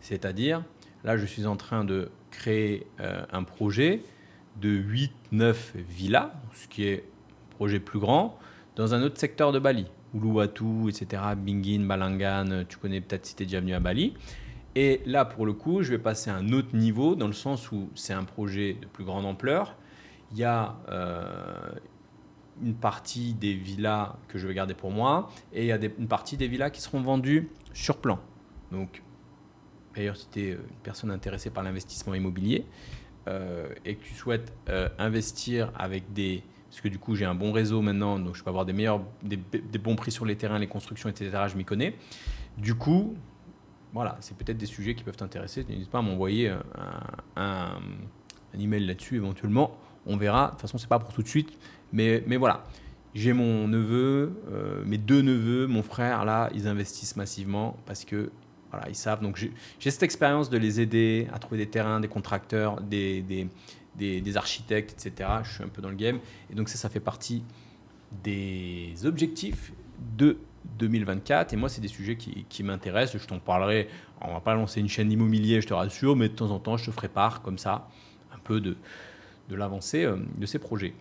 C'est-à-dire, 0.00 0.64
là 1.04 1.16
je 1.16 1.26
suis 1.26 1.46
en 1.46 1.56
train 1.56 1.84
de 1.84 2.10
créer 2.30 2.86
euh, 3.00 3.24
un 3.30 3.44
projet 3.44 4.02
de 4.60 4.82
8-9 5.32 5.54
villas, 5.88 6.32
ce 6.54 6.68
qui 6.68 6.84
est 6.84 6.98
un 6.98 7.54
projet 7.54 7.80
plus 7.80 7.98
grand, 7.98 8.38
dans 8.76 8.94
un 8.94 9.02
autre 9.02 9.18
secteur 9.18 9.52
de 9.52 9.58
Bali. 9.58 9.86
Uluwatu, 10.14 10.88
etc., 10.88 11.22
Bingin, 11.36 11.86
Balangan, 11.86 12.64
tu 12.68 12.78
connais 12.78 13.00
peut-être 13.00 13.26
si 13.26 13.34
tu 13.34 13.42
es 13.42 13.46
déjà 13.46 13.60
venu 13.60 13.74
à 13.74 13.80
Bali. 13.80 14.14
Et 14.74 15.02
là, 15.04 15.24
pour 15.24 15.44
le 15.44 15.52
coup, 15.52 15.82
je 15.82 15.90
vais 15.90 15.98
passer 15.98 16.30
à 16.30 16.36
un 16.36 16.52
autre 16.52 16.74
niveau, 16.74 17.14
dans 17.14 17.26
le 17.26 17.32
sens 17.32 17.70
où 17.72 17.90
c'est 17.94 18.14
un 18.14 18.24
projet 18.24 18.74
de 18.80 18.86
plus 18.86 19.04
grande 19.04 19.26
ampleur. 19.26 19.76
Il 20.32 20.38
y 20.38 20.44
a 20.44 20.76
euh, 20.88 21.72
une 22.62 22.74
partie 22.74 23.34
des 23.34 23.52
villas 23.52 24.16
que 24.28 24.38
je 24.38 24.46
vais 24.46 24.54
garder 24.54 24.74
pour 24.74 24.90
moi, 24.90 25.30
et 25.52 25.64
il 25.64 25.66
y 25.66 25.72
a 25.72 25.78
une 25.98 26.08
partie 26.08 26.36
des 26.38 26.48
villas 26.48 26.70
qui 26.70 26.80
seront 26.80 27.02
vendues 27.02 27.50
sur 27.74 27.98
plan. 27.98 28.18
Donc, 28.70 29.02
d'ailleurs, 29.94 30.16
si 30.16 30.28
tu 30.30 30.40
es 30.40 30.50
une 30.52 30.58
personne 30.82 31.10
intéressée 31.10 31.50
par 31.50 31.62
l'investissement 31.62 32.14
immobilier, 32.14 32.64
euh, 33.28 33.68
et 33.84 33.94
que 33.94 34.04
tu 34.04 34.14
souhaites 34.14 34.52
euh, 34.68 34.88
investir 34.98 35.70
avec 35.76 36.12
des 36.12 36.42
parce 36.72 36.80
que 36.80 36.88
du 36.88 36.98
coup 36.98 37.14
j'ai 37.14 37.26
un 37.26 37.34
bon 37.34 37.52
réseau 37.52 37.82
maintenant, 37.82 38.18
donc 38.18 38.34
je 38.34 38.42
peux 38.42 38.48
avoir 38.48 38.64
des 38.64 38.72
meilleurs, 38.72 39.02
des, 39.22 39.36
bons 39.36 39.94
prix 39.94 40.10
sur 40.10 40.24
les 40.24 40.36
terrains, 40.36 40.58
les 40.58 40.66
constructions, 40.66 41.10
etc. 41.10 41.30
Je 41.48 41.56
m'y 41.58 41.66
connais. 41.66 41.96
Du 42.56 42.74
coup, 42.74 43.14
voilà, 43.92 44.16
c'est 44.20 44.34
peut-être 44.34 44.56
des 44.56 44.64
sujets 44.64 44.94
qui 44.94 45.04
peuvent 45.04 45.18
t'intéresser. 45.18 45.66
N'hésite 45.68 45.90
pas 45.90 45.98
à 45.98 46.02
m'envoyer 46.02 46.48
un, 46.48 46.62
un, 47.36 48.58
email 48.58 48.86
là-dessus 48.86 49.16
éventuellement. 49.16 49.76
On 50.06 50.16
verra. 50.16 50.46
De 50.46 50.50
toute 50.52 50.62
façon, 50.62 50.78
c'est 50.78 50.88
pas 50.88 50.98
pour 50.98 51.12
tout 51.12 51.22
de 51.22 51.28
suite, 51.28 51.58
mais, 51.92 52.24
mais 52.26 52.38
voilà. 52.38 52.64
J'ai 53.14 53.34
mon 53.34 53.68
neveu, 53.68 54.40
euh, 54.50 54.82
mes 54.86 54.96
deux 54.96 55.20
neveux, 55.20 55.66
mon 55.66 55.82
frère, 55.82 56.24
là, 56.24 56.48
ils 56.54 56.66
investissent 56.66 57.16
massivement 57.16 57.76
parce 57.84 58.06
que 58.06 58.30
voilà, 58.70 58.88
ils 58.88 58.94
savent. 58.94 59.20
Donc 59.20 59.36
j'ai 59.36 59.90
cette 59.90 60.02
expérience 60.02 60.48
de 60.48 60.56
les 60.56 60.80
aider 60.80 61.28
à 61.34 61.38
trouver 61.38 61.58
des 61.58 61.68
terrains, 61.68 62.00
des 62.00 62.08
contracteurs, 62.08 62.80
des 62.80 63.46
des, 63.96 64.36
architectes, 64.36 64.92
etc. 64.92 65.28
Je 65.44 65.54
suis 65.54 65.64
un 65.64 65.68
peu 65.68 65.82
dans 65.82 65.90
le 65.90 65.96
game. 65.96 66.18
Et 66.50 66.54
donc 66.54 66.68
ça, 66.68 66.76
ça 66.76 66.88
fait 66.88 67.00
partie 67.00 67.44
des 68.22 68.94
objectifs 69.04 69.72
de 70.16 70.38
2024. 70.78 71.52
Et 71.52 71.56
moi, 71.56 71.68
c'est 71.68 71.80
des 71.80 71.88
sujets 71.88 72.16
qui, 72.16 72.62
m'intéressent. 72.62 73.20
Je 73.20 73.26
t'en 73.26 73.38
parlerai. 73.38 73.88
On 74.20 74.32
va 74.32 74.40
pas 74.40 74.54
lancer 74.54 74.80
une 74.80 74.88
chaîne 74.88 75.10
immobilier, 75.10 75.60
je 75.60 75.66
te 75.66 75.74
rassure, 75.74 76.16
mais 76.16 76.28
de 76.28 76.34
temps 76.34 76.50
en 76.50 76.58
temps, 76.58 76.76
je 76.76 76.86
te 76.86 76.90
ferai 76.90 77.08
part 77.08 77.42
comme 77.42 77.58
ça, 77.58 77.88
un 78.32 78.38
peu 78.38 78.60
de, 78.60 78.76
de 79.48 79.56
l'avancée 79.56 80.04
euh, 80.04 80.16
de 80.36 80.46
ces 80.46 80.58
projets. 80.58 80.94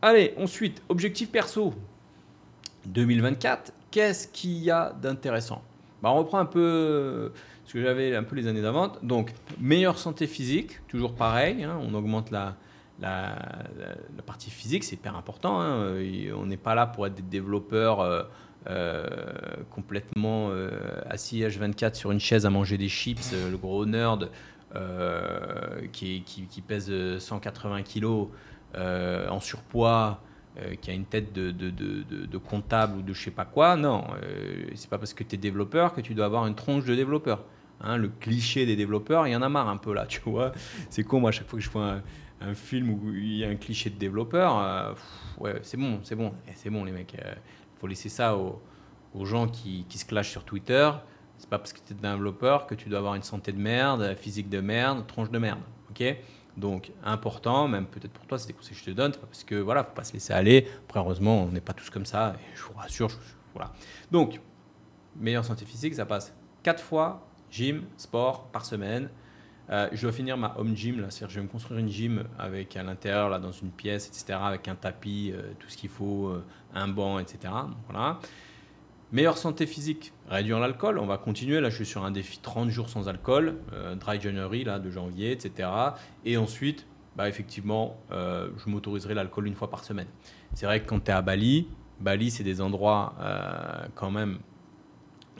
Allez, 0.00 0.32
ensuite, 0.38 0.82
objectif 0.88 1.30
perso 1.30 1.74
2024. 2.86 3.72
Qu'est-ce 3.90 4.28
qu'il 4.28 4.58
y 4.58 4.70
a 4.70 4.92
d'intéressant? 4.92 5.62
Bah, 6.02 6.10
On 6.10 6.16
reprend 6.16 6.38
un 6.38 6.46
peu 6.46 7.32
ce 7.68 7.74
que 7.74 7.82
j'avais 7.82 8.16
un 8.16 8.22
peu 8.22 8.34
les 8.34 8.46
années 8.46 8.62
d'avant. 8.62 8.92
Donc, 9.02 9.32
meilleure 9.60 9.98
santé 9.98 10.26
physique, 10.26 10.80
toujours 10.88 11.14
pareil, 11.14 11.64
hein, 11.64 11.78
on 11.82 11.92
augmente 11.92 12.30
la, 12.30 12.56
la, 12.98 13.36
partie 14.26 14.50
physique, 14.50 14.84
c'est 14.84 14.96
hyper 14.96 15.14
important. 15.16 15.60
Hein, 15.60 15.98
on 16.34 16.46
n'est 16.46 16.56
pas 16.56 16.74
là 16.74 16.86
pour 16.86 17.06
être 17.06 17.14
des 17.14 17.22
développeurs 17.22 18.00
euh, 18.00 18.22
euh, 18.70 19.06
complètement 19.70 20.48
euh, 20.50 20.70
assis 21.10 21.42
H24 21.42 21.94
sur 21.94 22.10
une 22.10 22.20
chaise 22.20 22.46
à 22.46 22.50
manger 22.50 22.78
des 22.78 22.88
chips, 22.88 23.32
le 23.32 23.56
gros 23.56 23.84
nerd 23.84 24.30
qui, 25.92 26.62
pèse 26.66 26.90
180 27.18 27.82
kilos 27.82 28.28
en 28.74 29.40
surpoids 29.40 30.22
qui 30.80 30.90
a 30.90 30.94
une 30.94 31.04
tête 31.04 31.32
de, 31.32 31.50
de, 31.50 31.70
de, 31.70 32.26
de, 32.26 32.38
comptable 32.38 32.98
ou 32.98 33.02
de 33.02 33.12
je 33.12 33.24
sais 33.24 33.30
pas 33.30 33.44
quoi. 33.44 33.76
Non, 33.76 34.04
euh, 34.22 34.64
c'est 34.74 34.90
pas 34.90 34.98
parce 34.98 35.14
que 35.14 35.22
tu 35.22 35.36
es 35.36 35.38
développeur 35.38 35.94
que 35.94 36.00
tu 36.00 36.14
dois 36.14 36.26
avoir 36.26 36.46
une 36.46 36.54
tronche 36.54 36.84
de 36.84 36.94
développeur. 36.94 37.44
Hein, 37.80 37.96
le 37.96 38.08
cliché 38.08 38.66
des 38.66 38.74
développeurs, 38.74 39.26
il 39.26 39.32
y 39.32 39.36
en 39.36 39.42
a 39.42 39.48
marre 39.48 39.68
un 39.68 39.76
peu 39.76 39.94
là, 39.94 40.06
tu 40.06 40.20
vois. 40.20 40.52
C'est 40.90 41.04
con, 41.04 41.20
moi, 41.20 41.28
à 41.28 41.32
chaque 41.32 41.48
fois 41.48 41.58
que 41.58 41.64
je 41.64 41.70
vois 41.70 42.00
un, 42.40 42.54
film 42.54 42.90
où 42.90 43.12
il 43.14 43.36
y 43.36 43.44
a 43.44 43.48
un 43.48 43.56
cliché 43.56 43.90
de 43.90 43.96
développeur, 43.96 44.58
euh, 44.58 44.94
ouais, 45.38 45.60
c'est 45.62 45.76
bon, 45.76 46.00
c'est 46.02 46.16
bon, 46.16 46.32
eh, 46.48 46.52
c'est 46.54 46.70
bon, 46.70 46.84
les 46.84 46.92
mecs. 46.92 47.14
Il 47.14 47.80
faut 47.80 47.86
laisser 47.86 48.08
ça 48.08 48.36
aux, 48.36 48.60
gens 49.24 49.46
qui, 49.48 49.86
se 49.88 50.04
clashent 50.04 50.30
sur 50.30 50.44
Twitter. 50.44 50.90
C'est 51.36 51.48
pas 51.48 51.58
parce 51.58 51.72
que 51.72 51.78
tu 51.78 51.92
es 51.92 51.96
développeur 51.96 52.66
que 52.66 52.74
tu 52.74 52.88
dois 52.88 52.98
avoir 52.98 53.14
une 53.14 53.22
santé 53.22 53.52
de 53.52 53.58
merde, 53.58 54.16
physique 54.16 54.48
de 54.48 54.60
merde, 54.60 55.06
tronche 55.06 55.30
de 55.30 55.38
merde. 55.38 55.60
Ok? 55.90 56.02
Donc, 56.56 56.90
important, 57.04 57.68
même 57.68 57.86
peut-être 57.86 58.12
pour 58.12 58.26
toi, 58.26 58.36
c'est 58.38 58.48
des 58.48 58.52
conseils 58.52 58.74
que 58.74 58.80
je 58.80 58.86
te 58.86 58.90
donne, 58.90 59.12
parce 59.12 59.44
que 59.44 59.54
voilà, 59.54 59.84
faut 59.84 59.94
pas 59.94 60.02
se 60.02 60.12
laisser 60.12 60.32
aller. 60.32 60.66
Après, 60.84 60.98
heureusement, 60.98 61.44
on 61.44 61.52
n'est 61.52 61.60
pas 61.60 61.72
tous 61.72 61.88
comme 61.90 62.06
ça, 62.06 62.34
et 62.34 62.56
je 62.56 62.62
vous 62.64 62.72
rassure. 62.72 63.10
voilà. 63.54 63.72
Donc, 64.10 64.40
meilleure 65.14 65.44
santé 65.44 65.64
physique, 65.64 65.94
ça 65.94 66.04
passe 66.04 66.34
4 66.64 66.82
fois 66.82 67.27
gym, 67.50 67.84
sport 67.96 68.48
par 68.48 68.64
semaine. 68.64 69.08
Euh, 69.70 69.88
je 69.92 70.02
dois 70.02 70.12
finir 70.12 70.36
ma 70.38 70.54
home 70.56 70.74
gym, 70.74 71.00
là, 71.00 71.10
c'est-à-dire 71.10 71.34
je 71.34 71.40
vais 71.40 71.46
me 71.46 71.50
construire 71.50 71.78
une 71.78 71.88
gym 71.88 72.24
avec 72.38 72.76
à 72.76 72.82
l'intérieur, 72.82 73.28
là, 73.28 73.38
dans 73.38 73.52
une 73.52 73.70
pièce, 73.70 74.08
etc., 74.08 74.38
avec 74.40 74.66
un 74.68 74.74
tapis, 74.74 75.32
euh, 75.34 75.52
tout 75.58 75.68
ce 75.68 75.76
qu'il 75.76 75.90
faut, 75.90 76.28
euh, 76.28 76.44
un 76.74 76.88
banc, 76.88 77.18
etc. 77.18 77.52
voilà. 77.88 78.18
Meilleure 79.12 79.38
santé 79.38 79.66
physique, 79.66 80.12
réduire 80.28 80.58
l'alcool. 80.58 80.98
On 80.98 81.06
va 81.06 81.16
continuer. 81.16 81.60
Là, 81.60 81.70
je 81.70 81.76
suis 81.76 81.86
sur 81.86 82.04
un 82.04 82.10
défi 82.10 82.38
30 82.40 82.68
jours 82.68 82.90
sans 82.90 83.08
alcool, 83.08 83.56
dry 83.98 84.20
January, 84.20 84.64
là, 84.64 84.78
de 84.78 84.90
janvier, 84.90 85.32
etc. 85.32 85.66
Et 86.26 86.36
ensuite, 86.36 86.86
bah, 87.16 87.26
effectivement, 87.26 87.96
je 88.10 88.68
m'autoriserai 88.68 89.14
l'alcool 89.14 89.46
une 89.46 89.54
fois 89.54 89.70
par 89.70 89.82
semaine. 89.82 90.08
C'est 90.52 90.66
vrai 90.66 90.82
que 90.82 90.86
quand 90.86 91.00
tu 91.00 91.10
es 91.10 91.14
à 91.14 91.22
Bali, 91.22 91.68
Bali, 92.00 92.30
c'est 92.30 92.44
des 92.44 92.60
endroits 92.60 93.14
quand 93.94 94.10
même 94.10 94.40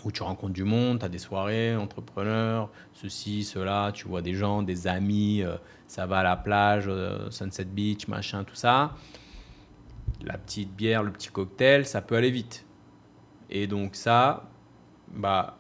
où 0.05 0.13
tu 0.13 0.23
rencontres 0.23 0.53
du 0.53 0.65
monde, 0.65 1.01
tu 1.01 1.05
as 1.05 1.09
des 1.09 1.19
soirées, 1.19 1.77
entrepreneurs, 1.77 2.71
ceci, 2.93 3.45
cela, 3.45 3.91
tu 3.93 4.09
vois 4.09 4.23
des 4.23 4.35
gens, 4.35 4.63
des 4.63 4.87
amis, 4.87 5.43
ça 5.87 6.07
va 6.07 6.19
à 6.19 6.23
la 6.23 6.37
plage, 6.37 6.91
Sunset 7.31 7.65
Beach, 7.67 8.09
machin, 8.09 8.45
tout 8.45 8.55
ça. 8.55 8.95
La 10.23 10.37
petite 10.39 10.75
bière, 10.75 11.03
le 11.03 11.13
petit 11.13 11.29
cocktail, 11.29 11.87
ça 11.87 12.03
peut 12.03 12.17
aller 12.17 12.31
vite. 12.31 12.67
Et 13.51 13.67
donc 13.67 13.95
ça, 13.95 14.49
bah, 15.15 15.59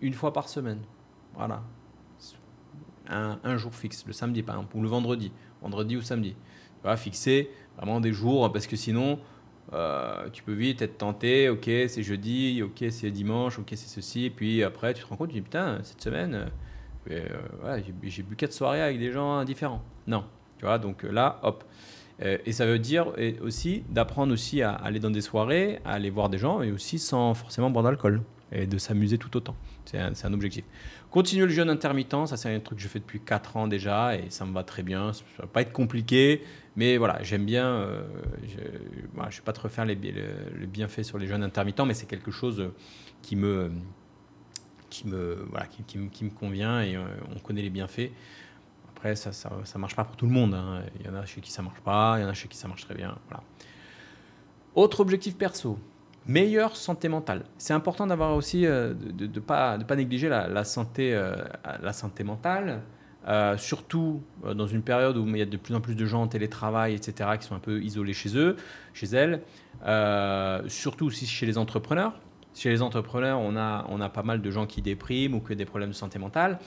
une 0.00 0.12
fois 0.12 0.32
par 0.32 0.48
semaine. 0.48 0.82
Voilà. 1.34 1.62
Un, 3.08 3.56
jour 3.58 3.74
fixe, 3.74 4.06
le 4.06 4.12
samedi 4.12 4.42
par 4.42 4.56
exemple, 4.56 4.76
ou 4.76 4.82
le 4.82 4.88
vendredi, 4.88 5.30
vendredi 5.60 5.96
ou 5.96 6.02
samedi. 6.02 6.36
Tu 6.82 6.96
fixer 6.96 7.50
vraiment 7.76 8.00
des 8.00 8.12
jours, 8.12 8.50
parce 8.52 8.66
que 8.66 8.76
sinon, 8.76 9.18
euh, 9.72 10.28
tu 10.32 10.42
peux 10.42 10.52
vite 10.52 10.82
être 10.82 10.98
tenté, 10.98 11.48
ok, 11.48 11.64
c'est 11.64 12.02
jeudi, 12.02 12.62
ok, 12.62 12.84
c'est 12.90 13.10
dimanche, 13.10 13.58
ok, 13.58 13.68
c'est 13.70 13.88
ceci, 13.88 14.26
et 14.26 14.30
puis 14.30 14.62
après, 14.62 14.94
tu 14.94 15.02
te 15.02 15.08
rends 15.08 15.16
compte, 15.16 15.28
tu 15.28 15.34
dis, 15.34 15.40
putain, 15.40 15.78
cette 15.82 16.02
semaine, 16.02 16.50
euh, 17.10 17.20
euh 17.66 17.80
j'ai 18.02 18.22
bu 18.22 18.36
quatre 18.36 18.52
soirées 18.52 18.82
avec 18.82 18.98
des 18.98 19.10
gens 19.10 19.44
différents. 19.44 19.82
Non, 20.06 20.24
tu 20.58 20.66
vois, 20.66 20.78
donc 20.78 21.02
là, 21.02 21.40
hop. 21.42 21.64
Et 22.20 22.52
ça 22.52 22.64
veut 22.64 22.78
dire 22.78 23.12
aussi 23.40 23.82
d'apprendre 23.90 24.32
aussi 24.32 24.62
à 24.62 24.70
aller 24.70 25.00
dans 25.00 25.10
des 25.10 25.20
soirées, 25.20 25.80
à 25.84 25.94
aller 25.94 26.10
voir 26.10 26.28
des 26.28 26.38
gens, 26.38 26.62
et 26.62 26.70
aussi 26.70 27.00
sans 27.00 27.34
forcément 27.34 27.70
boire 27.70 27.82
d'alcool, 27.82 28.22
et 28.52 28.68
de 28.68 28.78
s'amuser 28.78 29.18
tout 29.18 29.36
autant. 29.36 29.56
C'est 29.84 29.98
un, 29.98 30.32
objectif. 30.32 30.64
Continuer 31.10 31.46
le 31.46 31.52
jeûne 31.52 31.70
intermittent, 31.70 32.26
ça 32.26 32.36
c'est 32.36 32.54
un 32.54 32.60
truc 32.60 32.78
que 32.78 32.84
je 32.84 32.88
fais 32.88 33.00
depuis 33.00 33.20
4 33.20 33.56
ans 33.56 33.66
déjà, 33.66 34.16
et 34.16 34.30
ça 34.30 34.44
me 34.44 34.52
va 34.52 34.62
très 34.62 34.84
bien. 34.84 35.12
Ça 35.12 35.24
va 35.40 35.46
pas 35.46 35.62
être 35.62 35.72
compliqué, 35.72 36.42
mais 36.76 36.96
voilà, 36.96 37.22
j'aime 37.22 37.44
bien. 37.44 37.66
Euh, 37.66 38.02
je 38.46 38.56
ne 38.56 39.24
vais 39.24 39.42
pas 39.44 39.52
te 39.52 39.60
refaire 39.60 39.84
les, 39.84 39.96
bienfaits 39.96 41.02
sur 41.02 41.18
les 41.18 41.26
jeûnes 41.26 41.42
intermittents, 41.42 41.86
mais 41.86 41.94
c'est 41.94 42.06
quelque 42.06 42.30
chose 42.30 42.70
qui 43.22 43.36
me, 43.36 43.70
qui 44.90 45.06
me, 45.06 45.46
voilà, 45.50 45.66
qui, 45.66 45.82
qui, 45.84 46.24
me 46.24 46.30
convient, 46.30 46.82
et 46.82 46.96
euh, 46.96 47.04
on 47.34 47.38
connaît 47.38 47.62
les 47.62 47.70
bienfaits 47.70 48.10
ça, 49.14 49.32
ça, 49.32 49.78
marche 49.78 49.94
pas 49.94 50.04
pour 50.04 50.16
tout 50.16 50.24
le 50.24 50.32
monde. 50.32 50.54
Hein. 50.54 50.82
Il 50.98 51.06
y 51.06 51.08
en 51.08 51.14
a 51.14 51.26
chez 51.26 51.42
qui 51.42 51.52
ça 51.52 51.60
marche 51.60 51.80
pas, 51.80 52.16
il 52.18 52.22
y 52.22 52.24
en 52.24 52.28
a 52.28 52.32
chez 52.32 52.48
qui 52.48 52.56
ça 52.56 52.68
marche 52.68 52.84
très 52.84 52.94
bien. 52.94 53.14
Voilà. 53.28 53.42
Autre 54.74 55.00
objectif 55.00 55.36
perso, 55.36 55.78
meilleure 56.26 56.74
santé 56.74 57.08
mentale. 57.08 57.44
C'est 57.58 57.74
important 57.74 58.06
d'avoir 58.06 58.34
aussi, 58.34 58.64
euh, 58.64 58.94
de 58.94 59.26
ne 59.26 59.40
pas, 59.40 59.76
négliger 59.94 60.30
la, 60.30 60.64
santé, 60.64 61.14
euh, 61.14 61.36
la 61.82 61.92
santé 61.92 62.24
mentale, 62.24 62.80
euh, 63.26 63.56
surtout 63.56 64.22
dans 64.54 64.66
une 64.66 64.82
période 64.82 65.16
où 65.16 65.26
il 65.26 65.36
y 65.36 65.42
a 65.42 65.46
de 65.46 65.56
plus 65.56 65.74
en 65.74 65.80
plus 65.80 65.94
de 65.94 66.04
gens 66.06 66.22
en 66.22 66.28
télétravail, 66.28 66.94
etc., 66.94 67.30
qui 67.40 67.46
sont 67.46 67.54
un 67.54 67.60
peu 67.60 67.82
isolés 67.82 68.12
chez 68.12 68.36
eux, 68.36 68.56
chez 68.92 69.06
elles, 69.06 69.42
surtout 70.68 71.06
aussi 71.06 71.26
chez 71.26 71.46
les 71.46 71.58
entrepreneurs. 71.58 72.14
Chez 72.54 72.70
les 72.70 72.82
entrepreneurs, 72.82 73.40
on 73.40 73.56
a, 73.56 73.84
on 73.88 74.00
a 74.00 74.08
pas 74.08 74.22
mal 74.22 74.40
de 74.40 74.50
gens 74.50 74.66
qui 74.66 74.80
dépriment 74.80 75.34
ou 75.34 75.40
qui 75.40 75.52
ont 75.52 75.56
des 75.56 75.64
problèmes 75.64 75.90
de 75.90 75.94
santé 75.94 76.20
mentale. 76.20 76.60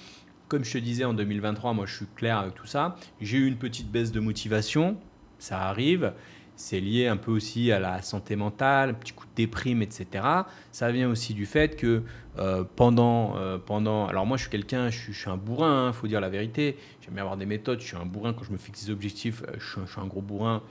Comme 0.50 0.64
je 0.64 0.74
te 0.74 0.78
disais, 0.78 1.06
en 1.06 1.14
2023, 1.14 1.74
moi 1.74 1.86
je 1.86 1.96
suis 1.96 2.06
clair 2.16 2.38
avec 2.38 2.56
tout 2.56 2.68
ça. 2.68 2.96
J'ai 3.22 3.38
eu 3.38 3.48
une 3.48 3.58
petite 3.58 3.90
baisse 3.90 4.12
de 4.12 4.20
motivation, 4.20 4.98
ça 5.40 5.62
arrive. 5.62 6.14
C'est 6.58 6.82
lié 6.82 7.08
un 7.08 7.16
peu 7.16 7.32
aussi 7.32 7.72
à 7.72 7.80
la 7.80 8.02
santé 8.02 8.36
mentale, 8.36 8.90
un 8.90 8.94
petit 8.94 9.14
coup 9.14 9.26
de 9.26 9.32
déprime, 9.36 9.82
etc. 9.82 10.26
Ça 10.74 10.92
vient 10.92 11.10
aussi 11.10 11.34
du 11.34 11.46
fait 11.46 11.78
que 11.78 12.04
euh, 12.38 12.64
pendant, 12.76 13.38
euh, 13.38 13.58
pendant... 13.58 14.08
Alors 14.08 14.26
moi 14.26 14.36
je 14.36 14.42
suis 14.42 14.52
quelqu'un, 14.52 14.90
je, 14.90 15.12
suis, 15.12 15.30
un 15.30 15.38
bourrin, 15.38 15.86
il 15.86 15.90
hein, 15.90 15.94
faut 15.94 16.08
dire 16.08 16.20
la 16.20 16.30
vérité. 16.30 16.76
J'aime 17.02 17.14
bien 17.14 17.24
avoir 17.24 17.38
des 17.38 17.46
méthodes, 17.46 17.80
je 17.80 17.86
suis 17.86 17.96
un 17.96 18.06
bourrin 18.06 18.34
quand 18.34 18.44
je 18.44 18.52
me 18.52 18.58
fixe 18.58 18.86
des 18.86 18.92
objectifs, 18.92 19.44
euh, 19.44 19.54
je, 19.60 19.86
suis, 19.86 20.02
un 20.02 20.08
gros 20.08 20.22
bourrin. 20.22 20.62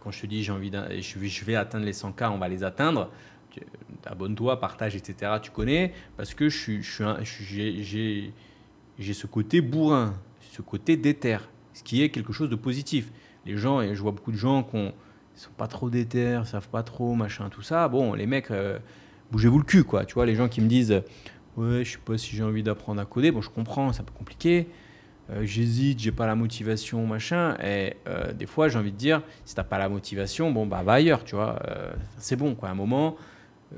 quand 0.00 0.10
je 0.10 0.20
te 0.20 0.26
dis 0.26 0.42
j'ai 0.42 0.50
envie 0.52 0.70
je 1.00 1.18
vais, 1.18 1.28
je 1.28 1.44
vais 1.44 1.54
atteindre 1.54 1.86
les 1.86 1.92
100K, 1.92 2.30
on 2.30 2.38
va 2.38 2.48
les 2.48 2.64
atteindre 2.64 3.08
abonne-toi, 4.06 4.60
partage, 4.60 4.96
etc. 4.96 5.32
Tu 5.42 5.50
connais, 5.50 5.92
parce 6.16 6.34
que 6.34 6.48
j'ai 6.48 8.32
ce 8.98 9.26
côté 9.26 9.60
bourrin, 9.60 10.14
ce 10.40 10.62
côté 10.62 10.96
déter, 10.96 11.38
ce 11.72 11.82
qui 11.82 12.02
est 12.02 12.10
quelque 12.10 12.32
chose 12.32 12.50
de 12.50 12.56
positif. 12.56 13.10
Les 13.46 13.56
gens, 13.56 13.80
et 13.80 13.94
je 13.94 14.02
vois 14.02 14.12
beaucoup 14.12 14.32
de 14.32 14.36
gens 14.36 14.62
qui 14.62 14.92
sont 15.34 15.50
pas 15.56 15.66
trop 15.66 15.90
déter, 15.90 16.40
savent 16.44 16.68
pas 16.68 16.82
trop, 16.82 17.14
machin, 17.14 17.48
tout 17.50 17.62
ça. 17.62 17.88
Bon, 17.88 18.14
les 18.14 18.26
mecs, 18.26 18.50
euh, 18.50 18.78
bougez-vous 19.30 19.58
le 19.58 19.64
cul, 19.64 19.84
quoi. 19.84 20.04
Tu 20.04 20.14
vois, 20.14 20.26
les 20.26 20.34
gens 20.34 20.48
qui 20.48 20.60
me 20.60 20.68
disent, 20.68 21.02
ouais, 21.56 21.84
je 21.84 21.92
sais 21.92 21.98
pas 21.98 22.16
si 22.18 22.36
j'ai 22.36 22.44
envie 22.44 22.62
d'apprendre 22.62 23.00
à 23.00 23.04
coder. 23.04 23.32
Bon, 23.32 23.40
je 23.40 23.50
comprends, 23.50 23.92
c'est 23.92 24.02
un 24.02 24.04
peu 24.04 24.12
compliqué. 24.12 24.68
Euh, 25.30 25.44
j'hésite, 25.44 25.98
j'ai 25.98 26.12
pas 26.12 26.26
la 26.26 26.36
motivation, 26.36 27.04
machin. 27.06 27.56
Et 27.64 27.96
euh, 28.06 28.32
des 28.32 28.46
fois, 28.46 28.68
j'ai 28.68 28.78
envie 28.78 28.92
de 28.92 28.96
dire, 28.96 29.22
si 29.44 29.54
t'as 29.54 29.64
pas 29.64 29.78
la 29.78 29.88
motivation, 29.88 30.52
bon, 30.52 30.66
bah, 30.66 30.82
va 30.82 30.94
ailleurs, 30.94 31.24
tu 31.24 31.34
vois. 31.34 31.58
c'est 32.18 32.36
bon, 32.36 32.54
quoi. 32.54 32.68
À 32.68 32.72
un 32.72 32.76
moment, 32.76 33.16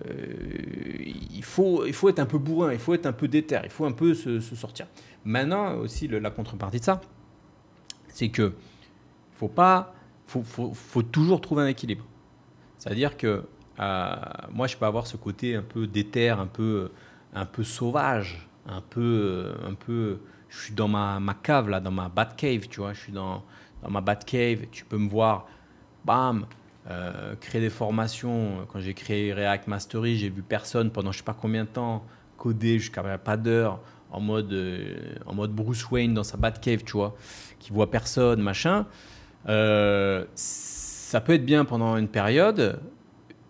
il, 0.04 1.44
faut, 1.44 1.86
il 1.86 1.92
faut 1.92 2.08
être 2.08 2.18
un 2.18 2.26
peu 2.26 2.38
bourrin, 2.38 2.72
il 2.72 2.78
faut 2.78 2.94
être 2.94 3.06
un 3.06 3.12
peu 3.12 3.28
déter, 3.28 3.60
il 3.62 3.70
faut 3.70 3.86
un 3.86 3.92
peu 3.92 4.12
se, 4.12 4.40
sortir. 4.40 4.86
Maintenant, 5.24 5.76
aussi, 5.76 6.08
la 6.08 6.30
contrepartie 6.30 6.80
de 6.80 6.84
ça, 6.84 7.00
c'est 8.08 8.28
que 8.28 8.54
faut 9.34 9.48
pas, 9.48 9.94
faut, 10.26 11.02
toujours 11.02 11.40
trouver 11.40 11.62
un 11.62 11.66
équilibre. 11.68 12.04
C'est-à-dire 12.78 13.16
que 13.16 13.44
euh, 13.80 14.14
moi, 14.52 14.66
je 14.66 14.76
peux 14.76 14.86
avoir 14.86 15.06
ce 15.06 15.16
côté 15.16 15.56
un 15.56 15.62
peu 15.62 15.86
déter, 15.86 16.30
un 16.30 16.46
peu, 16.46 16.90
un 17.34 17.46
peu 17.46 17.64
sauvage, 17.64 18.48
un 18.66 18.80
peu, 18.80 19.52
un 19.66 19.74
peu. 19.74 20.18
Je 20.48 20.58
suis 20.58 20.74
dans 20.74 20.88
ma, 20.88 21.18
ma 21.20 21.34
cave 21.34 21.68
là, 21.68 21.80
dans 21.80 21.90
ma 21.90 22.08
bat 22.08 22.26
cave, 22.26 22.68
tu 22.68 22.80
vois. 22.80 22.92
Je 22.92 23.00
suis 23.00 23.12
dans, 23.12 23.42
dans 23.82 23.90
ma 23.90 24.00
bat 24.00 24.16
cave. 24.16 24.66
Tu 24.70 24.84
peux 24.84 24.98
me 24.98 25.08
voir, 25.08 25.46
bam, 26.04 26.46
euh, 26.88 27.34
créer 27.36 27.60
des 27.60 27.70
formations. 27.70 28.66
Quand 28.72 28.78
j'ai 28.78 28.94
créé 28.94 29.32
React 29.32 29.68
Mastery, 29.68 30.16
j'ai 30.16 30.28
vu 30.28 30.42
personne 30.42 30.90
pendant 30.90 31.12
je 31.12 31.18
sais 31.18 31.24
pas 31.24 31.36
combien 31.38 31.64
de 31.64 31.70
temps 31.70 32.04
coder 32.36 32.78
jusqu'à 32.78 33.02
pas 33.18 33.36
d'heure 33.36 33.80
en 34.10 34.20
mode, 34.20 34.52
euh, 34.52 35.14
en 35.26 35.34
mode 35.34 35.52
Bruce 35.52 35.90
Wayne 35.90 36.14
dans 36.14 36.22
sa 36.22 36.36
Batcave, 36.36 36.84
tu 36.84 36.92
vois, 36.92 37.16
qui 37.58 37.72
voit 37.72 37.90
personne, 37.90 38.40
machin. 38.40 38.86
Euh, 39.48 40.24
ça 40.34 41.20
peut 41.20 41.34
être 41.34 41.44
bien 41.44 41.64
pendant 41.64 41.96
une 41.96 42.08
période, 42.08 42.80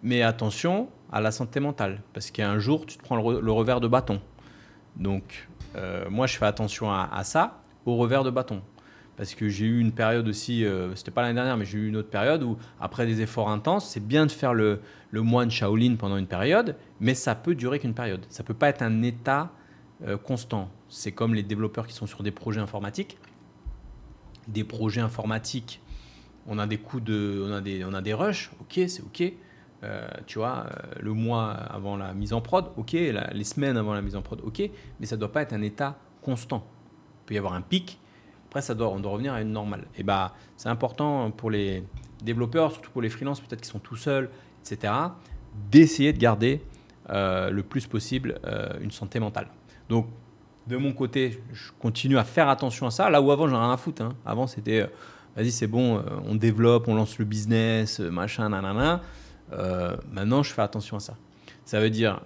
mais 0.03 0.23
attention 0.23 0.89
à 1.13 1.21
la 1.21 1.31
santé 1.31 1.61
mentale, 1.61 2.03
parce 2.13 2.31
qu'un 2.31 2.59
jour, 2.59 2.87
tu 2.87 2.99
te 2.99 3.03
prends 3.03 3.17
le, 3.17 3.53
revers 3.53 3.81
de 3.81 3.89
bâton. 3.89 4.21
Donc, 4.97 5.49
moi, 6.09 6.27
je 6.27 6.37
fais 6.37 6.47
attention 6.47 6.91
à, 6.91 7.09
à 7.13 7.25
ça, 7.25 7.63
au 7.87 7.97
revers 7.97 8.25
de 8.25 8.31
bâton 8.31 8.63
parce 9.17 9.35
que 9.35 9.49
j'ai 9.49 9.67
eu 9.67 9.81
une 9.81 9.93
période 9.93 10.27
aussi, 10.29 10.65
euh, 10.65 10.95
c'était 10.95 11.11
pas 11.11 11.23
l'année 11.23 11.35
dernière, 11.35 11.57
mais 11.57 11.65
j'ai 11.65 11.79
eu 11.79 11.89
une 11.89 11.97
autre 11.97 12.11
période 12.11 12.43
où, 12.43 12.57
après 12.81 13.07
des 13.07 13.21
efforts 13.21 13.49
intenses, 13.49 13.89
c'est 13.89 14.05
bien 14.05 14.27
de 14.27 14.33
faire 14.33 14.55
le, 14.55 14.81
le 15.11 15.23
moine 15.23 15.51
Shaolin 15.51 15.97
pendant 15.97 16.17
une 16.17 16.27
période, 16.27 16.77
mais 17.01 17.15
ça 17.15 17.35
peut 17.35 17.55
durer 17.55 17.79
qu'une 17.79 17.95
période. 17.95 18.25
Ça 18.29 18.43
peut 18.43 18.55
pas 18.55 18.69
être 18.69 18.83
un 18.83 19.03
état 19.03 19.51
euh, 20.07 20.17
constant. 20.17 20.69
C'est 20.89 21.13
comme 21.13 21.35
les 21.35 21.43
développeurs 21.43 21.87
qui 21.87 21.95
sont 21.95 22.07
sur 22.07 22.23
des 22.23 22.33
projets 22.33 22.61
informatiques. 22.61 23.19
Des 24.49 24.65
projets 24.65 25.01
informatiques, 25.01 25.81
on 26.47 26.59
a 26.59 26.67
des 26.67 26.79
coups 26.79 27.05
de, 27.05 27.45
on 27.49 27.53
a 27.53 27.61
des, 27.61 27.85
on 27.85 27.95
a 27.95 28.03
des 28.03 28.15
rushs, 28.15 28.51
ok, 28.61 28.81
c'est 28.89 29.03
ok. 29.03 29.33
Euh, 29.83 30.07
tu 30.27 30.39
vois, 30.39 30.67
le 31.01 31.13
mois 31.13 31.51
avant 31.51 31.97
la 31.97 32.15
mise 32.15 32.33
en 32.33 32.41
prod, 32.41 32.67
ok, 32.77 32.93
les 32.93 33.45
semaines 33.45 33.77
avant 33.77 33.93
la 33.93 34.01
mise 34.01 34.17
en 34.17 34.23
prod, 34.23 34.41
ok, 34.43 34.63
mais 34.99 35.07
ça 35.07 35.17
ne 35.17 35.21
doit 35.21 35.33
pas 35.33 35.43
être 35.43 35.53
un 35.53 35.63
état 35.63 35.99
constant. 36.23 36.67
Il 37.23 37.27
peut 37.27 37.35
y 37.35 37.39
avoir 37.39 37.53
un 37.53 37.61
pic, 37.61 37.99
après, 38.55 38.63
ça 38.63 38.77
doit, 38.77 38.89
on 38.91 39.01
doit 39.01 39.11
revenir 39.11 39.33
à 39.33 39.41
une 39.41 39.51
normale. 39.51 39.85
Et 39.99 40.05
bah, 40.05 40.33
c'est 40.57 40.69
important 40.69 41.33
pour 41.33 41.51
les 41.51 41.83
développeurs, 42.23 42.71
surtout 42.71 42.93
pour 42.93 43.03
les 43.03 43.09
freelances, 43.09 43.41
peut-être 43.41 43.61
qui 43.61 43.69
sont 43.69 43.81
tout 43.81 43.97
seuls, 43.97 44.31
etc., 44.61 44.93
d'essayer 45.73 46.13
de 46.13 46.19
garder 46.19 46.63
euh, 47.11 47.51
le 47.51 47.65
plus 47.65 47.89
possible 47.89 48.39
euh, 48.47 48.79
une 48.81 48.93
santé 48.93 49.19
mentale. 49.19 49.49
Donc, 49.89 50.07
de 50.69 50.77
mon 50.77 50.93
côté, 50.93 51.43
je 51.53 51.73
continue 51.81 52.17
à 52.17 52.23
faire 52.23 52.49
attention 52.49 52.87
à 52.87 52.93
ça. 52.93 53.11
Là 53.11 53.21
où 53.21 53.33
avant, 53.33 53.49
j'en 53.49 53.57
ai 53.57 53.61
rien 53.61 53.73
à 53.73 53.77
foutre. 53.77 54.03
Hein. 54.03 54.15
Avant, 54.25 54.47
c'était, 54.47 54.83
euh, 54.83 54.87
vas-y, 55.37 55.51
c'est 55.51 55.67
bon, 55.67 56.03
on 56.27 56.35
développe, 56.35 56.89
on 56.89 56.95
lance 56.95 57.19
le 57.19 57.25
business, 57.25 58.01
machin, 58.01 58.49
nanana. 58.49 59.03
maintenant, 60.13 60.43
je 60.43 60.53
fais 60.53 60.63
attention 60.63 60.97
à 60.97 61.01
ça. 61.01 61.17
Ça 61.65 61.81
veut 61.81 61.91
dire, 61.91 62.21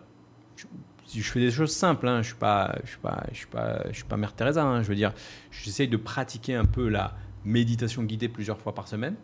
je, 0.56 1.22
fais 1.22 1.40
des 1.40 1.50
choses 1.50 1.72
simples. 1.72 2.08
Hein. 2.08 2.22
Je 2.22 2.28
suis 2.28 2.34
je 2.34 2.88
suis 2.88 2.98
pas, 2.98 3.26
suis 3.32 3.46
je 3.90 3.94
suis 3.94 4.04
pas 4.04 4.16
Mère 4.16 4.34
Teresa. 4.34 4.64
Hein. 4.64 4.82
Je 4.82 4.88
veux 4.88 4.94
dire, 4.94 5.12
j'essaye 5.50 5.88
de 5.88 5.96
pratiquer 5.96 6.54
un 6.54 6.64
peu 6.64 6.88
la 6.88 7.14
méditation 7.44 8.02
guidée 8.02 8.28
plusieurs 8.28 8.58
fois 8.58 8.74
par 8.74 8.88
semaine, 8.88 9.14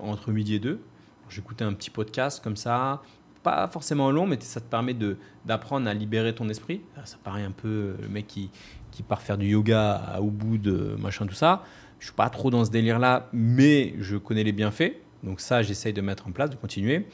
entre 0.00 0.30
midi 0.30 0.54
et 0.54 0.58
deux. 0.58 0.80
J'écoutais 1.28 1.64
un 1.64 1.74
petit 1.74 1.90
podcast 1.90 2.42
comme 2.42 2.56
ça, 2.56 3.02
pas 3.42 3.66
forcément 3.68 4.10
long, 4.10 4.26
mais 4.26 4.38
ça 4.40 4.60
te 4.60 4.66
permet 4.66 4.96
d'apprendre 5.44 5.88
à 5.88 5.94
libérer 5.94 6.34
ton 6.34 6.48
esprit. 6.48 6.82
Ça 7.04 7.16
paraît 7.22 7.44
un 7.44 7.50
peu 7.50 7.68
euh, 7.68 7.96
le 8.02 8.08
mec 8.08 8.26
qui, 8.26 8.50
qui 8.90 9.02
part 9.02 9.20
faire 9.20 9.36
du 9.36 9.46
yoga 9.46 9.94
à 9.94 10.20
bout 10.20 10.58
de 10.58 10.96
machin, 10.98 11.26
tout 11.26 11.34
ça. 11.34 11.64
Je 11.98 12.06
suis 12.06 12.14
pas 12.14 12.30
trop 12.30 12.50
dans 12.50 12.64
ce 12.64 12.70
délire-là, 12.70 13.28
mais 13.32 13.94
je 13.98 14.16
connais 14.16 14.44
les 14.44 14.52
bienfaits. 14.52 14.94
Donc 15.22 15.40
ça, 15.40 15.62
j'essaye 15.62 15.92
de 15.92 16.00
mettre 16.00 16.26
en 16.28 16.32
place, 16.32 16.50
de 16.50 16.56
continuer. 16.56 17.06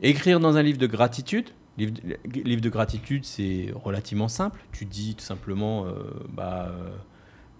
Écrire 0.00 0.40
dans 0.40 0.56
un 0.56 0.62
livre 0.62 0.78
de 0.78 0.86
gratitude. 0.86 1.50
Livre 1.78 2.60
de, 2.60 2.68
gratitude, 2.68 3.24
c'est 3.24 3.72
relativement 3.74 4.28
simple. 4.28 4.60
Tu 4.72 4.84
dis 4.84 5.14
tout 5.14 5.24
simplement, 5.24 5.86
euh, 5.86 5.92
bah, 6.28 6.70
euh, 6.70 6.90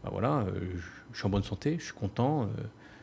bah, 0.02 0.10
voilà, 0.12 0.44
je 1.12 1.16
suis 1.16 1.26
en 1.26 1.30
bonne 1.30 1.44
santé, 1.44 1.76
je 1.78 1.84
suis 1.84 1.94
content. 1.94 2.48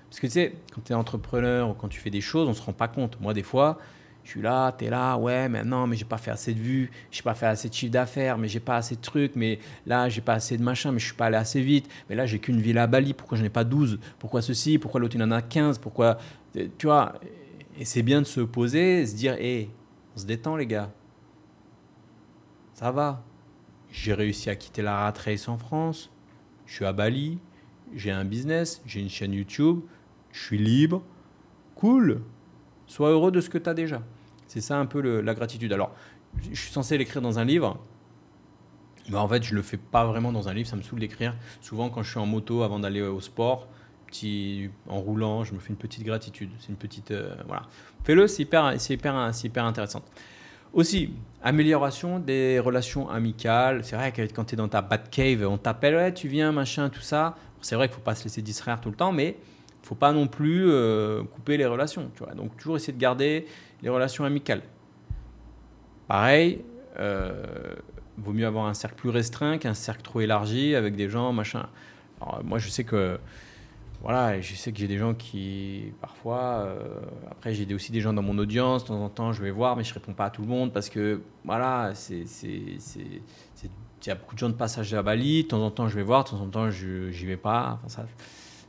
parce 0.10 0.20
que 0.20 0.28
tu 0.28 0.34
sais, 0.34 0.56
quand 0.74 0.82
tu 0.84 0.92
es 0.92 0.96
entrepreneur 0.96 1.70
ou 1.70 1.74
quand 1.74 1.88
tu 1.88 2.02
fais 2.02 2.10
des 2.10 2.22
choses, 2.22 2.50
on 2.50 2.54
se 2.54 2.62
rend 2.62 2.74
pas 2.74 2.90
compte. 2.90 3.20
Moi, 3.22 3.34
des 3.34 3.44
fois, 3.44 3.80
je 4.26 4.32
suis 4.32 4.42
là, 4.42 4.72
tu 4.72 4.86
es 4.86 4.90
là, 4.90 5.18
ouais, 5.18 5.48
mais 5.48 5.64
non, 5.64 5.86
mais 5.86 5.96
j'ai 5.96 6.04
pas 6.04 6.18
fait 6.18 6.32
assez 6.32 6.56
de 6.56 6.60
vues, 6.60 6.90
j'ai 7.12 7.22
pas 7.22 7.36
fait 7.36 7.46
assez 7.46 7.70
de 7.70 7.74
chiffre 7.76 7.92
d'affaires, 7.92 8.40
mais 8.40 8.48
j'ai 8.48 8.60
pas 8.60 8.78
assez 8.78 8.96
de 8.96 9.02
trucs, 9.02 9.36
mais 9.36 9.60
là, 9.86 10.10
j'ai 10.10 10.22
pas 10.22 10.34
assez 10.34 10.58
de 10.58 10.64
machin, 10.64 10.92
mais 10.92 10.98
je 10.98 11.06
suis 11.06 11.14
pas 11.14 11.28
allé 11.28 11.38
assez 11.38 11.62
vite, 11.62 11.88
mais 12.10 12.16
là, 12.16 12.26
j'ai 12.26 12.40
qu'une 12.40 12.60
ville 12.60 12.80
à 12.80 12.88
Bali, 12.88 13.14
pourquoi 13.14 13.38
je 13.38 13.44
n'ai 13.44 13.52
pas 13.52 13.64
12 13.64 14.00
Pourquoi 14.18 14.42
ceci? 14.42 14.80
Pourquoi 14.80 15.00
l'autre, 15.00 15.16
il 15.16 15.22
en 15.22 15.30
a 15.30 15.44
15 15.44 15.78
Pourquoi. 15.78 16.18
Tu 16.78 16.88
vois, 16.88 17.20
et 17.78 17.86
c'est 17.86 18.02
bien 18.02 18.20
de 18.20 18.26
se 18.26 18.42
poser, 18.42 19.06
se 19.06 19.16
dire, 19.16 19.36
hé, 19.40 19.70
on 20.16 20.20
se 20.20 20.26
détend, 20.26 20.56
les 20.56 20.66
gars. 20.66 20.92
Ça 22.74 22.92
va. 22.92 23.24
J'ai 23.92 24.16
réussi 24.16 24.50
à 24.50 24.56
quitter 24.56 24.82
la 24.82 24.96
rat 24.96 25.14
race 25.24 25.48
en 25.48 25.60
France, 25.60 26.12
je 26.66 26.74
suis 26.74 26.86
à 26.86 26.94
Bali, 26.94 27.38
j'ai 27.94 28.10
un 28.10 28.26
business, 28.26 28.82
j'ai 28.88 29.02
une 29.02 29.10
chaîne 29.10 29.34
YouTube, 29.34 29.82
je 30.32 30.44
suis 30.44 30.58
libre. 30.58 31.04
Cool. 31.76 32.24
Sois 32.88 33.12
heureux 33.12 33.32
de 33.32 33.40
ce 33.40 33.50
que 33.50 33.60
tu 33.60 33.70
as 33.70 33.74
déjà. 33.76 34.02
C'est 34.56 34.62
ça 34.62 34.78
un 34.78 34.86
peu 34.86 35.02
la 35.20 35.34
gratitude. 35.34 35.74
Alors, 35.74 35.92
je 36.50 36.58
suis 36.58 36.72
censé 36.72 36.98
l'écrire 36.98 37.22
dans 37.22 37.40
un 37.40 37.44
livre. 37.44 37.78
Mais 39.10 39.18
en 39.18 39.28
fait, 39.28 39.44
je 39.44 39.54
le 39.54 39.62
fais 39.62 39.76
pas 39.76 40.06
vraiment 40.06 40.32
dans 40.32 40.48
un 40.48 40.54
livre, 40.54 40.70
ça 40.70 40.78
me 40.78 40.82
saoule 40.82 41.00
d'écrire. 41.00 41.36
Souvent, 41.60 41.90
quand 41.90 42.04
je 42.04 42.12
suis 42.12 42.20
en 42.20 42.26
moto 42.26 42.64
avant 42.64 42.80
d'aller 42.80 43.02
au 43.02 43.20
sport, 43.20 43.68
petit, 44.08 44.70
en 44.88 45.02
roulant, 45.02 45.44
je 45.44 45.54
me 45.54 45.60
fais 45.60 45.72
une 45.72 45.76
petite 45.76 46.06
gratitude. 46.06 46.52
C'est 46.62 46.70
une 46.70 46.78
petite. 46.78 47.12
Euh, 47.12 47.36
voilà. 47.48 47.64
Fais-le, 48.06 48.28
c'est 48.28 48.44
hyper, 48.44 48.76
hyper, 48.90 49.32
hyper 49.44 49.66
intéressant. 49.66 50.02
Aussi, 50.72 51.12
amélioration 51.44 52.20
des 52.20 52.58
relations 52.60 53.10
amicales. 53.10 53.84
C'est 53.84 53.98
vrai 53.98 54.14
que 54.14 54.22
quand 54.22 54.46
tu 54.46 54.54
es 54.54 54.58
dans 54.58 54.70
ta 54.70 54.82
bad 54.82 55.10
cave, 55.10 55.46
on 55.46 55.58
t'appelle, 55.58 55.96
ouais, 55.96 56.14
tu 56.14 56.30
viens, 56.30 56.54
machin, 56.54 56.88
tout 56.88 57.02
ça. 57.02 57.36
C'est 57.60 57.76
vrai 57.76 57.90
qu'il 57.90 57.96
ne 57.96 57.98
faut 57.98 58.06
pas 58.06 58.16
se 58.16 58.24
laisser 58.24 58.42
distraire 58.42 58.80
tout 58.80 58.90
le 58.90 58.96
temps, 58.96 59.12
mais 59.12 59.36
faut 59.86 59.96
pas 59.96 60.12
non 60.12 60.28
plus 60.28 60.66
euh, 60.68 61.24
couper 61.24 61.58
les 61.58 61.66
relations. 61.66 62.10
Tu 62.16 62.24
vois. 62.24 62.34
Donc, 62.34 62.58
toujours 62.58 62.76
essayer 62.76 62.94
de 62.94 63.00
garder 63.00 63.46
les 63.82 63.90
relations 63.90 64.26
amicales. 64.26 64.64
Pareil, 66.08 66.62
euh, 67.00 67.76
vaut 68.18 68.34
mieux 68.34 68.48
avoir 68.48 68.66
un 68.66 68.74
cercle 68.74 68.96
plus 68.96 69.10
restreint 69.10 69.58
qu'un 69.58 69.74
cercle 69.74 70.02
trop 70.02 70.22
élargi 70.22 70.76
avec 70.76 70.96
des 70.96 71.10
gens, 71.10 71.32
machin. 71.34 71.68
Moi, 72.44 72.58
je 72.60 72.70
sais 72.70 72.84
que 72.84 73.20
voilà, 74.02 74.40
je 74.40 74.56
sais 74.56 74.72
que 74.72 74.78
j'ai 74.78 74.88
des 74.88 74.98
gens 74.98 75.14
qui, 75.14 75.94
parfois, 76.00 76.66
euh, 76.66 77.00
après 77.32 77.54
j'ai 77.54 77.72
aussi 77.74 77.92
des 77.92 78.02
gens 78.02 78.14
dans 78.14 78.22
mon 78.22 78.38
audience, 78.38 78.84
de 78.84 78.90
temps 78.90 79.04
en 79.04 79.10
temps 79.10 79.34
je 79.34 79.42
vais 79.42 79.50
voir, 79.50 79.76
mais 79.76 79.84
je 79.84 79.94
réponds 79.94 80.14
pas 80.14 80.26
à 80.26 80.30
tout 80.30 80.44
le 80.44 80.48
monde 80.48 80.72
parce 80.72 80.90
que, 80.90 81.22
voilà, 81.44 81.92
c'est, 81.96 82.24
il 82.94 83.22
y 84.06 84.10
a 84.10 84.16
beaucoup 84.16 84.36
de 84.36 84.40
gens 84.40 84.50
de 84.50 84.54
passage 84.54 84.94
à 84.94 85.02
Bali, 85.02 85.44
de 85.44 85.48
temps 85.48 85.62
en 85.62 85.72
temps 85.72 85.88
je 85.88 85.96
vais 85.96 86.04
voir, 86.04 86.24
de 86.24 86.30
temps 86.30 86.42
en 86.42 86.48
temps 86.48 86.70
je 86.70 87.10
n'y 87.10 87.26
vais 87.26 87.38
pas. 87.38 87.80
Ça, 87.88 88.06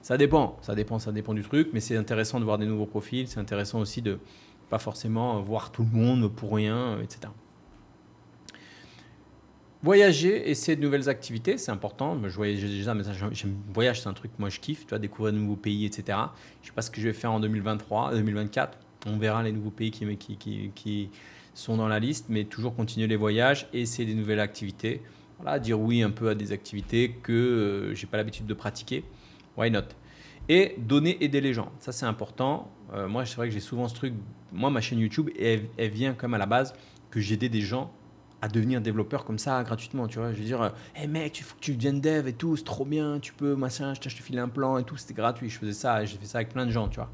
ça 0.07 0.16
dépend, 0.16 0.57
ça 0.62 0.76
dépend, 0.76 1.00
ça 1.00 1.11
dépend 1.11 1.34
du 1.34 1.42
truc, 1.42 1.70
mais 1.72 1.80
c'est 1.80 1.96
intéressant 1.96 2.38
de 2.38 2.44
voir 2.44 2.59
des 2.59 2.66
nouveaux 2.66 2.86
profils, 2.86 3.26
c'est 3.26 3.40
intéressant 3.40 3.80
aussi 3.80 4.02
de, 4.02 4.20
pas 4.70 4.78
forcément 4.78 5.42
voir 5.42 5.72
tout 5.72 5.82
le 5.82 5.98
monde 5.98 6.32
pour 6.32 6.54
rien, 6.54 7.00
etc. 7.00 7.22
Voyager, 9.82 10.48
essayer 10.48 10.76
de 10.76 10.80
nouvelles 10.80 11.09
activités, 11.09 11.59
c'est 11.59 11.72
important. 11.72 12.16
Je 12.22 12.36
voyage 12.36 12.62
déjà, 12.62 12.94
mais 12.94 13.02
voyage, 13.74 14.00
c'est 14.00 14.09
un 14.09 14.12
truc 14.12 14.30
que 14.30 14.40
moi 14.40 14.48
je 14.48 14.61
kiffe, 14.61 14.82
tu 14.82 14.90
vois, 14.90 15.00
découvrir 15.00 15.32
de 15.34 15.38
nouveaux 15.40 15.57
pays, 15.57 15.84
etc. 15.84 16.16
Je 16.62 16.68
sais 16.68 16.72
pas 16.72 16.82
ce 16.82 16.92
que 16.92 17.00
je 17.00 17.09
vais 17.09 17.12
faire 17.12 17.32
en 17.32 17.40
2023, 17.40 18.14
2024. 18.14 18.78
On 19.07 19.18
verra 19.18 19.42
les 19.42 19.50
nouveaux 19.50 19.70
pays 19.70 19.90
qui, 19.90 21.11
sont 21.52 21.76
dans 21.76 21.88
la 21.88 21.98
liste, 21.98 22.26
mais 22.28 22.44
toujours 22.44 22.76
continuer 22.76 23.09
les 23.09 23.16
voyages 23.16 23.66
essayer 23.72 24.07
des 24.07 24.14
nouvelles 24.14 24.38
activités. 24.38 25.02
Voilà, 25.40 25.59
dire 25.59 25.80
oui 25.80 26.02
un 26.02 26.11
peu 26.11 26.28
à 26.28 26.36
des 26.36 26.52
activités 26.52 27.16
que 27.24 27.32
euh, 27.32 27.94
j'ai 27.96 28.07
pas 28.07 28.18
l'habitude 28.18 28.46
de 28.46 28.54
pratiquer. 28.54 29.02
Why 29.57 29.70
not? 29.70 29.88
Et 30.48 30.76
donner, 30.78 31.22
aider 31.24 31.40
les 31.40 31.54
gens. 31.54 31.72
Ça, 31.80 31.92
c'est 31.92 32.07
important. 32.07 32.70
Euh, 32.92 33.09
moi, 33.09 33.26
c'est 33.26 33.36
vrai 33.36 33.48
que 33.48 33.54
j'ai 33.54 33.61
souvent 33.61 33.88
ce 33.88 33.94
truc. 33.94 34.14
Moi, 34.52 34.70
ma 34.70 34.80
chaîne 34.80 34.98
YouTube, 34.98 35.30
elle, 35.38 35.66
elle 35.76 35.90
vient 35.90 36.14
comme 36.14 36.34
à 36.34 36.38
la 36.38 36.46
base 36.46 36.74
que 37.11 37.20
j'aidais 37.20 37.48
des 37.48 37.62
gens 37.62 37.92
à 38.42 38.48
devenir 38.48 38.80
développeur 38.80 39.24
comme 39.24 39.38
ça 39.38 39.62
gratuitement, 39.64 40.07
tu 40.07 40.18
vois. 40.18 40.32
Je 40.32 40.38
veux 40.38 40.44
dire, 40.44 40.72
hé 40.94 41.02
hey 41.02 41.09
mec, 41.09 41.38
il 41.38 41.42
faut 41.42 41.57
que 41.57 41.61
tu 41.61 41.74
deviennes 41.74 42.00
dev 42.00 42.28
et 42.28 42.32
tout, 42.32 42.57
c'est 42.57 42.64
trop 42.64 42.84
bien, 42.84 43.18
tu 43.18 43.32
peux, 43.32 43.57
machin, 43.57 43.94
je 43.94 44.00
te 44.00 44.09
file 44.09 44.38
un 44.38 44.48
plan 44.48 44.78
et 44.78 44.84
tout, 44.84 44.96
c'était 44.96 45.14
gratuit. 45.14 45.48
Je 45.48 45.59
faisais 45.59 45.72
ça, 45.72 46.04
j'ai 46.04 46.16
fait 46.18 46.26
ça 46.26 46.38
avec 46.38 46.50
plein 46.50 46.66
de 46.66 46.70
gens, 46.70 46.88
tu 46.88 46.96
vois. 46.96 47.11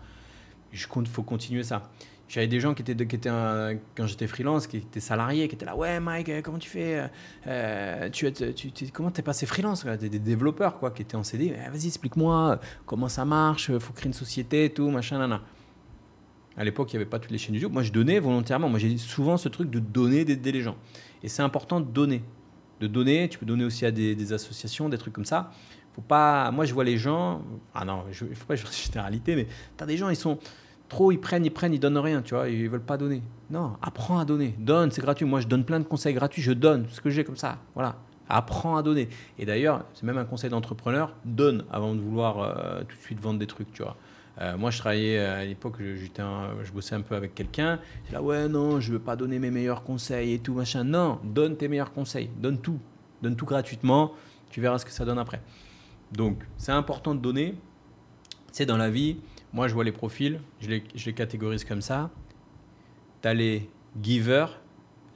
Je 0.72 0.86
compte, 0.86 1.06
faut 1.08 1.22
continuer 1.22 1.62
ça. 1.62 1.90
J'avais 2.32 2.46
des 2.46 2.60
gens 2.60 2.72
qui 2.72 2.80
étaient, 2.80 3.06
qui 3.06 3.16
étaient 3.16 3.28
quand 3.28 4.06
j'étais 4.06 4.26
freelance, 4.26 4.66
qui 4.66 4.78
étaient 4.78 5.00
salariés, 5.00 5.48
qui 5.48 5.54
étaient 5.54 5.66
là, 5.66 5.76
ouais 5.76 6.00
Mike, 6.00 6.30
euh, 6.30 6.40
comment 6.40 6.56
tu 6.56 6.70
fais 6.70 7.10
euh, 7.46 8.08
tu, 8.08 8.32
tu, 8.32 8.72
tu, 8.72 8.86
Comment 8.90 9.10
t'es 9.10 9.20
passé 9.20 9.44
freelance 9.44 9.84
Des, 9.84 10.08
des 10.08 10.18
développeurs 10.18 10.78
quoi, 10.78 10.92
qui 10.92 11.02
étaient 11.02 11.14
en 11.14 11.24
CD. 11.24 11.50
Vas-y, 11.70 11.88
explique-moi 11.88 12.58
comment 12.86 13.10
ça 13.10 13.26
marche, 13.26 13.76
faut 13.76 13.92
créer 13.92 14.06
une 14.06 14.14
société 14.14 14.70
tout, 14.70 14.88
machin, 14.88 15.18
nana. 15.18 15.42
À 16.56 16.64
l'époque, 16.64 16.90
il 16.94 16.96
n'y 16.96 17.02
avait 17.02 17.10
pas 17.10 17.18
toutes 17.18 17.32
les 17.32 17.36
chaînes 17.36 17.54
YouTube. 17.54 17.74
Moi, 17.74 17.82
je 17.82 17.92
donnais 17.92 18.18
volontairement. 18.18 18.70
Moi, 18.70 18.78
j'ai 18.78 18.96
souvent 18.96 19.36
ce 19.36 19.50
truc 19.50 19.68
de 19.68 19.78
donner, 19.78 20.24
d'aider 20.24 20.52
les 20.52 20.62
gens. 20.62 20.76
Et 21.22 21.28
c'est 21.28 21.42
important 21.42 21.80
de 21.80 21.86
donner. 21.86 22.22
De 22.80 22.86
donner, 22.86 23.28
tu 23.28 23.38
peux 23.38 23.46
donner 23.46 23.64
aussi 23.64 23.84
à 23.84 23.90
des, 23.90 24.32
associations, 24.32 24.88
des 24.88 24.96
trucs 24.96 25.12
comme 25.12 25.26
ça. 25.26 25.50
Faut 25.94 26.00
pas, 26.00 26.50
moi, 26.50 26.64
je 26.64 26.72
vois 26.72 26.84
les 26.84 26.96
gens. 26.96 27.42
Ah 27.74 27.84
non, 27.84 28.04
il 28.06 28.28
ne 28.28 28.34
faut 28.34 28.46
pas 28.46 28.56
faire 28.56 28.72
généralité, 28.72 29.36
mais 29.36 29.46
tu 29.76 29.84
as 29.84 29.86
des 29.86 29.98
gens, 29.98 30.08
ils 30.08 30.16
sont 30.16 30.38
trop, 30.92 31.10
ils 31.10 31.18
prennent, 31.18 31.44
ils 31.44 31.50
prennent, 31.50 31.72
ils 31.72 31.80
donnent 31.80 31.98
rien, 31.98 32.20
tu 32.20 32.34
vois, 32.34 32.48
ils 32.48 32.68
veulent 32.68 32.80
pas 32.82 32.98
donner. 32.98 33.22
Non, 33.50 33.72
apprends 33.80 34.18
à 34.18 34.24
donner. 34.24 34.54
Donne, 34.58 34.90
c'est 34.90 35.00
gratuit. 35.00 35.24
Moi, 35.24 35.40
je 35.40 35.48
donne 35.48 35.64
plein 35.64 35.80
de 35.80 35.84
conseils 35.84 36.14
gratuits, 36.14 36.42
je 36.42 36.52
donne 36.52 36.86
ce 36.90 37.00
que 37.00 37.08
j'ai 37.08 37.24
comme 37.24 37.36
ça. 37.36 37.58
Voilà. 37.74 37.96
Apprends 38.28 38.76
à 38.76 38.82
donner. 38.82 39.08
Et 39.38 39.46
d'ailleurs, 39.46 39.84
c'est 39.94 40.04
même 40.04 40.18
un 40.18 40.24
conseil 40.24 40.50
d'entrepreneur, 40.50 41.14
donne 41.24 41.64
avant 41.72 41.94
de 41.94 42.00
vouloir 42.00 42.38
euh, 42.40 42.80
tout 42.80 42.96
de 42.96 43.02
suite 43.02 43.20
vendre 43.20 43.38
des 43.38 43.46
trucs, 43.46 43.72
tu 43.72 43.82
vois. 43.82 43.96
Euh, 44.40 44.56
moi, 44.56 44.70
je 44.70 44.78
travaillais 44.78 45.18
euh, 45.18 45.40
à 45.40 45.44
l'époque, 45.44 45.76
j'étais 45.80 46.22
je 46.62 46.72
bossais 46.72 46.94
un 46.94 47.00
peu 47.00 47.14
avec 47.14 47.34
quelqu'un. 47.34 47.78
J'étais 48.04 48.14
là, 48.14 48.22
ouais, 48.22 48.48
non, 48.48 48.78
je 48.78 48.92
veux 48.92 48.98
pas 48.98 49.16
donner 49.16 49.38
mes 49.38 49.50
meilleurs 49.50 49.82
conseils 49.82 50.34
et 50.34 50.38
tout, 50.38 50.54
machin. 50.54 50.84
Non, 50.84 51.18
donne 51.24 51.56
tes 51.56 51.68
meilleurs 51.68 51.92
conseils, 51.92 52.30
donne 52.38 52.58
tout. 52.58 52.78
Donne 53.22 53.36
tout 53.36 53.46
gratuitement, 53.46 54.12
tu 54.50 54.60
verras 54.60 54.78
ce 54.78 54.84
que 54.84 54.90
ça 54.90 55.04
donne 55.04 55.18
après. 55.18 55.40
Donc, 56.12 56.38
c'est 56.58 56.72
important 56.72 57.14
de 57.14 57.20
donner. 57.20 57.54
C'est 58.50 58.66
dans 58.66 58.76
la 58.76 58.90
vie, 58.90 59.16
moi, 59.52 59.68
je 59.68 59.74
vois 59.74 59.84
les 59.84 59.92
profils, 59.92 60.40
je 60.60 60.68
les, 60.68 60.84
je 60.94 61.06
les 61.06 61.12
catégorise 61.12 61.64
comme 61.64 61.82
ça. 61.82 62.10
Tu 63.20 63.28
as 63.28 63.34
les 63.34 63.68
givers, 64.02 64.60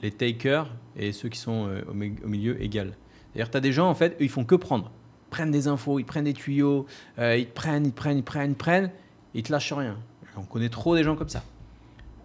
les 0.03 0.11
takers 0.11 0.70
et 0.97 1.12
ceux 1.12 1.28
qui 1.28 1.39
sont 1.39 1.68
euh, 1.68 1.82
au, 1.89 1.95
milieu 2.28 2.62
égal. 2.62 2.97
C'est-à-dire, 3.32 3.51
tu 3.51 3.57
as 3.57 3.61
des 3.61 3.72
gens, 3.72 3.89
en 3.89 3.95
fait, 3.95 4.12
eux, 4.12 4.24
ils 4.24 4.28
font 4.28 4.45
que 4.45 4.55
prendre. 4.55 4.91
Ils 5.26 5.30
prennent 5.30 5.51
des 5.51 5.68
infos, 5.68 5.99
ils 5.99 6.05
prennent 6.05 6.24
des 6.24 6.32
tuyaux, 6.32 6.87
ils 7.18 7.49
prennent, 7.53 7.87
ils 7.87 7.93
prennent, 7.93 8.18
ils 8.18 8.22
prennent, 8.22 8.51
ils 8.53 8.57
prennent 8.57 8.91
ils 9.37 9.43
te 9.43 9.53
lâchent 9.53 9.72
rien. 9.72 9.99
On 10.37 10.43
connaît 10.43 10.70
trop 10.70 10.97
des 10.97 11.05
gens 11.05 11.14
comme 11.14 11.28
ça. 11.28 11.45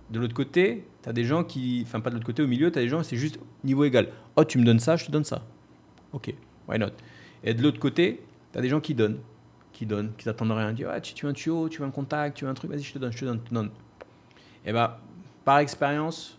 De 0.09 0.19
l'autre 0.19 0.33
côté, 0.33 0.85
tu 1.03 1.09
as 1.09 1.13
des 1.13 1.25
gens 1.25 1.43
qui. 1.43 1.83
Enfin, 1.85 1.99
pas 1.99 2.09
de 2.09 2.15
l'autre 2.15 2.25
côté, 2.25 2.41
au 2.41 2.47
milieu, 2.47 2.71
tu 2.71 2.79
as 2.79 2.81
des 2.81 2.89
gens, 2.89 3.03
c'est 3.03 3.17
juste 3.17 3.37
niveau 3.63 3.83
égal. 3.83 4.07
Oh, 4.35 4.43
tu 4.43 4.57
me 4.57 4.63
donnes 4.63 4.79
ça, 4.79 4.95
je 4.95 5.05
te 5.05 5.11
donne 5.11 5.23
ça. 5.23 5.45
Ok, 6.13 6.33
why 6.67 6.79
not? 6.79 6.91
Et 7.43 7.53
de 7.53 7.61
l'autre 7.61 7.79
côté, 7.79 8.21
tu 8.51 8.59
as 8.59 8.61
des 8.61 8.69
gens 8.69 8.79
qui 8.79 8.95
donnent. 8.95 9.19
Qui 9.73 9.85
donnent, 9.85 10.11
qui 10.17 10.25
t'attendent 10.25 10.51
rien. 10.51 10.69
Ils 10.71 10.75
disent 10.75 10.87
ah, 10.89 11.01
tu 11.01 11.25
veux 11.25 11.31
un 11.31 11.33
tuyau, 11.33 11.69
tu 11.69 11.79
veux 11.79 11.87
un 11.87 11.91
contact, 11.91 12.37
tu 12.37 12.45
veux 12.45 12.51
un 12.51 12.53
truc, 12.53 12.69
vas-y, 12.71 12.83
je 12.83 12.93
te 12.93 12.99
donne, 12.99 13.11
je 13.11 13.19
te 13.19 13.25
donne, 13.25 13.39
je 13.43 13.49
te 13.49 13.53
donne. 13.53 13.67
Et 14.63 14.69
eh 14.69 14.73
bah, 14.73 14.99
par 15.43 15.57
expérience, 15.59 16.37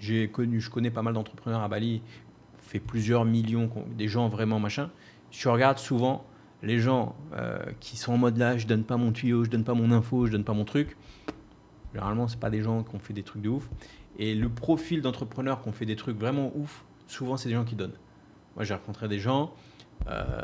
j'ai 0.00 0.28
connu, 0.28 0.60
je 0.60 0.70
connais 0.70 0.90
pas 0.90 1.02
mal 1.02 1.14
d'entrepreneurs 1.14 1.62
à 1.62 1.68
Bali, 1.68 2.02
fait 2.58 2.80
plusieurs 2.80 3.24
millions, 3.24 3.70
des 3.96 4.08
gens 4.08 4.28
vraiment 4.28 4.58
machin. 4.58 4.90
Je 5.30 5.48
regarde 5.48 5.78
souvent 5.78 6.24
les 6.62 6.78
gens 6.78 7.14
euh, 7.34 7.58
qui 7.80 7.96
sont 7.96 8.12
en 8.12 8.18
mode 8.18 8.38
là, 8.38 8.56
je 8.56 8.66
donne 8.66 8.84
pas 8.84 8.96
mon 8.96 9.12
tuyau, 9.12 9.44
je 9.44 9.50
donne 9.50 9.64
pas 9.64 9.74
mon 9.74 9.92
info, 9.92 10.26
je 10.26 10.32
donne 10.32 10.44
pas 10.44 10.54
mon 10.54 10.64
truc, 10.64 10.96
généralement, 11.92 12.26
c'est 12.26 12.40
pas 12.40 12.50
des 12.50 12.62
gens 12.62 12.82
qui 12.82 12.94
ont 12.94 12.98
fait 12.98 13.12
des 13.12 13.22
trucs 13.22 13.42
de 13.42 13.50
ouf. 13.50 13.68
Et 14.18 14.34
le 14.34 14.48
profil 14.48 15.02
d'entrepreneurs 15.02 15.62
qui 15.62 15.68
ont 15.68 15.72
fait 15.72 15.86
des 15.86 15.96
trucs 15.96 16.18
vraiment 16.18 16.52
ouf, 16.56 16.84
souvent, 17.06 17.36
c'est 17.36 17.48
des 17.48 17.54
gens 17.54 17.64
qui 17.64 17.74
donnent. 17.74 17.98
Moi, 18.56 18.64
j'ai 18.64 18.74
rencontré 18.74 19.08
des 19.08 19.18
gens, 19.18 19.52
euh, 20.08 20.42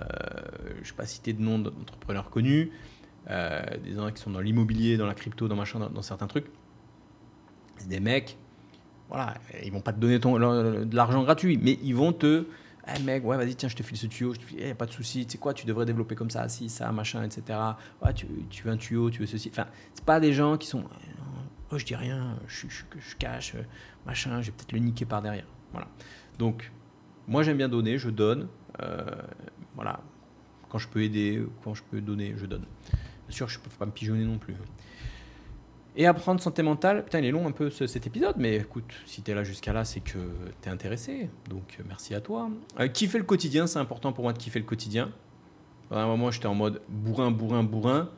je 0.74 0.80
ne 0.80 0.84
vais 0.84 0.96
pas 0.96 1.06
citer 1.06 1.32
de 1.32 1.42
nom 1.42 1.58
d'entrepreneurs 1.58 2.30
connus, 2.30 2.70
euh, 3.30 3.62
des 3.84 3.94
gens 3.94 4.10
qui 4.10 4.20
sont 4.20 4.30
dans 4.30 4.40
l'immobilier, 4.40 4.96
dans 4.96 5.06
la 5.06 5.14
crypto, 5.14 5.48
dans 5.48 5.56
machin, 5.56 5.78
dans, 5.78 6.02
certains 6.02 6.26
trucs. 6.26 6.46
C'est 7.76 7.88
des 7.88 8.00
mecs, 8.00 8.36
voilà, 9.08 9.34
ils 9.62 9.72
vont 9.72 9.80
pas 9.80 9.92
te 9.92 9.98
donner 9.98 10.20
ton, 10.20 10.38
de 10.38 10.96
l'argent 10.96 11.22
gratuit, 11.22 11.58
mais 11.60 11.78
ils 11.82 11.94
vont 11.94 12.12
te 12.12 12.46
hey 12.86 13.02
mec, 13.02 13.24
ouais, 13.24 13.36
vas-y, 13.36 13.54
tiens, 13.54 13.68
je 13.68 13.76
te 13.76 13.82
file 13.82 13.96
ce 13.96 14.06
tuyau. 14.06 14.34
Je 14.34 14.40
te 14.40 14.44
file, 14.44 14.74
pas 14.74 14.86
de 14.86 14.92
souci. 14.92 15.26
Tu 15.26 15.32
sais 15.32 15.38
quoi, 15.38 15.54
tu 15.54 15.66
devrais 15.66 15.86
développer 15.86 16.14
comme 16.14 16.30
ça, 16.30 16.48
si, 16.48 16.68
ça, 16.68 16.90
machin, 16.92 17.22
etc. 17.22 17.58
Ouais, 18.02 18.12
tu, 18.14 18.26
tu 18.48 18.64
veux 18.64 18.72
un 18.72 18.76
tuyau, 18.76 19.10
tu 19.10 19.20
veux 19.20 19.26
ceci. 19.26 19.50
Enfin, 19.52 19.66
c'est 19.94 20.04
pas 20.04 20.20
des 20.20 20.32
gens 20.32 20.56
qui 20.56 20.66
sont, 20.66 20.84
oh, 21.70 21.78
je 21.78 21.84
dis 21.84 21.96
rien, 21.96 22.38
je, 22.46 22.66
je, 22.68 22.84
je 22.98 23.16
cache, 23.16 23.54
machin, 24.06 24.40
je 24.40 24.46
vais 24.46 24.56
peut-être 24.56 24.72
le 24.72 24.78
niquer 24.80 25.04
par 25.04 25.22
derrière. 25.22 25.46
Voilà. 25.72 25.88
Donc, 26.38 26.72
moi, 27.28 27.42
j'aime 27.42 27.56
bien 27.56 27.68
donner, 27.68 27.98
je 27.98 28.10
donne. 28.10 28.48
Euh, 28.82 29.04
voilà. 29.74 30.00
Quand 30.70 30.78
je 30.78 30.88
peux 30.88 31.02
aider, 31.02 31.42
quand 31.62 31.74
je 31.74 31.82
peux 31.82 32.00
donner, 32.00 32.34
je 32.36 32.46
donne. 32.46 32.64
Bien 33.28 33.36
sûr, 33.36 33.48
je 33.48 33.58
ne 33.58 33.64
peux 33.64 33.70
pas 33.70 33.86
me 33.86 33.90
pigeonner 33.90 34.24
non 34.24 34.38
plus. 34.38 34.54
Et 35.96 36.06
apprendre 36.06 36.40
santé 36.40 36.62
mentale, 36.62 37.04
putain, 37.04 37.18
il 37.18 37.24
est 37.24 37.30
long 37.32 37.46
un 37.46 37.52
peu 37.52 37.68
cet 37.68 38.06
épisode, 38.06 38.36
mais 38.38 38.56
écoute, 38.56 38.92
si 39.06 39.22
tu 39.22 39.30
es 39.30 39.34
là 39.34 39.42
jusqu'à 39.42 39.72
là, 39.72 39.84
c'est 39.84 40.00
que 40.00 40.18
tu 40.62 40.68
es 40.68 40.72
intéressé. 40.72 41.28
Donc 41.48 41.78
merci 41.86 42.14
à 42.14 42.20
toi. 42.20 42.48
Euh, 42.78 42.86
kiffer 42.86 43.18
le 43.18 43.24
quotidien, 43.24 43.66
c'est 43.66 43.80
important 43.80 44.12
pour 44.12 44.22
moi 44.22 44.32
de 44.32 44.38
kiffer 44.38 44.60
le 44.60 44.64
quotidien. 44.64 45.10
À 45.90 46.02
un 46.02 46.06
moment, 46.06 46.30
j'étais 46.30 46.46
en 46.46 46.54
mode 46.54 46.80
bourrin, 46.88 47.32
bourrin, 47.32 47.64
bourrin. 47.64 48.08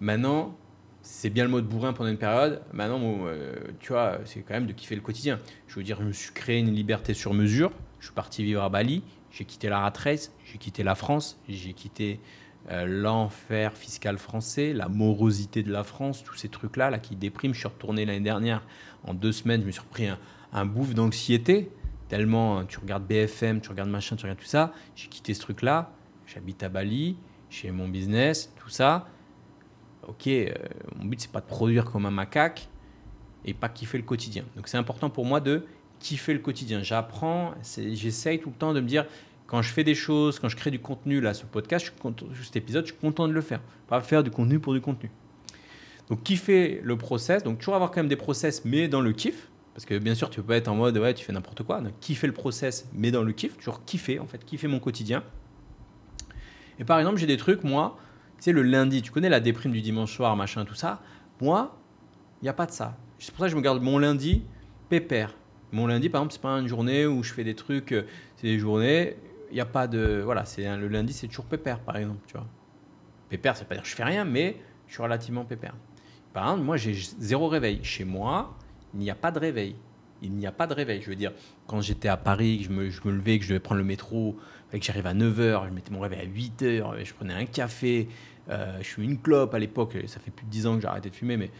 Maintenant, 0.00 0.56
c'est 1.02 1.30
bien 1.30 1.44
le 1.44 1.50
mode 1.50 1.66
bourrin 1.66 1.92
pendant 1.92 2.10
une 2.10 2.18
période. 2.18 2.62
Maintenant, 2.72 3.00
euh, 3.26 3.54
tu 3.78 3.92
vois, 3.92 4.18
c'est 4.24 4.40
quand 4.40 4.54
même 4.54 4.66
de 4.66 4.72
kiffer 4.72 4.96
le 4.96 5.00
quotidien. 5.00 5.38
Je 5.68 5.76
veux 5.76 5.84
dire, 5.84 5.98
je 6.00 6.06
me 6.06 6.12
suis 6.12 6.32
créé 6.32 6.58
une 6.58 6.74
liberté 6.74 7.14
sur 7.14 7.32
mesure. 7.32 7.70
Je 8.00 8.06
suis 8.06 8.14
parti 8.14 8.42
vivre 8.42 8.62
à 8.62 8.68
Bali. 8.68 9.04
J'ai 9.34 9.44
quitté 9.44 9.68
la 9.68 9.80
rat 9.80 9.92
race, 9.96 10.32
j'ai 10.44 10.58
quitté 10.58 10.84
la 10.84 10.94
France, 10.94 11.40
j'ai 11.48 11.72
quitté 11.72 12.20
euh, 12.70 12.86
l'enfer 12.86 13.76
fiscal 13.76 14.16
français, 14.16 14.72
la 14.72 14.88
morosité 14.88 15.64
de 15.64 15.72
la 15.72 15.82
France, 15.82 16.22
tous 16.22 16.36
ces 16.36 16.48
trucs-là 16.48 16.88
là, 16.88 17.00
qui 17.00 17.16
dépriment. 17.16 17.52
Je 17.52 17.58
suis 17.58 17.66
retourné 17.66 18.04
l'année 18.04 18.20
dernière, 18.20 18.62
en 19.02 19.12
deux 19.12 19.32
semaines, 19.32 19.62
je 19.62 19.66
me 19.66 19.72
suis 19.72 19.80
repris 19.80 20.06
un, 20.06 20.20
un 20.52 20.64
bouffe 20.64 20.94
d'anxiété. 20.94 21.72
Tellement 22.08 22.58
hein, 22.60 22.66
tu 22.66 22.78
regardes 22.78 23.08
BFM, 23.08 23.60
tu 23.60 23.70
regardes 23.70 23.90
machin, 23.90 24.14
tu 24.14 24.22
regardes 24.22 24.38
tout 24.38 24.46
ça. 24.46 24.72
J'ai 24.94 25.08
quitté 25.08 25.34
ce 25.34 25.40
truc-là. 25.40 25.90
J'habite 26.26 26.62
à 26.62 26.68
Bali, 26.68 27.16
j'ai 27.50 27.72
mon 27.72 27.88
business, 27.88 28.52
tout 28.56 28.68
ça. 28.68 29.08
Ok, 30.06 30.28
euh, 30.28 30.54
mon 30.96 31.06
but 31.06 31.20
c'est 31.20 31.32
pas 31.32 31.40
de 31.40 31.46
produire 31.46 31.86
comme 31.86 32.06
un 32.06 32.12
macaque 32.12 32.68
et 33.44 33.52
pas 33.52 33.68
kiffer 33.68 33.98
le 33.98 34.04
quotidien. 34.04 34.44
Donc 34.54 34.68
c'est 34.68 34.78
important 34.78 35.10
pour 35.10 35.24
moi 35.24 35.40
de 35.40 35.66
kiffer 36.04 36.34
le 36.34 36.38
quotidien. 36.38 36.82
J'apprends, 36.82 37.54
j'essaye 37.76 38.38
tout 38.38 38.50
le 38.50 38.54
temps 38.54 38.74
de 38.74 38.80
me 38.80 38.86
dire 38.86 39.06
quand 39.46 39.62
je 39.62 39.72
fais 39.72 39.84
des 39.84 39.94
choses, 39.94 40.38
quand 40.38 40.50
je 40.50 40.56
crée 40.56 40.70
du 40.70 40.78
contenu, 40.78 41.20
là, 41.20 41.32
ce 41.32 41.46
podcast, 41.46 41.92
cet 42.42 42.56
épisode, 42.56 42.84
je 42.84 42.92
suis 42.92 43.00
content 43.00 43.26
de 43.26 43.32
le 43.32 43.40
faire. 43.40 43.60
Pas 43.88 44.00
faire 44.02 44.22
du 44.22 44.30
contenu 44.30 44.58
pour 44.58 44.74
du 44.74 44.82
contenu. 44.82 45.10
Donc, 46.10 46.22
kiffer 46.22 46.80
le 46.82 46.98
process. 46.98 47.42
Donc, 47.42 47.58
toujours 47.58 47.74
avoir 47.74 47.90
quand 47.90 48.00
même 48.00 48.08
des 48.08 48.16
process, 48.16 48.66
mais 48.66 48.86
dans 48.86 49.00
le 49.00 49.12
kiff. 49.12 49.48
Parce 49.72 49.86
que 49.86 49.98
bien 49.98 50.14
sûr, 50.14 50.28
tu 50.28 50.40
peux 50.40 50.46
pas 50.46 50.56
être 50.56 50.68
en 50.68 50.74
mode, 50.74 50.96
ouais, 50.98 51.14
tu 51.14 51.24
fais 51.24 51.32
n'importe 51.32 51.62
quoi. 51.62 51.80
Donc, 51.80 51.98
kiffer 52.00 52.26
le 52.26 52.34
process, 52.34 52.86
mais 52.92 53.10
dans 53.10 53.22
le 53.22 53.32
kiff. 53.32 53.56
Toujours 53.56 53.82
kiffer, 53.86 54.18
en 54.18 54.26
fait, 54.26 54.44
kiffer 54.44 54.68
mon 54.68 54.80
quotidien. 54.80 55.24
Et 56.78 56.84
par 56.84 56.98
exemple, 56.98 57.16
j'ai 57.16 57.26
des 57.26 57.38
trucs, 57.38 57.64
moi, 57.64 57.96
tu 58.36 58.44
sais, 58.44 58.52
le 58.52 58.62
lundi, 58.62 59.00
tu 59.00 59.10
connais 59.10 59.30
la 59.30 59.40
déprime 59.40 59.72
du 59.72 59.80
dimanche 59.80 60.14
soir, 60.14 60.36
machin, 60.36 60.66
tout 60.66 60.74
ça. 60.74 61.00
Moi, 61.40 61.74
il 62.42 62.44
n'y 62.44 62.50
a 62.50 62.54
pas 62.54 62.66
de 62.66 62.72
ça. 62.72 62.96
C'est 63.18 63.30
pour 63.30 63.40
ça 63.40 63.46
que 63.46 63.52
je 63.52 63.56
me 63.56 63.62
garde 63.62 63.82
mon 63.82 63.98
lundi 63.98 64.42
pépère. 64.90 65.34
Mon 65.74 65.86
lundi, 65.86 66.08
par 66.08 66.20
exemple, 66.20 66.32
c'est 66.34 66.42
pas 66.42 66.58
une 66.58 66.68
journée 66.68 67.06
où 67.06 67.22
je 67.22 67.32
fais 67.32 67.44
des 67.44 67.54
trucs, 67.54 67.92
euh, 67.92 68.06
c'est 68.36 68.46
des 68.46 68.58
journées 68.58 69.16
il 69.50 69.54
n'y 69.54 69.60
a 69.60 69.66
pas 69.66 69.86
de. 69.86 70.20
Voilà, 70.24 70.44
c'est 70.44 70.64
le 70.76 70.88
lundi, 70.88 71.12
c'est 71.12 71.28
toujours 71.28 71.44
pépère, 71.44 71.78
par 71.78 71.96
exemple. 71.96 72.20
Tu 72.26 72.32
vois. 72.32 72.46
Pépère, 73.28 73.56
ça 73.56 73.64
pas 73.64 73.74
dire 73.74 73.84
que 73.84 73.88
je 73.88 73.94
fais 73.94 74.02
rien, 74.02 74.24
mais 74.24 74.56
je 74.88 74.94
suis 74.94 75.02
relativement 75.02 75.44
pépère. 75.44 75.74
Par 76.32 76.44
exemple, 76.44 76.64
moi, 76.64 76.76
j'ai 76.76 76.92
zéro 77.20 77.46
réveil. 77.46 77.78
Chez 77.84 78.04
moi, 78.04 78.58
il 78.94 79.00
n'y 79.00 79.10
a 79.10 79.14
pas 79.14 79.30
de 79.30 79.38
réveil. 79.38 79.76
Il 80.22 80.32
n'y 80.32 80.46
a 80.46 80.50
pas 80.50 80.66
de 80.66 80.74
réveil. 80.74 81.02
Je 81.02 81.08
veux 81.08 81.14
dire, 81.14 81.32
quand 81.68 81.80
j'étais 81.80 82.08
à 82.08 82.16
Paris, 82.16 82.64
je 82.64 82.70
me, 82.70 82.90
je 82.90 83.00
me 83.04 83.12
levais, 83.12 83.38
que 83.38 83.44
je 83.44 83.50
devais 83.50 83.60
prendre 83.60 83.80
le 83.80 83.86
métro, 83.86 84.36
que 84.72 84.82
j'arrive 84.82 85.06
à 85.06 85.14
9h, 85.14 85.68
je 85.68 85.70
mettais 85.72 85.92
mon 85.92 86.00
réveil 86.00 86.20
à 86.20 86.26
8h, 86.26 87.04
je 87.04 87.14
prenais 87.14 87.34
un 87.34 87.44
café, 87.44 88.08
euh, 88.48 88.78
je 88.80 88.86
suis 88.88 89.04
une 89.04 89.20
clope 89.20 89.54
à 89.54 89.60
l'époque, 89.60 89.96
ça 90.06 90.18
fait 90.18 90.32
plus 90.32 90.46
de 90.46 90.50
10 90.50 90.66
ans 90.66 90.74
que 90.74 90.82
j'ai 90.82 90.88
arrêté 90.88 91.10
de 91.10 91.14
fumer, 91.14 91.36
mais, 91.36 91.50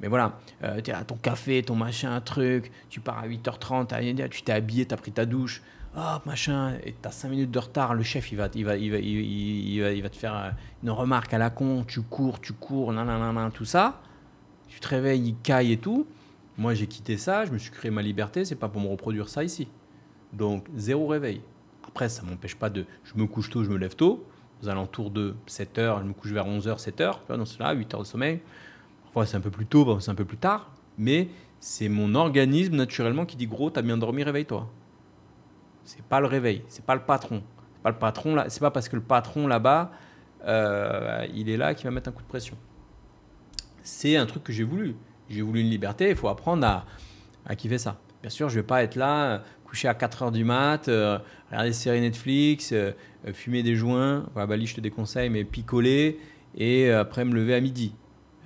mais 0.00 0.08
voilà, 0.08 0.38
euh, 0.64 0.80
tu 0.80 0.90
as 0.90 1.04
ton 1.04 1.16
café, 1.16 1.62
ton 1.62 1.74
machin, 1.74 2.12
un 2.12 2.20
truc, 2.20 2.70
tu 2.88 3.00
pars 3.00 3.18
à 3.18 3.28
8h30, 3.28 4.28
tu 4.28 4.42
t'es 4.42 4.52
habillé, 4.52 4.86
tu 4.86 4.94
as 4.94 4.96
pris 4.96 5.12
ta 5.12 5.26
douche, 5.26 5.62
oh, 5.96 6.16
machin, 6.24 6.74
et 6.84 6.94
t'as 7.00 7.10
5 7.10 7.28
minutes 7.28 7.50
de 7.50 7.58
retard, 7.58 7.94
le 7.94 8.02
chef, 8.02 8.32
il 8.32 8.36
va, 8.36 8.48
il 8.54 8.64
va, 8.64 8.76
il 8.76 8.90
va, 8.90 8.98
il 8.98 10.02
va, 10.02 10.08
te 10.08 10.16
faire 10.16 10.36
euh, 10.36 10.50
une 10.82 10.90
remarque 10.90 11.34
à 11.34 11.38
la 11.38 11.50
con, 11.50 11.84
tu 11.86 12.00
cours, 12.00 12.40
tu 12.40 12.52
cours, 12.52 12.92
nan, 12.92 13.50
tout 13.52 13.64
ça. 13.64 14.00
Tu 14.68 14.78
te 14.78 14.88
réveilles, 14.88 15.28
il 15.28 15.36
caille 15.42 15.72
et 15.72 15.76
tout. 15.78 16.06
Moi, 16.56 16.74
j'ai 16.74 16.86
quitté 16.86 17.16
ça, 17.16 17.44
je 17.44 17.52
me 17.52 17.58
suis 17.58 17.70
créé 17.70 17.90
ma 17.90 18.02
liberté, 18.02 18.44
c'est 18.44 18.54
pas 18.54 18.68
pour 18.68 18.80
me 18.80 18.88
reproduire 18.88 19.28
ça 19.28 19.42
ici. 19.42 19.68
Donc, 20.32 20.66
zéro 20.76 21.06
réveil. 21.08 21.42
Après, 21.86 22.08
ça 22.08 22.22
m'empêche 22.22 22.54
pas 22.54 22.70
de. 22.70 22.86
Je 23.02 23.14
me 23.16 23.26
couche 23.26 23.50
tôt, 23.50 23.64
je 23.64 23.70
me 23.70 23.76
lève 23.76 23.96
tôt. 23.96 24.24
Aux 24.62 24.68
alentours 24.68 25.10
de 25.10 25.34
7 25.46 25.78
heures, 25.78 26.00
je 26.00 26.04
me 26.04 26.12
couche 26.12 26.30
vers 26.30 26.46
11 26.46 26.68
h 26.68 26.78
7 26.78 27.00
h 27.00 27.14
Dans 27.28 27.44
cela, 27.44 27.72
8 27.72 27.94
heures 27.94 28.02
de 28.02 28.06
sommeil. 28.06 28.40
C'est 29.24 29.36
un 29.36 29.40
peu 29.40 29.50
plus 29.50 29.66
tôt, 29.66 29.98
c'est 30.00 30.10
un 30.10 30.14
peu 30.14 30.24
plus 30.24 30.36
tard. 30.36 30.70
Mais 30.98 31.28
c'est 31.58 31.88
mon 31.88 32.14
organisme 32.14 32.76
naturellement 32.76 33.26
qui 33.26 33.36
dit 33.36 33.46
gros, 33.46 33.70
t'as 33.70 33.82
bien 33.82 33.98
dormi, 33.98 34.22
réveille-toi. 34.22 34.68
C'est 35.84 36.02
pas 36.02 36.20
le 36.20 36.26
réveil, 36.26 36.62
c'est 36.68 36.84
pas 36.84 36.94
le 36.94 37.02
patron. 37.02 37.42
C'est 37.74 37.82
pas 37.82 37.90
le 37.90 37.98
patron 37.98 38.34
là, 38.34 38.46
c'est 38.48 38.60
pas 38.60 38.70
parce 38.70 38.88
que 38.88 38.96
le 38.96 39.02
patron 39.02 39.46
là-bas, 39.46 39.90
euh, 40.44 41.26
il 41.34 41.48
est 41.48 41.56
là 41.56 41.74
qui 41.74 41.84
va 41.84 41.90
mettre 41.90 42.08
un 42.08 42.12
coup 42.12 42.22
de 42.22 42.28
pression. 42.28 42.56
C'est 43.82 44.16
un 44.16 44.26
truc 44.26 44.44
que 44.44 44.52
j'ai 44.52 44.64
voulu. 44.64 44.96
J'ai 45.28 45.42
voulu 45.42 45.60
une 45.60 45.70
liberté, 45.70 46.10
il 46.10 46.16
faut 46.16 46.28
apprendre 46.28 46.66
à, 46.66 46.84
à 47.46 47.56
kiffer 47.56 47.78
ça. 47.78 47.98
Bien 48.22 48.30
sûr, 48.30 48.48
je 48.48 48.56
vais 48.56 48.66
pas 48.66 48.82
être 48.82 48.96
là, 48.96 49.42
couché 49.64 49.88
à 49.88 49.94
4 49.94 50.24
heures 50.24 50.32
du 50.32 50.44
mat, 50.44 50.88
euh, 50.88 51.18
regarder 51.48 51.70
des 51.70 51.74
séries 51.74 52.00
Netflix, 52.00 52.70
euh, 52.72 52.92
fumer 53.32 53.62
des 53.62 53.76
joints, 53.76 54.26
voilà, 54.32 54.46
Bali 54.46 54.66
je 54.66 54.76
te 54.76 54.80
déconseille, 54.80 55.30
mais 55.30 55.44
picoler, 55.44 56.18
et 56.56 56.90
après 56.90 57.24
me 57.24 57.34
lever 57.34 57.54
à 57.54 57.60
midi. 57.60 57.94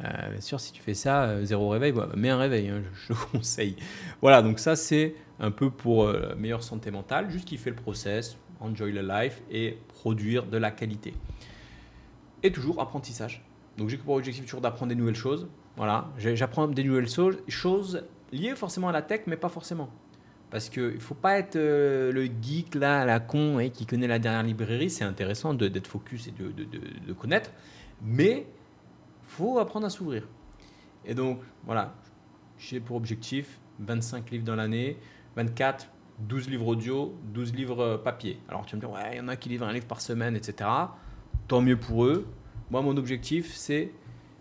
Bien 0.00 0.40
sûr, 0.40 0.60
si 0.60 0.72
tu 0.72 0.82
fais 0.82 0.94
ça, 0.94 1.44
zéro 1.44 1.68
réveil, 1.68 1.92
bah, 1.92 2.08
mets 2.16 2.30
un 2.30 2.38
réveil, 2.38 2.68
hein, 2.68 2.82
je, 2.92 3.14
je, 3.14 3.20
conseille. 3.32 3.76
Voilà, 4.20 4.42
donc 4.42 4.58
ça 4.58 4.76
c'est 4.76 5.14
un 5.40 5.50
peu 5.50 5.70
pour 5.70 6.04
euh, 6.04 6.34
meilleure 6.36 6.62
santé 6.62 6.90
mentale, 6.90 7.30
juste 7.30 7.46
kiffer 7.46 7.70
le 7.70 7.76
process, 7.76 8.36
enjoy 8.60 8.92
the 8.92 9.02
life 9.02 9.42
et 9.50 9.78
produire 9.88 10.46
de 10.46 10.56
la 10.56 10.70
qualité. 10.70 11.14
Et 12.42 12.52
toujours 12.52 12.80
apprentissage. 12.80 13.44
Donc 13.76 13.88
j'ai 13.88 13.96
pour 13.96 14.14
objectif 14.14 14.44
toujours 14.44 14.60
d'apprendre 14.60 14.90
des 14.90 14.94
nouvelles 14.94 15.16
choses. 15.16 15.48
Voilà, 15.76 16.08
j'apprends 16.18 16.68
des 16.68 16.84
nouvelles 16.84 17.08
choses 17.48 18.04
liées 18.32 18.54
forcément 18.54 18.88
à 18.88 18.92
la 18.92 19.02
tech, 19.02 19.22
mais 19.26 19.36
pas 19.36 19.48
forcément. 19.48 19.90
Parce 20.50 20.68
qu'il 20.68 20.94
ne 20.94 21.00
faut 21.00 21.16
pas 21.16 21.36
être 21.38 21.56
euh, 21.56 22.12
le 22.12 22.26
geek 22.26 22.76
là, 22.76 23.04
la 23.04 23.18
con, 23.18 23.58
qui 23.72 23.86
connaît 23.86 24.06
la 24.06 24.20
dernière 24.20 24.44
librairie. 24.44 24.88
C'est 24.88 25.02
intéressant 25.02 25.52
d'être 25.52 25.88
focus 25.88 26.28
et 26.28 26.32
de 26.32 27.12
connaître. 27.12 27.50
Mais 28.02 28.46
faut 29.34 29.58
apprendre 29.58 29.86
à 29.86 29.90
s'ouvrir. 29.90 30.28
Et 31.04 31.14
donc, 31.14 31.40
voilà, 31.64 31.94
j'ai 32.58 32.80
pour 32.80 32.96
objectif 32.96 33.58
25 33.80 34.30
livres 34.30 34.44
dans 34.44 34.54
l'année. 34.54 34.96
24, 35.36 35.88
12 36.20 36.48
livres 36.48 36.68
audio, 36.68 37.14
12 37.32 37.54
livres 37.54 37.96
papier. 37.96 38.38
Alors 38.48 38.64
tu 38.64 38.76
me 38.76 38.80
dire, 38.80 38.90
ouais, 38.90 39.14
il 39.14 39.16
y 39.18 39.20
en 39.20 39.28
a 39.28 39.36
qui 39.36 39.48
livrent 39.48 39.66
un 39.66 39.72
livre 39.72 39.86
par 39.86 40.00
semaine, 40.00 40.36
etc. 40.36 40.70
Tant 41.48 41.60
mieux 41.60 41.76
pour 41.76 42.04
eux. 42.04 42.26
Moi, 42.70 42.80
mon 42.82 42.96
objectif, 42.96 43.52
c'est, 43.54 43.90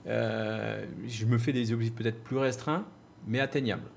euh, 0.06 0.86
je 1.08 1.26
me 1.26 1.40
fais 1.40 1.52
des 1.52 1.74
objectifs 1.74 1.96
peut-être 1.96 2.24
plus 2.24 2.38
restreints, 2.38 2.86
mais 3.26 3.40
atteignables. 3.40 3.90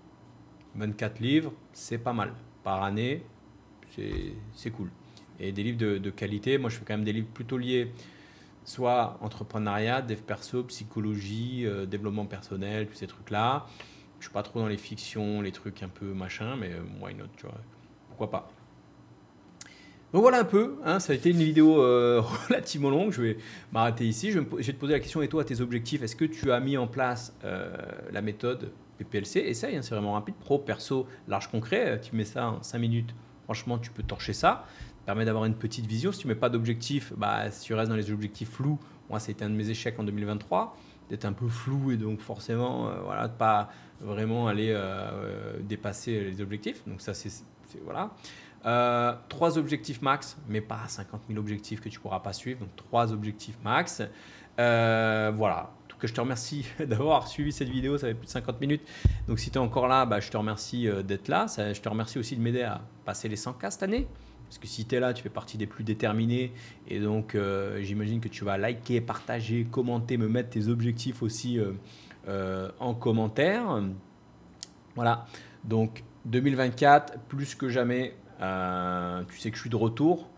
24 0.76 1.20
livres, 1.20 1.52
c'est 1.72 1.98
pas 1.98 2.14
mal. 2.14 2.32
Par 2.64 2.82
année, 2.82 3.22
c'est 4.54 4.70
cool. 4.70 4.90
Et 5.38 5.52
des 5.52 5.62
livres 5.62 5.78
de, 5.78 5.98
de, 5.98 6.10
qualité, 6.10 6.56
moi 6.56 6.70
je 6.70 6.76
fais 6.76 6.84
quand 6.86 6.94
même 6.94 7.04
des 7.04 7.12
livres 7.12 7.28
plutôt 7.32 7.58
liés 7.58 7.92
soit 8.66 9.16
entrepreneuriat, 9.22 10.02
dev 10.02 10.20
perso, 10.20 10.64
psychologie, 10.64 11.64
euh, 11.64 11.86
développement 11.86 12.26
personnel, 12.26 12.88
tous 12.88 12.96
ces 12.96 13.06
trucs-là. 13.06 13.66
Je 14.18 14.24
suis 14.26 14.32
pas 14.32 14.42
trop 14.42 14.60
dans 14.60 14.68
les 14.68 14.76
fictions, 14.76 15.40
les 15.40 15.52
trucs 15.52 15.82
un 15.82 15.88
peu 15.88 16.12
machin, 16.12 16.56
mais 16.56 16.72
moi, 16.98 17.10
une 17.10 17.22
autre, 17.22 17.32
tu 17.36 17.46
vois. 17.46 17.54
Pourquoi 18.08 18.30
pas 18.30 18.50
donc 20.12 20.22
voilà 20.22 20.38
un 20.38 20.44
peu, 20.44 20.76
hein, 20.84 21.00
ça 21.00 21.12
a 21.12 21.16
été 21.16 21.30
une 21.30 21.42
vidéo 21.42 21.82
euh, 21.82 22.22
relativement 22.48 22.90
longue, 22.90 23.12
je 23.12 23.20
vais 23.20 23.38
m'arrêter 23.72 24.06
ici. 24.06 24.30
Je 24.30 24.38
vais, 24.38 24.46
te 24.46 24.72
poser 24.72 24.92
la 24.92 25.00
question, 25.00 25.20
et 25.20 25.28
toi, 25.28 25.44
tes 25.44 25.60
objectifs, 25.60 26.00
est-ce 26.00 26.16
que 26.16 26.24
tu 26.24 26.52
as 26.52 26.60
mis 26.60 26.76
en 26.76 26.86
place 26.86 27.36
euh, 27.44 27.76
la 28.12 28.22
méthode 28.22 28.70
PPLC 28.98 29.40
Essaye, 29.40 29.76
hein, 29.76 29.82
c'est 29.82 29.94
vraiment 29.94 30.12
rapide, 30.12 30.36
pro, 30.36 30.58
perso, 30.58 31.06
large, 31.28 31.50
concret, 31.50 32.00
tu 32.00 32.14
mets 32.14 32.24
ça 32.24 32.48
en 32.48 32.62
5 32.62 32.78
minutes, 32.78 33.14
franchement, 33.44 33.78
tu 33.78 33.90
peux 33.90 34.04
torcher 34.04 34.32
ça. 34.32 34.64
Permet 35.06 35.24
d'avoir 35.24 35.44
une 35.44 35.54
petite 35.54 35.86
vision. 35.86 36.12
Si 36.12 36.18
tu 36.18 36.28
mets 36.28 36.34
pas 36.34 36.50
d'objectif, 36.50 37.12
bah, 37.16 37.50
si 37.50 37.64
tu 37.64 37.74
restes 37.74 37.88
dans 37.88 37.96
les 37.96 38.10
objectifs 38.10 38.50
flous, 38.50 38.78
moi, 39.08 39.20
c'était 39.20 39.44
un 39.44 39.50
de 39.50 39.54
mes 39.54 39.70
échecs 39.70 39.98
en 39.98 40.04
2023, 40.04 40.76
d'être 41.08 41.24
un 41.24 41.32
peu 41.32 41.46
flou 41.46 41.92
et 41.92 41.96
donc 41.96 42.20
forcément, 42.20 42.88
euh, 42.88 42.96
voilà, 43.04 43.28
pas 43.28 43.70
vraiment 44.00 44.48
aller 44.48 44.70
euh, 44.70 44.76
euh, 44.80 45.58
dépasser 45.60 46.20
les 46.24 46.40
objectifs. 46.40 46.86
Donc 46.86 47.00
ça, 47.00 47.14
c'est 47.14 47.30
voilà. 47.84 48.10
trois 49.28 49.58
objectifs 49.58 50.02
max, 50.02 50.36
mais 50.48 50.60
pas 50.60 50.80
50 50.88 51.22
000 51.28 51.38
objectifs 51.38 51.80
que 51.80 51.88
tu 51.88 52.00
pourras 52.00 52.20
pas 52.20 52.32
suivre. 52.32 52.60
Donc 52.60 52.74
trois 52.74 53.12
objectifs 53.12 53.56
max. 53.64 54.02
voilà. 54.58 55.70
Cas, 55.98 56.08
je 56.08 56.12
te 56.12 56.20
remercie 56.20 56.66
d'avoir 56.86 57.26
suivi 57.26 57.52
cette 57.52 57.70
vidéo. 57.70 57.96
Ça 57.96 58.08
fait 58.08 58.14
plus 58.14 58.26
de 58.26 58.30
50 58.30 58.60
minutes. 58.60 58.82
Donc 59.28 59.38
si 59.38 59.50
tu 59.50 59.56
es 59.56 59.60
encore 59.60 59.88
là, 59.88 60.04
bah, 60.04 60.20
je 60.20 60.30
te 60.30 60.36
remercie 60.36 60.88
d'être 61.04 61.28
là. 61.28 61.46
Je 61.56 61.80
te 61.80 61.88
remercie 61.88 62.18
aussi 62.18 62.36
de 62.36 62.42
m'aider 62.42 62.62
à 62.62 62.82
passer 63.06 63.30
les 63.30 63.36
100K 63.36 63.70
cette 63.70 63.82
année. 63.82 64.06
Parce 64.48 64.58
que 64.58 64.66
si 64.66 64.84
tu 64.86 64.94
es 64.94 65.00
là, 65.00 65.12
tu 65.12 65.22
fais 65.22 65.28
partie 65.28 65.58
des 65.58 65.66
plus 65.66 65.84
déterminés. 65.84 66.52
Et 66.88 67.00
donc, 67.00 67.34
euh, 67.34 67.82
j'imagine 67.82 68.20
que 68.20 68.28
tu 68.28 68.44
vas 68.44 68.56
liker, 68.56 69.00
partager, 69.00 69.66
commenter, 69.70 70.16
me 70.16 70.28
mettre 70.28 70.50
tes 70.50 70.68
objectifs 70.68 71.22
aussi 71.22 71.58
euh, 71.58 71.72
euh, 72.28 72.70
en 72.78 72.94
commentaire. 72.94 73.82
Voilà. 74.94 75.26
Donc, 75.64 76.04
2024, 76.26 77.18
plus 77.28 77.54
que 77.54 77.68
jamais, 77.68 78.14
tu 78.38 79.38
sais 79.38 79.50
que 79.50 79.56
je 79.56 79.60
suis 79.60 79.70
de 79.70 79.76
retour. 79.76 80.28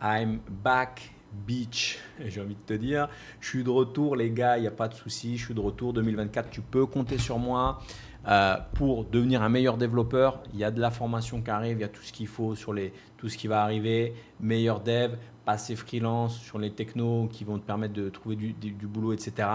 I'm 0.00 0.40
back, 0.48 1.12
beach. 1.46 1.98
J'ai 2.24 2.40
envie 2.40 2.54
de 2.54 2.60
te 2.66 2.74
dire, 2.74 3.08
je 3.40 3.48
suis 3.48 3.64
de 3.64 3.70
retour, 3.70 4.16
les 4.16 4.30
gars, 4.30 4.58
il 4.58 4.62
n'y 4.62 4.66
a 4.66 4.72
pas 4.72 4.88
de 4.88 4.94
souci. 4.94 5.36
Je 5.36 5.44
suis 5.44 5.54
de 5.54 5.60
retour 5.60 5.92
2024. 5.92 6.50
Tu 6.50 6.60
peux 6.60 6.86
compter 6.86 7.18
sur 7.18 7.38
moi. 7.38 7.82
Euh, 8.28 8.56
pour 8.74 9.04
devenir 9.04 9.42
un 9.42 9.48
meilleur 9.48 9.78
développeur, 9.78 10.42
il 10.52 10.58
y 10.58 10.64
a 10.64 10.70
de 10.70 10.80
la 10.80 10.90
formation 10.90 11.40
qui 11.40 11.50
arrive, 11.50 11.78
il 11.78 11.80
y 11.80 11.84
a 11.84 11.88
tout 11.88 12.02
ce 12.02 12.12
qu'il 12.12 12.26
faut 12.26 12.54
sur 12.54 12.72
les, 12.72 12.92
tout 13.16 13.28
ce 13.28 13.38
qui 13.38 13.46
va 13.46 13.62
arriver, 13.62 14.14
meilleur 14.40 14.80
dev, 14.80 15.14
passer 15.46 15.74
freelance 15.74 16.38
sur 16.38 16.58
les 16.58 16.70
technos 16.70 17.28
qui 17.32 17.44
vont 17.44 17.58
te 17.58 17.64
permettre 17.64 17.94
de 17.94 18.10
trouver 18.10 18.36
du, 18.36 18.86
boulot, 18.86 19.12
etc. 19.14 19.48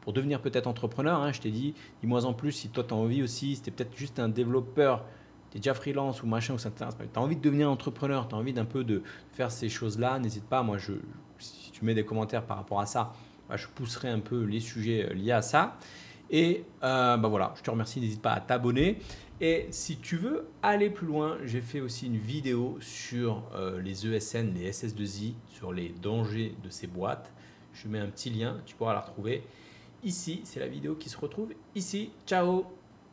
Pour 0.00 0.12
devenir 0.12 0.40
peut-être 0.40 0.68
entrepreneur, 0.68 1.20
hein, 1.20 1.32
je 1.32 1.40
t'ai 1.40 1.50
dit, 1.50 1.74
dis-moi 2.00 2.24
en 2.24 2.32
plus 2.32 2.52
si 2.52 2.68
toi 2.68 2.84
tu 2.84 2.94
as 2.94 2.96
envie 2.96 3.22
aussi, 3.22 3.56
si 3.56 3.62
tu 3.62 3.68
es 3.70 3.72
peut-être 3.72 3.96
juste 3.96 4.20
un 4.20 4.28
développeur, 4.28 5.04
tu 5.50 5.56
es 5.56 5.60
déjà 5.60 5.74
freelance 5.74 6.22
ou 6.22 6.26
machin, 6.26 6.54
ou 6.54 6.58
ça 6.58 6.70
tu 6.70 6.82
as 6.84 7.20
envie 7.20 7.36
de 7.36 7.42
devenir 7.42 7.68
entrepreneur, 7.70 8.28
tu 8.28 8.36
as 8.36 8.38
envie 8.38 8.52
d'un 8.52 8.64
peu 8.64 8.84
de 8.84 9.02
faire 9.32 9.50
ces 9.50 9.68
choses-là, 9.68 10.20
n'hésite 10.20 10.44
pas, 10.44 10.62
moi 10.62 10.78
je, 10.78 10.92
si 11.38 11.72
tu 11.72 11.84
mets 11.84 11.94
des 11.94 12.04
commentaires 12.04 12.44
par 12.44 12.56
rapport 12.56 12.80
à 12.80 12.86
ça, 12.86 13.12
bah, 13.48 13.56
je 13.56 13.66
pousserai 13.66 14.08
un 14.08 14.20
peu 14.20 14.44
les 14.44 14.60
sujets 14.60 15.10
euh, 15.10 15.14
liés 15.14 15.32
à 15.32 15.42
ça. 15.42 15.76
Et 16.32 16.64
euh, 16.82 17.16
bah 17.18 17.28
voilà, 17.28 17.52
je 17.56 17.62
te 17.62 17.70
remercie, 17.70 18.00
n'hésite 18.00 18.22
pas 18.22 18.32
à 18.32 18.40
t'abonner. 18.40 18.98
Et 19.40 19.66
si 19.70 19.98
tu 19.98 20.16
veux 20.16 20.48
aller 20.62 20.88
plus 20.88 21.06
loin, 21.06 21.36
j'ai 21.44 21.60
fait 21.60 21.80
aussi 21.80 22.06
une 22.06 22.16
vidéo 22.16 22.78
sur 22.80 23.42
euh, 23.54 23.80
les 23.80 24.06
ESN, 24.06 24.54
les 24.54 24.70
SS2I, 24.70 25.34
sur 25.48 25.72
les 25.72 25.90
dangers 25.90 26.54
de 26.64 26.70
ces 26.70 26.86
boîtes. 26.86 27.32
Je 27.74 27.86
mets 27.88 27.98
un 27.98 28.08
petit 28.08 28.30
lien, 28.30 28.60
tu 28.64 28.74
pourras 28.74 28.94
la 28.94 29.00
retrouver 29.00 29.42
ici. 30.02 30.40
C'est 30.44 30.60
la 30.60 30.68
vidéo 30.68 30.94
qui 30.94 31.10
se 31.10 31.18
retrouve 31.18 31.52
ici. 31.74 32.10
Ciao 32.26 32.81